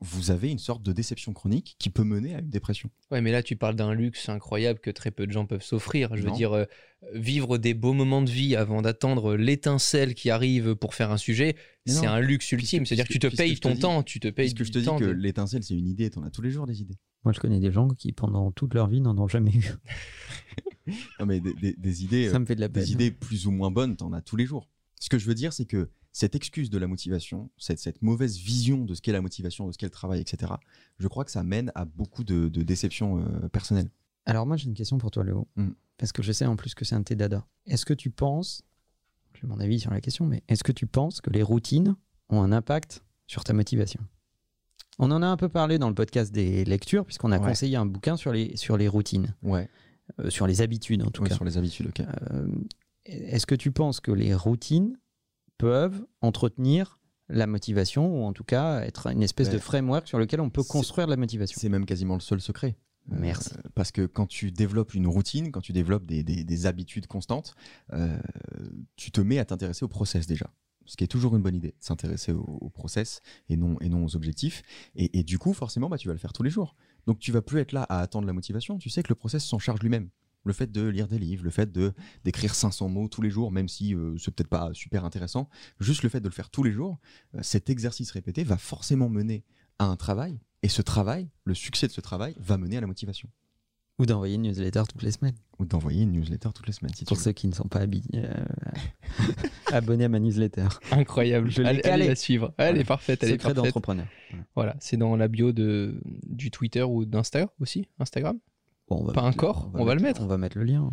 vous 0.00 0.30
avez 0.30 0.50
une 0.50 0.58
sorte 0.60 0.82
de 0.84 0.92
déception 0.92 1.32
chronique 1.32 1.74
qui 1.80 1.90
peut 1.90 2.04
mener 2.04 2.34
à 2.34 2.38
une 2.38 2.48
dépression. 2.50 2.88
Ouais, 3.10 3.20
mais 3.20 3.32
là, 3.32 3.42
tu 3.42 3.56
parles 3.56 3.74
d'un 3.74 3.94
luxe 3.94 4.28
incroyable 4.28 4.78
que 4.78 4.90
très 4.90 5.10
peu 5.10 5.26
de 5.26 5.32
gens 5.32 5.44
peuvent 5.44 5.62
s'offrir. 5.64 6.14
Je 6.16 6.22
veux 6.22 6.28
Non. 6.28 6.36
dire, 6.36 6.52
euh, 6.52 6.64
vivre 7.14 7.58
des 7.58 7.74
beaux 7.74 7.92
moments 7.94 8.22
de 8.22 8.30
vie 8.30 8.54
avant 8.54 8.80
d'attendre 8.82 9.34
l'étincelle 9.34 10.14
qui 10.14 10.30
arrive 10.30 10.76
pour 10.76 10.94
faire 10.94 11.10
un 11.10 11.16
sujet, 11.16 11.56
c'est 11.86 12.06
un 12.06 12.20
luxe 12.20 12.52
ultime. 12.52 12.86
C'est-à-dire 12.86 13.08
que 13.08 13.12
tu 13.12 13.18
te 13.18 13.26
payes 13.34 13.58
ton 13.58 13.72
dis- 13.74 13.80
temps, 13.80 14.02
tu 14.04 14.20
te 14.20 14.28
payes 14.28 14.52
Puisque 14.54 14.64
je 14.68 14.72
te 14.72 14.78
dis 14.78 14.84
temps 14.84 14.98
que 14.98 15.04
l'étincelle, 15.04 15.64
c'est 15.64 15.74
une 15.74 15.88
idée, 15.88 16.10
t'en 16.10 16.22
as 16.22 16.30
tous 16.30 16.42
les 16.42 16.50
jours 16.50 16.66
des 16.66 16.80
idées. 16.80 16.96
Moi, 17.24 17.32
je 17.32 17.40
connais 17.40 17.58
des 17.58 17.72
gens 17.72 17.88
qui, 17.88 18.12
pendant 18.12 18.52
toute 18.52 18.74
leur 18.74 18.86
vie, 18.86 19.00
n'en 19.00 19.18
ont 19.18 19.26
jamais 19.28 19.50
eu. 19.52 19.64
Non, 21.20 21.26
mais 21.26 21.40
des, 21.40 21.52
des- 21.54 21.74
des 21.76 22.04
idées, 22.04 22.28
Ça 22.30 22.36
euh, 22.36 22.38
me 22.38 22.46
fait 22.46 22.54
de 22.54 22.60
la 22.60 22.68
peine. 22.68 22.82
des 22.82 22.92
idées 22.92 23.10
plus 23.10 23.46
ou 23.46 23.50
moins 23.50 23.70
bonnes, 23.70 23.96
t'en 23.96 24.12
as 24.12 24.22
tous 24.22 24.36
les 24.36 24.46
jours. 24.46 24.68
Ce 25.00 25.08
que 25.08 25.18
je 25.18 25.26
veux 25.26 25.34
dire, 25.34 25.52
c'est 25.52 25.66
que 25.66 25.90
cette 26.18 26.34
excuse 26.34 26.68
de 26.68 26.78
la 26.78 26.86
motivation, 26.88 27.48
cette, 27.58 27.78
cette 27.78 28.02
mauvaise 28.02 28.36
vision 28.38 28.84
de 28.84 28.94
ce 28.94 29.00
qu'est 29.00 29.12
la 29.12 29.20
motivation, 29.22 29.66
de 29.68 29.72
ce 29.72 29.78
qu'est 29.78 29.86
le 29.86 29.90
travail, 29.90 30.20
etc., 30.20 30.52
je 30.98 31.06
crois 31.06 31.24
que 31.24 31.30
ça 31.30 31.44
mène 31.44 31.70
à 31.76 31.84
beaucoup 31.84 32.24
de, 32.24 32.48
de 32.48 32.62
déceptions 32.62 33.18
euh, 33.20 33.48
personnelles. 33.48 33.90
Alors 34.26 34.44
moi 34.46 34.56
j'ai 34.56 34.66
une 34.66 34.74
question 34.74 34.98
pour 34.98 35.10
toi 35.12 35.22
Léo, 35.24 35.46
Mm. 35.56 35.68
parce 35.96 36.12
que 36.12 36.22
je 36.22 36.32
sais 36.32 36.44
en 36.46 36.56
plus 36.56 36.74
que 36.74 36.84
c'est 36.84 36.94
un 36.96 37.00
de 37.00 37.04
tes 37.04 37.14
dada. 37.16 37.46
Est-ce 37.66 37.86
que 37.86 37.94
tu 37.94 38.10
penses, 38.10 38.62
j'ai 39.40 39.46
mon 39.46 39.60
avis 39.60 39.78
sur 39.78 39.92
la 39.92 40.00
question, 40.00 40.26
mais 40.26 40.42
est-ce 40.48 40.64
que 40.64 40.72
tu 40.72 40.86
penses 40.86 41.20
que 41.20 41.30
les 41.30 41.42
routines 41.42 41.94
ont 42.30 42.42
un 42.42 42.50
impact 42.52 43.04
sur 43.28 43.44
ta 43.44 43.52
motivation? 43.52 44.00
On 44.98 45.12
en 45.12 45.22
a 45.22 45.26
un 45.28 45.36
peu 45.36 45.48
parlé 45.48 45.78
dans 45.78 45.88
le 45.88 45.94
podcast 45.94 46.32
des 46.32 46.64
lectures, 46.64 47.04
puisqu'on 47.04 47.30
a 47.30 47.38
Ouais. 47.38 47.46
conseillé 47.50 47.76
un 47.76 47.86
bouquin 47.86 48.16
sur 48.16 48.32
les, 48.32 48.56
sur 48.56 48.76
les 48.76 48.88
routines, 48.88 49.34
Ouais, 49.42 49.70
euh, 50.18 50.30
sur 50.30 50.48
les 50.48 50.60
habitudes 50.62 51.02
en 51.04 51.10
tout 51.12 51.22
ouais, 51.22 51.28
cas. 51.28 51.36
sur 51.36 51.44
les 51.44 51.56
habitudes, 51.56 51.86
ok. 51.86 52.00
Euh, 52.00 52.48
est-ce 53.04 53.46
que 53.46 53.54
tu 53.54 53.70
penses 53.70 54.00
que 54.00 54.10
les 54.10 54.34
routines 54.34 54.98
peuvent 55.58 56.06
entretenir 56.22 56.98
la 57.28 57.46
motivation, 57.46 58.22
ou 58.22 58.24
en 58.24 58.32
tout 58.32 58.44
cas 58.44 58.80
être 58.80 59.08
une 59.08 59.22
espèce 59.22 59.48
Ouais. 59.48 59.54
de 59.54 59.58
framework 59.58 60.08
sur 60.08 60.18
lequel 60.18 60.40
on 60.40 60.48
peut 60.50 60.62
construire 60.62 61.06
de 61.06 61.10
la 61.12 61.16
motivation 61.18 61.60
C'est 61.60 61.68
même 61.68 61.84
quasiment 61.84 62.14
le 62.14 62.20
seul 62.20 62.40
secret. 62.40 62.76
Euh, 63.12 63.16
Merci. 63.20 63.50
parce 63.74 63.90
que 63.92 64.06
quand 64.06 64.26
tu 64.26 64.50
développes 64.52 64.94
une 64.94 65.06
routine, 65.06 65.50
quand 65.50 65.60
tu 65.60 65.72
développes 65.72 66.04
des, 66.06 66.22
des- 66.22 66.44
des 66.44 66.66
habitudes 66.66 67.06
constantes, 67.06 67.54
euh, 67.92 68.18
tu 68.96 69.10
te 69.10 69.20
mets 69.20 69.38
à 69.38 69.44
t'intéresser 69.44 69.84
au 69.84 69.88
process 69.88 70.26
déjà. 70.26 70.50
Ce 70.86 70.96
qui 70.96 71.04
est 71.04 71.08
toujours 71.08 71.36
une 71.36 71.42
bonne 71.42 71.54
idée, 71.54 71.68
de 71.68 71.74
s'intéresser 71.84 72.32
au, 72.32 72.40
au 72.44 72.70
process 72.70 73.20
et 73.50 73.56
non, 73.56 73.76
et 73.80 73.90
non 73.90 74.04
aux 74.04 74.16
objectifs. 74.16 74.62
Et, 74.94 75.18
et 75.18 75.22
du 75.22 75.38
coup, 75.38 75.52
forcément, 75.52 75.88
bah, 75.90 75.98
tu 75.98 76.08
vas 76.08 76.14
le 76.14 76.18
faire 76.18 76.32
tous 76.32 76.42
les 76.42 76.48
jours. 76.50 76.76
Donc 77.06 77.18
tu 77.18 77.30
vas 77.32 77.42
plus 77.42 77.60
être 77.60 77.72
là 77.72 77.82
à 77.90 78.00
attendre 78.00 78.26
la 78.26 78.32
motivation. 78.32 78.78
Tu 78.78 78.88
sais 78.88 79.02
que 79.02 79.08
le 79.10 79.14
process 79.14 79.44
s'en 79.44 79.58
charge 79.58 79.80
lui-même. 79.80 80.08
Le 80.48 80.54
fait 80.54 80.72
de 80.72 80.80
lire 80.88 81.08
des 81.08 81.18
livres, 81.18 81.44
le 81.44 81.50
fait 81.50 81.70
de 81.70 81.92
d'écrire 82.24 82.54
500 82.54 82.88
mots 82.88 83.06
tous 83.06 83.20
les 83.20 83.28
jours, 83.28 83.52
même 83.52 83.68
si 83.68 83.94
euh, 83.94 84.16
c'est 84.16 84.30
peut-être 84.34 84.48
pas 84.48 84.70
super 84.72 85.04
intéressant, 85.04 85.50
juste 85.78 86.02
le 86.02 86.08
fait 86.08 86.20
de 86.20 86.28
le 86.28 86.32
faire 86.32 86.48
tous 86.48 86.62
les 86.62 86.72
jours, 86.72 86.98
euh, 87.34 87.40
cet 87.42 87.68
exercice 87.68 88.10
répété 88.12 88.44
va 88.44 88.56
forcément 88.56 89.10
mener 89.10 89.44
à 89.78 89.84
un 89.84 89.96
travail. 89.96 90.40
Et 90.62 90.68
ce 90.68 90.80
travail, 90.80 91.28
le 91.44 91.52
succès 91.52 91.86
de 91.86 91.92
ce 91.92 92.00
travail, 92.00 92.34
va 92.38 92.56
mener 92.56 92.78
à 92.78 92.80
la 92.80 92.86
motivation. 92.86 93.28
Ou 93.98 94.06
d'envoyer 94.06 94.36
une 94.36 94.42
newsletter 94.42 94.84
toutes 94.88 95.02
les 95.02 95.10
semaines 95.10 95.34
Ou 95.58 95.66
d'envoyer 95.66 96.04
une 96.04 96.12
newsletter 96.12 96.48
toutes 96.54 96.66
les 96.68 96.72
semaines, 96.72 96.94
si 96.94 97.00
tu 97.00 97.04
Pour 97.04 97.18
veux. 97.18 97.22
ceux 97.24 97.32
qui 97.32 97.46
ne 97.46 97.52
sont 97.52 97.68
pas 97.68 97.84
habi- 97.84 98.08
euh, 98.14 98.32
abonnés 99.72 100.04
à 100.04 100.08
ma 100.08 100.18
newsletter. 100.18 100.68
Incroyable. 100.92 101.50
Je 101.50 101.60
l'ai 101.60 101.68
allez, 101.68 101.82
allez 101.82 102.08
la 102.08 102.14
suivre. 102.14 102.54
Elle 102.56 102.66
Voilà. 102.68 102.80
est 102.80 102.84
parfaite. 102.84 103.22
Elle 103.22 103.28
est 103.28 103.32
Secret 103.32 103.48
parfaite. 103.54 103.64
d'entrepreneur. 103.66 104.06
Voilà, 104.54 104.76
c'est 104.80 104.96
dans 104.96 105.14
la 105.14 105.28
bio 105.28 105.52
de, 105.52 106.00
du 106.26 106.50
Twitter 106.50 106.82
ou 106.82 107.04
d'Insta 107.04 107.52
aussi. 107.60 107.86
Instagram? 107.98 108.38
Bon, 108.88 109.00
on 109.00 109.04
va 109.04 109.12
Pas 109.12 109.22
encore, 109.22 109.70
on 109.74 109.84
va 109.84 109.94
le 109.94 110.00
mettre. 110.00 110.20
On 110.22 110.26
va 110.26 110.38
mettre 110.38 110.56
le 110.58 110.64
lien. 110.64 110.90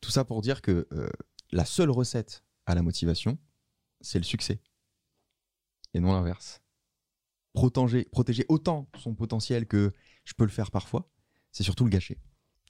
Tout 0.00 0.10
ça 0.10 0.24
pour 0.24 0.42
dire 0.42 0.62
que 0.62 0.86
euh, 0.92 1.08
la 1.50 1.64
seule 1.64 1.90
recette 1.90 2.44
à 2.66 2.74
la 2.74 2.82
motivation, 2.82 3.38
c'est 4.00 4.18
le 4.18 4.24
succès. 4.24 4.60
Et 5.94 6.00
non 6.00 6.12
l'inverse. 6.12 6.62
Protéger, 7.54 8.04
protéger 8.10 8.44
autant 8.48 8.88
son 8.98 9.14
potentiel 9.14 9.66
que 9.66 9.92
je 10.24 10.32
peux 10.34 10.44
le 10.44 10.50
faire 10.50 10.70
parfois, 10.70 11.10
c'est 11.52 11.62
surtout 11.62 11.84
le 11.84 11.90
gâcher. 11.90 12.18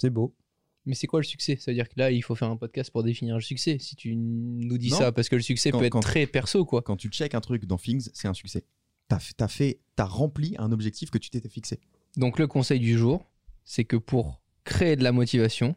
C'est 0.01 0.11
beau. 0.11 0.37
Mais 0.85 0.97
c'est 0.97 1.07
quoi 1.07 1.21
le 1.21 1.25
succès? 1.25 1.57
C'est-à-dire 1.57 1.89
que 1.89 1.95
là, 1.97 2.11
il 2.11 2.23
faut 2.23 2.35
faire 2.35 2.51
un 2.51 2.57
podcast 2.57 2.91
pour 2.91 3.05
définir 3.05 3.37
le 3.37 3.41
succès. 3.41 3.79
Si 3.79 3.95
tu 3.95 4.17
nous 4.17 4.79
dis 4.79 4.91
Non. 4.91 4.99
ça, 4.99 5.13
parce 5.13 5.29
que 5.29 5.37
le 5.37 5.43
succès 5.43 5.71
Quand- 5.71 5.79
peut 5.79 5.85
être 5.85 5.93
quand- 5.93 6.01
très 6.01 6.27
perso, 6.27 6.65
quoi. 6.65 6.83
Quand 6.83 6.97
tu 6.97 7.09
checkes 7.09 7.35
un 7.37 7.41
truc 7.41 7.67
dans 7.67 7.79
Things, 7.79 8.11
c'est 8.13 8.27
un 8.27 8.35
succès. 8.35 8.65
T'as 9.07 9.21
t'as 9.37 9.47
fait, 9.47 9.81
t'as 9.95 10.05
rempli 10.07 10.57
un 10.59 10.73
objectif 10.73 11.11
que 11.11 11.19
tu 11.19 11.31
t'étais 11.31 11.49
fixé. 11.49 11.79
Donc 12.17 12.41
le 12.41 12.49
conseil 12.49 12.81
du 12.81 12.99
jour, 12.99 13.31
c'est 13.65 13.85
que 13.85 13.97
pour 13.97 14.41
créer 14.65 14.97
de 14.97 15.03
la 15.05 15.13
motivation, 15.13 15.75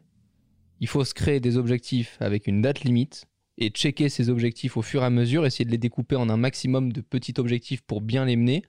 il 0.80 0.88
faut 0.88 1.04
se 1.04 1.14
créer 1.14 1.40
des 1.40 1.56
objectifs 1.56 2.16
avec 2.20 2.46
une 2.46 2.62
date 2.62 2.80
limite 2.84 3.26
et 3.58 3.70
checker 3.70 4.08
ces 4.08 4.28
objectifs 4.28 4.76
au 4.76 4.82
fur 4.82 5.02
et 5.02 5.06
à 5.06 5.10
mesure, 5.10 5.46
essayer 5.46 5.64
de 5.64 5.70
les 5.70 5.78
découper 5.78 6.16
en 6.16 6.28
un 6.28 6.36
maximum 6.36 6.92
de 6.92 7.00
petits 7.00 7.34
objectifs 7.38 7.80
pour 7.82 8.00
bien 8.02 8.26
les 8.26 8.36
mener, 8.36 8.62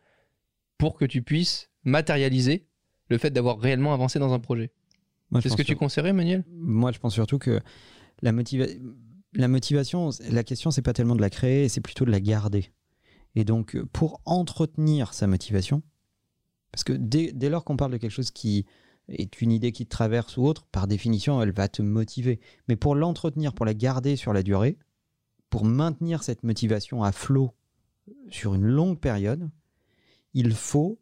pour 0.78 0.96
que 0.96 1.06
tu 1.06 1.22
puisses 1.22 1.70
matérialiser 1.84 2.68
le 3.10 3.18
fait 3.18 3.32
d'avoir 3.32 3.60
réellement 3.60 3.94
avancé 3.94 4.20
dans 4.20 4.34
un 4.34 4.40
projet. 4.40 4.72
C'est 5.42 5.50
ce 5.50 5.58
que 5.58 5.64
tu 5.64 5.76
conseillerais, 5.76 6.14
Manuel 6.14 6.46
Moi, 6.50 6.92
je 6.94 7.00
pense 7.00 7.14
surtout 7.14 7.38
que 7.38 7.60
la, 8.22 8.32
motiva- 8.32 8.70
la 9.34 9.48
motivation, 9.50 10.10
la 10.30 10.44
question, 10.44 10.72
c'est 10.72 10.82
pas 10.82 10.94
tellement 10.94 11.16
de 11.16 11.22
la 11.22 11.30
créer, 11.30 11.68
c'est 11.68 11.82
plutôt 11.82 12.06
de 12.06 12.12
la 12.12 12.22
garder. 12.22 12.72
Et 13.36 13.44
donc, 13.44 13.78
pour 13.92 14.22
entretenir 14.26 15.14
sa 15.14 15.28
motivation, 15.28 15.84
parce 16.72 16.86
que 16.86 16.94
dès, 16.94 17.34
dès 17.34 17.50
lors 17.50 17.66
qu'on 17.66 17.76
parle 17.76 17.92
de 17.92 17.98
quelque 17.98 18.12
chose 18.12 18.32
qui 18.32 18.66
est 19.10 19.42
une 19.42 19.52
idée 19.52 19.72
qui 19.72 19.86
te 19.86 19.90
traverse 19.90 20.38
ou 20.38 20.44
autre, 20.44 20.66
par 20.68 20.88
définition, 20.88 21.42
elle 21.42 21.52
va 21.52 21.68
te 21.68 21.82
motiver. 21.82 22.40
Mais 22.68 22.76
pour 22.76 22.96
l'entretenir, 22.96 23.54
pour 23.54 23.66
la 23.66 23.74
garder 23.74 24.16
sur 24.16 24.34
la 24.34 24.44
durée, 24.44 24.78
pour 25.50 25.66
maintenir 25.66 26.24
cette 26.24 26.44
motivation 26.44 27.04
à 27.04 27.12
flot 27.12 27.54
sur 28.30 28.54
une 28.54 28.66
longue 28.66 29.00
période, 29.00 29.50
il 30.34 30.54
faut 30.54 31.00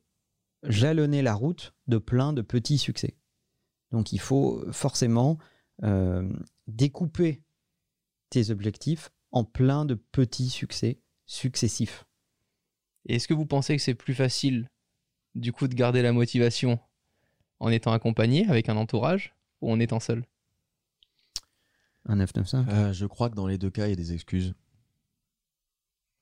jalonner 0.64 1.22
la 1.22 1.34
route 1.34 1.74
de 1.88 1.98
plein 1.98 2.34
de 2.34 2.42
petits 2.42 2.78
succès. 2.78 3.16
Donc 3.92 4.12
il 4.12 4.20
faut 4.20 4.64
forcément 4.72 5.38
euh, 5.84 6.32
découper 6.68 7.42
tes 8.30 8.50
objectifs 8.50 9.12
en 9.32 9.44
plein 9.44 9.86
de 9.86 9.96
petits 9.96 10.50
succès 10.50 11.00
successifs. 11.26 12.06
Est-ce 13.08 13.28
que 13.28 13.34
vous 13.34 13.46
pensez 13.46 13.76
que 13.76 13.82
c'est 13.82 13.94
plus 13.94 14.16
facile, 14.16 14.70
du 15.36 15.52
coup, 15.52 15.68
de 15.68 15.76
garder 15.76 16.02
la 16.02 16.12
motivation 16.12 16.80
en 17.66 17.72
étant 17.72 17.94
accompagné 17.94 18.48
avec 18.48 18.70
un 18.70 18.78
entourage 18.78 19.34
ou 19.62 19.72
en 19.72 19.80
étant 19.80 20.00
seul? 20.00 20.24
Un 22.08 22.18
995 22.18 22.66
Euh, 22.70 22.94
je 22.94 23.08
crois 23.08 23.32
que 23.32 23.36
dans 23.36 23.48
les 23.48 23.58
deux 23.58 23.72
cas, 23.72 23.88
il 23.88 23.90
y 23.90 23.94
a 23.94 23.96
des 23.96 24.14
excuses. 24.14 24.54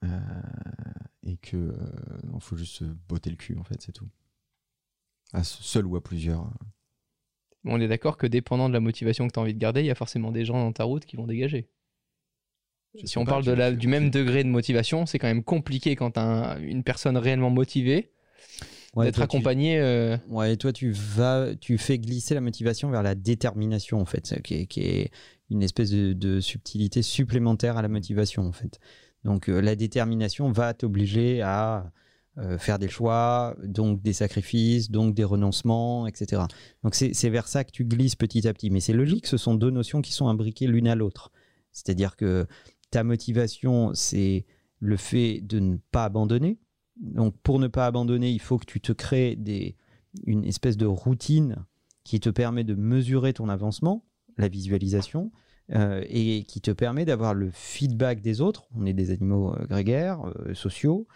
Euh, 0.05 0.19
et 1.23 1.35
que 1.35 1.57
euh, 1.57 1.73
il 2.33 2.39
faut 2.39 2.55
juste 2.55 2.75
se 2.75 2.85
botter 2.85 3.29
le 3.29 3.35
cul, 3.35 3.57
en 3.57 3.65
fait, 3.65 3.81
c'est 3.81 3.91
tout. 3.91 4.07
À 5.33 5.43
seul 5.43 5.85
ou 5.85 5.97
à 5.97 6.03
plusieurs. 6.03 6.49
On 7.65 7.81
est 7.81 7.89
d'accord 7.89 8.15
que 8.15 8.27
dépendant 8.27 8.69
de 8.69 8.73
la 8.73 8.79
motivation 8.79 9.27
que 9.27 9.33
tu 9.33 9.39
as 9.39 9.41
envie 9.41 9.53
de 9.53 9.59
garder, 9.59 9.81
il 9.81 9.87
y 9.87 9.91
a 9.91 9.95
forcément 9.95 10.31
des 10.31 10.45
gens 10.45 10.59
dans 10.63 10.71
ta 10.71 10.85
route 10.85 11.05
qui 11.05 11.17
vont 11.17 11.27
dégager. 11.27 11.67
Je 12.95 13.05
si 13.05 13.17
on 13.17 13.25
pas, 13.25 13.31
parle 13.31 13.43
de 13.43 13.51
la, 13.51 13.73
du 13.73 13.87
même 13.87 14.11
degré 14.11 14.45
de 14.45 14.49
motivation, 14.49 15.05
c'est 15.05 15.19
quand 15.19 15.27
même 15.27 15.43
compliqué 15.43 15.97
quand 15.97 16.11
tu 16.11 16.19
as 16.19 16.57
une 16.59 16.83
personne 16.83 17.17
réellement 17.17 17.49
motivée 17.49 18.13
Ouais, 18.95 19.05
d'être 19.05 19.15
tu- 19.15 19.21
accompagnée. 19.23 19.79
euh, 19.79 20.17
Ouais, 20.29 20.53
et 20.53 20.57
toi, 20.57 20.71
tu 20.73 20.91
vas, 20.91 21.55
tu 21.59 21.77
fais 21.77 21.97
glisser 21.97 22.33
la 22.35 22.41
motivation 22.41 22.89
vers 22.91 23.01
la 23.03 23.15
détermination, 23.15 23.99
en 23.99 24.05
fait, 24.05 24.39
qui 24.43 24.53
est, 24.55 24.65
qui 24.67 24.81
est 24.81 25.11
une 25.49 25.63
espèce 25.63 25.89
de, 25.91 26.13
de 26.13 26.39
subtilité 26.39 27.01
supplémentaire 27.01 27.77
à 27.77 27.81
la 27.81 27.87
motivation 27.87 28.43
en 28.43 28.51
fait. 28.51 28.79
Donc 29.23 29.49
euh, 29.49 29.61
la 29.61 29.75
détermination 29.75 30.51
va 30.51 30.73
t'obliger 30.73 31.41
à 31.41 31.91
euh, 32.39 32.57
faire 32.57 32.79
des 32.79 32.87
choix, 32.89 33.55
donc 33.63 34.01
des 34.01 34.13
sacrifices, 34.13 34.89
donc 34.89 35.13
des 35.13 35.23
renoncements, 35.23 36.07
etc. 36.07 36.43
Donc 36.83 36.95
c'est 36.95 37.29
vers 37.29 37.47
ça 37.47 37.63
que 37.63 37.71
tu 37.71 37.85
glisses 37.85 38.15
petit 38.15 38.47
à 38.47 38.53
petit. 38.53 38.69
Mais 38.71 38.79
c'est 38.79 38.93
logique, 38.93 39.27
ce 39.27 39.37
sont 39.37 39.53
deux 39.53 39.69
notions 39.69 40.01
qui 40.01 40.11
sont 40.11 40.27
imbriquées 40.27 40.65
l'une 40.67 40.87
à 40.87 40.95
l'autre. 40.95 41.31
C'est-à-dire 41.71 42.15
que 42.15 42.47
ta 42.89 43.03
motivation, 43.03 43.91
c'est 43.93 44.45
le 44.79 44.97
fait 44.97 45.41
de 45.41 45.59
ne 45.59 45.77
pas 45.91 46.05
abandonner. 46.05 46.57
Donc 46.97 47.35
pour 47.41 47.59
ne 47.59 47.67
pas 47.67 47.85
abandonner, 47.85 48.31
il 48.31 48.41
faut 48.41 48.57
que 48.57 48.65
tu 48.65 48.81
te 48.81 48.91
crées 48.91 49.37
une 50.25 50.43
espèce 50.45 50.77
de 50.77 50.85
routine 50.85 51.65
qui 52.03 52.19
te 52.19 52.29
permet 52.29 52.63
de 52.63 52.75
mesurer 52.75 53.33
ton 53.33 53.49
avancement, 53.49 54.05
la 54.37 54.47
visualisation, 54.47 55.31
euh, 55.71 56.03
et 56.09 56.43
qui 56.43 56.59
te 56.59 56.71
permet 56.71 57.05
d'avoir 57.05 57.33
le 57.33 57.49
feedback 57.49 58.19
des 58.19 58.41
autres. 58.41 58.67
On 58.75 58.85
est 58.85 58.91
des 58.91 59.11
animaux 59.11 59.53
euh, 59.53 59.65
grégaires, 59.65 60.19
euh, 60.25 60.53
sociaux, 60.53 61.07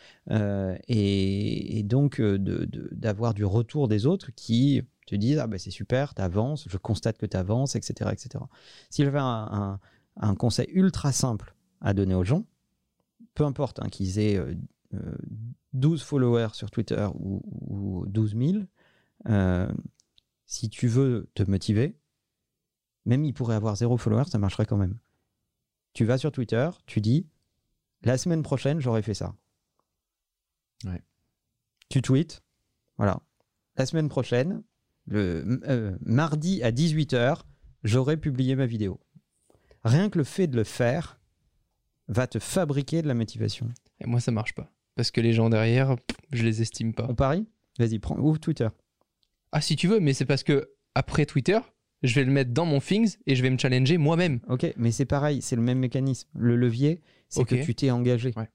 et, 0.88 1.84
donc 1.84 2.22
d'avoir 2.22 3.34
du 3.34 3.44
retour 3.44 3.90
des 3.90 4.06
autres 4.06 4.32
qui 4.36 4.82
te 5.06 5.16
disent 5.16 5.40
ah 5.40 5.48
ben 5.48 5.58
c'est 5.58 5.72
super, 5.72 6.13
tu 6.13 6.22
avances, 6.22 6.66
je 6.70 6.78
constate 6.78 7.18
que 7.18 7.26
tu 7.26 7.36
avances, 7.36 7.76
etc., 7.76 8.10
etc. 8.13 8.44
Si 8.90 9.04
j'avais 9.04 9.20
un, 9.20 9.80
un- 10.18 10.36
conseil 10.36 10.68
ultra 10.72 11.12
simple 11.12 11.54
à 11.82 11.94
donner 11.94 12.16
aux 12.16 12.24
gens, 12.24 12.46
peu 13.34 13.44
importe 13.44 13.80
hein, 13.80 13.90
qu'ils 13.90 14.20
aient 14.20 14.42
12 15.80 16.04
followers 16.04 16.54
sur 16.54 16.72
Twitter 16.72 17.08
ou, 17.16 17.42
ou 17.68 18.06
12 18.08 18.36
000, 18.36 18.58
euh, 19.30 19.72
si 20.46 20.70
tu 20.70 20.88
veux 20.88 21.30
te 21.34 21.44
motiver, 21.44 21.98
même 23.06 23.24
il 23.24 23.34
pourrait 23.34 23.56
avoir 23.56 23.76
zéro 23.76 23.98
follower, 23.98 24.26
ça 24.26 24.38
marcherait 24.38 24.66
quand 24.66 24.78
même. 24.78 24.98
Tu 25.94 26.06
vas 26.06 26.18
sur 26.18 26.32
Twitter, 26.32 26.70
tu 26.86 27.02
dis 27.02 27.28
la 28.04 28.18
semaine 28.18 28.44
prochaine, 28.44 28.80
j'aurai 28.80 29.02
fait 29.02 29.13
ça. 29.13 29.36
Ouais. 30.86 31.04
Tu 31.90 32.02
tweets, 32.02 32.44
voilà. 32.98 33.22
La 33.76 33.86
semaine 33.86 34.10
prochaine, 34.10 34.63
le 35.08 35.60
euh, 35.68 35.98
mardi 36.02 36.62
à 36.63 36.72
18h, 36.72 37.42
j'aurai 37.84 38.18
publié 38.18 38.56
ma 38.56 38.66
vidéo. 38.66 39.00
Rien 39.84 40.10
que 40.10 40.18
le 40.18 40.24
fait 40.24 40.48
de 40.48 40.56
le 40.56 40.63
faire 40.63 41.20
va 42.08 42.28
te 42.28 42.40
fabriquer 42.40 43.02
de 43.02 43.08
la 43.08 43.13
motivation. 43.13 43.70
Et 44.00 44.06
moi, 44.06 44.20
ça 44.20 44.32
marche 44.32 44.54
pas. 44.54 44.72
Parce 44.98 45.12
que 45.12 45.22
les 45.22 45.32
gens 45.32 45.50
derrière, 45.50 45.96
je 46.32 46.44
les 46.44 46.62
estime 46.62 46.94
pas. 46.94 47.06
On 47.10 47.16
parie 47.16 47.46
Vas-y, 47.80 48.00
prends, 48.00 48.18
ouvre 48.18 48.40
Twitter. 48.40 48.68
Ah, 49.52 49.62
si 49.62 49.76
tu 49.76 49.88
veux, 49.88 50.00
mais 50.00 50.14
c'est 50.14 50.26
parce 50.26 50.44
que 50.44 50.72
après 50.96 51.26
Twitter, 51.28 51.60
je 52.04 52.16
vais 52.16 52.24
le 52.26 52.32
mettre 52.32 52.52
dans 52.52 52.66
mon 52.66 52.80
Things 52.82 53.16
et 53.28 53.36
je 53.36 53.44
vais 53.44 53.50
me 53.52 53.58
challenger 53.58 53.98
moi-même. 53.98 54.40
Ok, 54.50 54.66
mais 54.76 54.92
c'est 54.92 55.06
pareil, 55.06 55.42
c'est 55.42 55.56
le 55.56 55.62
même 55.62 55.78
mécanisme. 55.80 56.28
Le 56.36 56.56
levier, 56.56 57.02
c'est 57.30 57.46
que 57.46 57.56
tu 57.64 57.76
t'es 57.76 57.92
engagé. 57.92 58.34
Ouais. 58.36 58.50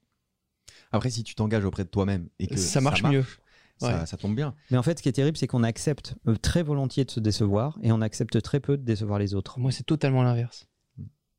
Après, 0.90 1.08
si 1.10 1.22
tu 1.22 1.34
t'engages 1.36 1.64
auprès 1.64 1.84
de 1.84 1.88
toi-même 1.88 2.28
et 2.40 2.48
que 2.48 2.56
Ça 2.56 2.80
marche 2.80 3.02
mieux. 3.04 3.24
ça, 3.78 4.00
Ouais. 4.00 4.06
ça 4.06 4.16
tombe 4.16 4.34
bien. 4.36 4.54
Mais 4.70 4.76
en 4.76 4.82
fait, 4.82 4.98
ce 4.98 5.02
qui 5.02 5.08
est 5.08 5.12
terrible, 5.12 5.36
c'est 5.36 5.46
qu'on 5.46 5.62
accepte 5.62 6.14
euh, 6.28 6.34
très 6.36 6.62
volontiers 6.64 7.04
de 7.04 7.10
se 7.10 7.20
décevoir 7.20 7.78
et 7.82 7.92
on 7.92 8.00
accepte 8.00 8.42
très 8.42 8.58
peu 8.60 8.76
de 8.76 8.82
décevoir 8.82 9.18
les 9.20 9.34
autres. 9.34 9.58
Moi, 9.60 9.70
c'est 9.72 9.84
totalement 9.84 10.22
l'inverse. 10.22 10.66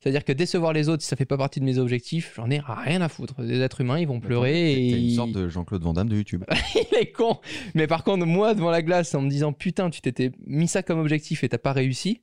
C'est-à-dire 0.04 0.26
que 0.26 0.34
décevoir 0.34 0.74
les 0.74 0.89
autres, 0.89 1.02
si 1.02 1.08
ça 1.08 1.16
fait 1.16 1.24
pas 1.26 1.38
partie 1.38 1.62
de 1.62 1.66
mes 1.66 1.78
objectifs, 1.78 2.34
j'en 2.36 2.50
ai 2.52 2.60
rien 2.60 3.00
à 3.00 3.08
foutre. 3.08 3.42
Des 3.42 3.62
êtres 3.62 3.80
humains, 3.80 4.00
ils 4.00 4.08
vont 4.08 4.20
pleurer 4.20 4.52
T'es- 4.52 4.74
et. 4.82 4.89
Une 4.92 4.98
ils- 5.06 5.16
sorte 5.16 5.32
de 5.32 5.48
Jean-Claude 5.48 5.82
Van 5.82 5.94
Damme 5.94 6.10
de 6.10 6.18
YouTube. 6.18 6.44
Il 6.76 6.98
est 6.98 7.12
con. 7.13 7.38
Mais 7.74 7.88
par 7.88 8.04
contre, 8.04 8.26
moi, 8.26 8.54
devant 8.54 8.70
la 8.70 8.82
glace, 8.82 9.16
en 9.16 9.22
me 9.22 9.30
disant 9.30 9.54
putain, 9.54 9.89
tu 9.89 10.02
t'étais 10.02 10.34
mis 10.46 10.68
ça 10.68 10.84
comme 10.84 11.00
objectif 11.00 11.46
et 11.46 11.50
t'as 11.50 11.58
pas 11.58 11.72
réussi, 11.72 12.22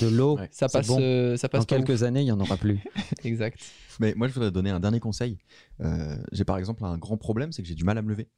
De 0.00 0.06
l'eau, 0.08 0.36
Ouais. 0.38 0.48
ça 0.52 0.68
passe, 0.68 0.86
bon. 0.86 0.98
euh, 1.00 1.36
ça 1.36 1.48
passe 1.48 1.66
Dans 1.66 1.76
quelques 1.76 2.04
années, 2.04 2.20
il 2.20 2.24
n'y 2.26 2.32
en 2.32 2.38
aura 2.40 2.56
plus. 2.56 2.78
Exact. 3.24 3.58
Mais 4.00 4.14
moi, 4.16 4.28
je 4.28 4.32
voudrais 4.34 4.52
donner 4.52 4.70
un 4.70 4.78
dernier 4.80 5.00
conseil. 5.00 5.38
Euh, 5.80 6.16
j'ai 6.30 6.44
par 6.44 6.56
exemple 6.58 6.84
un 6.84 6.98
grand 6.98 7.16
problème, 7.16 7.50
c'est 7.50 7.62
que 7.62 7.68
j'ai 7.68 7.74
du 7.74 7.82
mal 7.84 7.98
à 7.98 8.02
me 8.02 8.10
lever. 8.10 8.28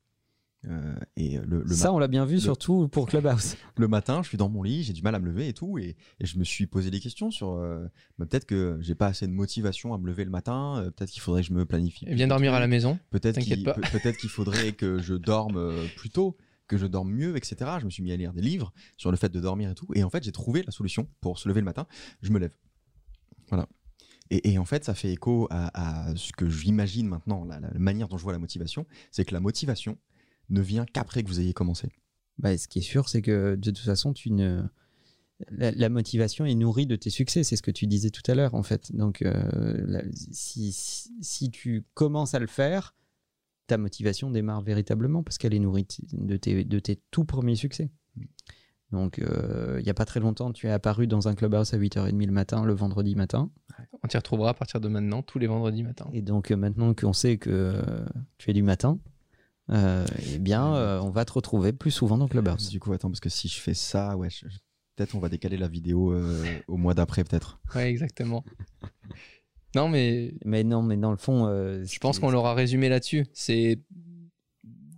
Euh, 0.67 0.95
et 1.17 1.39
le, 1.39 1.63
le, 1.63 1.75
ça, 1.75 1.91
on 1.93 1.99
l'a 1.99 2.07
bien 2.09 2.27
vu, 2.27 2.35
le- 2.35 2.41
surtout 2.41 2.87
pour 2.89 3.07
Clubhouse. 3.09 3.57
le 3.79 3.89
matin, 3.89 4.23
je 4.23 4.29
suis 4.29 4.37
dans 4.37 4.51
mon 4.51 4.63
lit, 4.63 4.83
j'ai 4.83 4.93
du 4.93 5.01
mal 5.01 5.15
à 5.15 5.19
me 5.19 5.25
lever 5.27 5.49
et 5.49 5.55
tout, 5.55 5.79
et, 5.79 5.97
et 6.21 6.27
je 6.27 6.39
me 6.39 6.45
suis 6.45 6.67
posé 6.67 6.91
des 6.91 7.01
questions 7.01 7.31
sur 7.31 7.53
euh, 7.53 7.87
bah, 8.19 8.27
peut-être 8.27 8.45
que 8.45 8.77
j'ai 8.83 8.95
pas 8.95 9.07
assez 9.07 9.27
de 9.27 9.33
motivation 9.33 9.95
à 9.95 9.99
me 9.99 10.07
lever 10.07 10.25
le 10.25 10.31
matin, 10.31 10.77
euh, 10.79 10.91
peut-être 10.91 11.11
qu'il 11.11 11.23
faudrait 11.23 11.41
que 11.43 11.49
je 11.49 11.55
me 11.55 11.65
planifie. 11.65 12.05
Et 12.09 12.15
viens 12.15 12.29
dormir 12.29 12.53
à 12.53 12.61
la 12.61 12.67
maison. 12.67 12.99
Peut-être 13.09 13.37
T'inquiète 13.37 13.55
qu'il 13.55 13.65
pas. 13.65 13.73
peut- 13.73 13.81
peut-être 13.93 14.19
qu'il 14.19 14.29
faudrait 14.29 14.73
que 14.73 14.99
je 15.01 15.15
dorme 15.15 15.57
euh, 15.57 15.87
plus 15.97 16.11
tôt, 16.11 16.37
que 16.69 16.77
je 16.77 16.87
dorme 16.87 17.11
mieux, 17.11 17.37
etc. 17.39 17.57
Je 17.81 17.87
me 17.87 17.91
suis 17.91 18.03
mis 18.03 18.13
à 18.13 18.17
lire 18.17 18.33
des 18.35 18.43
livres 18.43 18.73
sur 18.99 19.11
le 19.11 19.17
fait 19.17 19.31
de 19.33 19.41
dormir 19.41 19.71
et 19.71 19.75
tout. 19.75 19.89
Et 19.95 20.05
en 20.05 20.11
fait, 20.11 20.23
j'ai 20.23 20.31
trouvé 20.33 20.63
la 20.63 20.71
solution 20.73 21.09
pour 21.23 21.39
se 21.39 21.49
lever 21.49 21.61
le 21.63 21.65
matin. 21.65 21.87
Je 22.23 22.31
me 22.33 22.39
lève. 22.39 22.53
Voilà. 23.49 23.67
Et, 24.31 24.53
et 24.53 24.59
en 24.59 24.65
fait, 24.65 24.85
ça 24.85 24.95
fait 24.95 25.11
écho 25.11 25.49
à, 25.51 26.11
à 26.11 26.15
ce 26.17 26.33
que 26.33 26.49
j'imagine 26.49 27.09
maintenant, 27.09 27.45
la, 27.45 27.59
la 27.59 27.71
manière 27.79 28.07
dont 28.09 28.19
je 28.19 28.23
vois 28.23 28.33
la 28.33 28.39
motivation. 28.39 28.87
C'est 29.11 29.25
que 29.25 29.35
la 29.35 29.41
motivation 29.41 29.99
ne 30.51 30.61
vient 30.61 30.85
qu'après 30.85 31.23
que 31.23 31.29
vous 31.29 31.41
ayez 31.41 31.53
commencé. 31.53 31.89
Bah, 32.39 32.57
ce 32.57 32.69
qui 32.69 32.79
est 32.81 32.83
sûr, 32.83 33.09
c'est 33.09 33.23
que 33.23 33.55
de 33.57 33.71
toute 33.71 33.85
façon, 33.85 34.13
tu 34.13 34.31
ne... 34.31 34.63
la, 35.51 35.71
la 35.73 35.89
motivation 35.89 36.45
est 36.47 36.55
nourrie 36.55 36.87
de 36.87 36.97
tes 36.97 37.11
succès. 37.11 37.45
C'est 37.45 37.57
ce 37.57 37.63
que 37.63 37.71
tu 37.71 37.87
disais 37.87 38.11
tout 38.11 38.23
à 38.31 38.35
l'heure, 38.35 38.55
en 38.55 38.63
fait. 38.63 38.95
Donc, 38.95 39.23
euh, 39.23 39.83
la- 39.87 40.03
si, 40.33 40.73
si, 40.73 41.11
si 41.21 41.51
tu 41.51 41.85
commences 41.95 42.35
à 42.35 42.39
le 42.39 42.47
faire, 42.47 42.95
ta 43.67 43.79
motivation 43.79 44.31
démarre 44.31 44.63
véritablement 44.63 45.23
parce 45.23 45.39
qu'elle 45.39 45.55
est 45.55 45.59
nourrie 45.61 45.87
de 46.13 46.37
tes, 46.37 46.65
de 46.65 46.79
tes 46.79 47.01
tout 47.11 47.25
premiers 47.25 47.57
succès. 47.57 47.91
Donc, 48.91 49.21
euh, 49.21 49.77
il 49.79 49.85
n'y 49.85 49.91
a 49.91 49.95
pas 49.95 50.05
très 50.05 50.19
longtemps, 50.19 50.51
tu 50.53 50.67
es 50.67 50.71
apparu 50.71 51.07
dans 51.07 51.29
un 51.29 51.37
clubhouse 51.37 51.73
à 51.75 51.79
8h30 51.79 52.27
le 52.27 52.33
matin, 52.33 52.65
le 52.65 52.73
vendredi 52.73 53.15
matin. 53.15 53.49
On 54.03 54.09
t'y 54.09 54.17
retrouvera 54.17 54.51
à 54.51 54.55
partir 54.55 54.81
de 54.81 54.89
maintenant, 54.89 55.23
tous 55.23 55.39
les 55.39 55.47
vendredis 55.47 55.85
matin. 55.85 56.09
Et 56.13 56.23
donc, 56.23 56.51
euh, 56.51 56.57
maintenant 56.57 56.93
qu'on 56.95 57.13
sait 57.13 57.37
que 57.39 57.51
euh, 57.51 58.05
tu 58.39 58.51
es 58.51 58.53
du 58.53 58.65
matin, 58.65 58.99
euh, 59.73 60.05
eh 60.35 60.39
bien, 60.39 60.75
euh, 60.75 61.01
on 61.01 61.11
va 61.11 61.25
te 61.25 61.33
retrouver 61.33 61.73
plus 61.73 61.91
souvent 61.91 62.19
dans 62.19 62.29
Clubhouse. 62.29 62.71
Du 62.71 62.81
coup, 62.81 62.93
attends, 62.93 63.09
parce 63.09 63.21
que 63.21 63.29
si 63.29 63.49
je 63.49 63.61
fais 63.61 63.75
ça, 63.75 64.17
ouais, 64.17 64.29
je- 64.31 64.49
je- 64.49 64.59
peut-être 64.97 65.15
on 65.15 65.19
va 65.21 65.29
décaler 65.29 65.57
la 65.57 65.69
vidéo 65.69 66.13
euh, 66.13 66.45
au 66.69 66.77
mois 66.77 66.95
d'après, 66.95 67.25
peut-être. 67.25 67.61
Ouais, 67.75 67.89
exactement. 67.91 68.45
non, 69.75 69.89
mais 69.89 70.35
Mais 70.45 70.65
non, 70.65 70.83
mais 70.83 70.97
dans 70.97 71.11
le 71.13 71.17
fond, 71.17 71.47
euh, 71.47 71.85
je 71.85 71.99
pense 71.99 72.19
qu'on 72.19 72.31
l'aura 72.31 72.55
résumé 72.55 72.89
là-dessus. 72.89 73.27
C'est. 73.33 73.79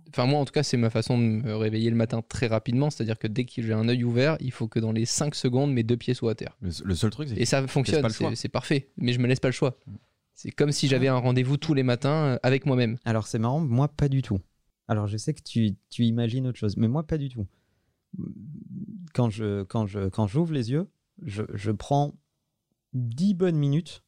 Enfin, 0.09 0.27
moi, 0.27 0.39
en 0.39 0.45
tout 0.45 0.51
cas, 0.53 0.61
c'est 0.61 0.77
ma 0.77 0.91
façon 0.91 1.17
de 1.17 1.23
me 1.23 1.55
réveiller 1.55 1.89
le 1.89 1.95
matin 1.95 2.21
très 2.21 2.45
rapidement. 2.45 2.91
C'est-à-dire 2.91 3.17
que 3.17 3.25
dès 3.25 3.45
que 3.45 3.61
j'ai 3.63 3.73
un 3.73 3.89
œil 3.89 4.03
ouvert, 4.03 4.37
il 4.41 4.51
faut 4.51 4.67
que 4.67 4.77
dans 4.79 4.91
les 4.91 5.05
5 5.05 5.33
secondes, 5.33 5.73
mes 5.73 5.81
deux 5.81 5.97
pieds 5.97 6.13
soient 6.13 6.33
à 6.33 6.35
terre. 6.35 6.55
Le, 6.61 6.69
le 6.85 6.93
seul 6.95 7.09
truc, 7.09 7.29
c'est 7.29 7.37
Et 7.39 7.45
ça 7.45 7.65
fonctionne, 7.67 8.07
c'est 8.09 8.35
c'est 8.35 8.47
parfait. 8.49 8.91
Mais 8.97 9.11
je 9.11 9.19
me 9.19 9.25
laisse 9.27 9.39
pas 9.39 9.47
le 9.47 9.53
choix. 9.53 9.79
C'est 10.35 10.51
comme 10.51 10.71
si 10.71 10.87
j'avais 10.87 11.07
un 11.07 11.17
rendez-vous 11.17 11.57
tous 11.57 11.73
les 11.73 11.81
matins 11.83 12.37
avec 12.43 12.65
moi-même. 12.67 12.97
Alors 13.05 13.25
c'est 13.25 13.39
marrant, 13.39 13.59
moi 13.59 13.87
pas 13.87 14.07
du 14.07 14.21
tout. 14.21 14.39
Alors 14.87 15.07
je 15.07 15.17
sais 15.17 15.33
que 15.33 15.41
tu, 15.41 15.75
tu 15.89 16.05
imagines 16.05 16.47
autre 16.47 16.59
chose, 16.59 16.77
mais 16.77 16.87
moi 16.87 17.05
pas 17.05 17.17
du 17.17 17.29
tout. 17.29 17.47
Quand 19.13 19.29
je 19.29 19.63
quand 19.63 19.85
je 19.87 20.09
quand 20.09 20.27
j'ouvre 20.27 20.53
les 20.53 20.71
yeux, 20.71 20.87
je, 21.21 21.43
je 21.53 21.71
prends 21.71 22.15
10 22.93 23.33
bonnes 23.33 23.57
minutes 23.57 24.03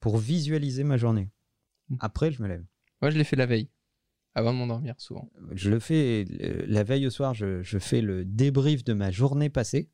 pour 0.00 0.18
visualiser 0.18 0.84
ma 0.84 0.96
journée. 0.96 1.30
Après, 1.98 2.30
je 2.30 2.42
me 2.42 2.48
lève. 2.48 2.64
Moi, 3.02 3.10
je 3.10 3.18
l'ai 3.18 3.24
fait 3.24 3.36
la 3.36 3.46
veille, 3.46 3.68
avant 4.34 4.52
de 4.52 4.58
m'endormir, 4.58 4.94
souvent. 4.98 5.30
Je 5.52 5.70
le 5.70 5.80
fais 5.80 6.24
euh, 6.40 6.64
la 6.66 6.84
veille 6.84 7.06
au 7.06 7.10
soir, 7.10 7.34
je, 7.34 7.62
je 7.62 7.78
fais 7.78 8.00
le 8.00 8.24
débrief 8.24 8.84
de 8.84 8.92
ma 8.92 9.10
journée 9.10 9.50
passée. 9.50 9.90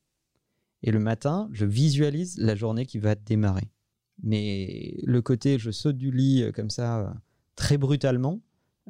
Et 0.82 0.90
le 0.90 0.98
matin, 0.98 1.48
je 1.52 1.64
visualise 1.64 2.36
la 2.38 2.54
journée 2.54 2.84
qui 2.86 2.98
va 2.98 3.14
démarrer. 3.14 3.70
Mais 4.22 4.98
le 5.04 5.22
côté, 5.22 5.58
je 5.58 5.70
saute 5.70 5.96
du 5.96 6.10
lit 6.10 6.42
euh, 6.42 6.52
comme 6.52 6.70
ça, 6.70 7.00
euh, 7.00 7.12
très 7.54 7.78
brutalement, 7.78 8.40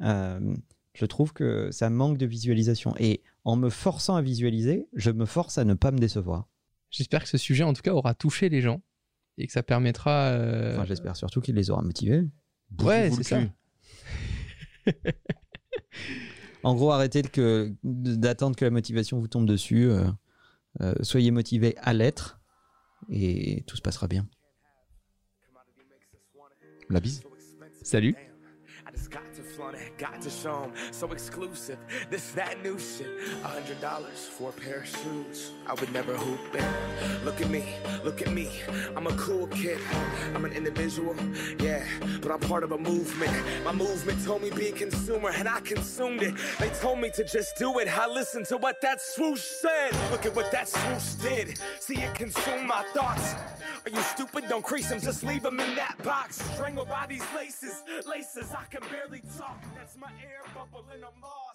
euh, 0.01 0.55
je 0.93 1.05
trouve 1.05 1.33
que 1.33 1.69
ça 1.71 1.89
manque 1.89 2.17
de 2.17 2.25
visualisation. 2.25 2.93
Et 2.99 3.21
en 3.43 3.55
me 3.55 3.69
forçant 3.69 4.15
à 4.15 4.21
visualiser, 4.21 4.87
je 4.93 5.11
me 5.11 5.25
force 5.25 5.57
à 5.57 5.63
ne 5.65 5.73
pas 5.73 5.91
me 5.91 5.99
décevoir. 5.99 6.47
J'espère 6.89 7.23
que 7.23 7.29
ce 7.29 7.37
sujet, 7.37 7.63
en 7.63 7.73
tout 7.73 7.81
cas, 7.81 7.93
aura 7.93 8.13
touché 8.13 8.49
les 8.49 8.61
gens 8.61 8.81
et 9.37 9.45
que 9.47 9.53
ça 9.53 9.61
permettra. 9.63 10.29
euh, 10.31 10.73
Enfin, 10.75 10.85
j'espère 10.85 11.15
surtout 11.15 11.41
qu'il 11.41 11.55
les 11.55 11.69
aura 11.69 11.81
motivés. 11.81 12.27
Ouais, 12.81 13.11
c'est 13.11 13.23
ça. 13.23 13.41
En 16.63 16.75
gros, 16.75 16.91
arrêtez 16.91 17.21
d'attendre 17.83 18.55
que 18.55 18.65
la 18.65 18.71
motivation 18.71 19.19
vous 19.19 19.27
tombe 19.27 19.45
dessus. 19.45 19.85
euh, 19.89 20.05
euh, 20.81 20.93
soyez 21.01 21.31
motivés 21.31 21.75
à 21.77 21.93
l'être 21.93 22.39
et 23.09 23.63
tout 23.67 23.77
se 23.77 23.81
passera 23.81 24.07
bien. 24.07 24.27
La 26.89 26.99
bise 26.99 27.21
Salut. 27.83 28.15
Just 29.57 29.97
got 29.97 30.21
to 30.21 30.29
show 30.29 30.63
'em. 30.65 30.71
So 30.91 31.11
exclusive, 31.11 31.79
this, 32.11 32.31
that 32.31 32.61
new 32.61 32.77
shit. 32.77 33.07
A 33.43 33.47
hundred 33.47 33.81
dollars 33.81 34.27
for 34.37 34.49
a 34.49 34.53
pair 34.53 34.79
of 34.81 34.87
shoes. 34.87 35.51
I 35.65 35.73
would 35.73 35.91
never 35.91 36.15
hoop 36.15 36.39
it. 36.53 37.25
Look 37.25 37.41
at 37.41 37.49
me, 37.49 37.63
look 38.03 38.21
at 38.21 38.31
me. 38.31 38.49
I'm 38.95 39.07
a 39.07 39.15
cool 39.17 39.47
kid. 39.47 39.79
I'm 40.35 40.45
an 40.45 40.53
individual, 40.53 41.15
yeah, 41.59 41.83
but 42.21 42.31
I'm 42.31 42.39
part 42.39 42.63
of 42.63 42.71
a 42.71 42.77
movement. 42.77 43.33
My 43.65 43.71
movement 43.71 44.23
told 44.23 44.43
me 44.43 44.51
be 44.51 44.67
a 44.67 44.71
consumer, 44.71 45.31
and 45.33 45.49
I 45.49 45.59
consumed 45.61 46.21
it. 46.21 46.35
They 46.59 46.69
told 46.69 46.99
me 46.99 47.09
to 47.15 47.23
just 47.23 47.57
do 47.57 47.79
it. 47.79 47.87
I 47.87 48.07
listened 48.07 48.45
to 48.47 48.57
what 48.57 48.79
that 48.81 49.01
swoosh 49.01 49.41
said. 49.41 49.91
Look 50.11 50.25
at 50.27 50.35
what 50.35 50.51
that 50.51 50.67
swoosh 50.69 51.13
did. 51.29 51.59
See 51.79 51.97
it 51.97 52.13
consume 52.13 52.67
my 52.67 52.83
thoughts. 52.93 53.33
Are 53.85 53.89
you 53.89 54.01
stupid? 54.01 54.43
Don't 54.49 54.63
crease 54.63 54.89
them, 54.89 54.99
just 54.99 55.23
leave 55.23 55.43
them 55.43 55.59
in 55.59 55.75
that 55.75 55.97
box. 56.03 56.41
Strangled 56.53 56.89
by 56.89 57.05
these 57.07 57.23
laces, 57.35 57.83
laces. 58.05 58.51
I 58.53 58.65
can 58.69 58.81
barely 58.91 59.21
talk. 59.37 59.46
That's 59.75 59.97
my 59.97 60.11
air 60.21 60.43
bubble 60.53 60.85
in 60.93 61.03
a 61.03 61.11
mall. 61.21 61.46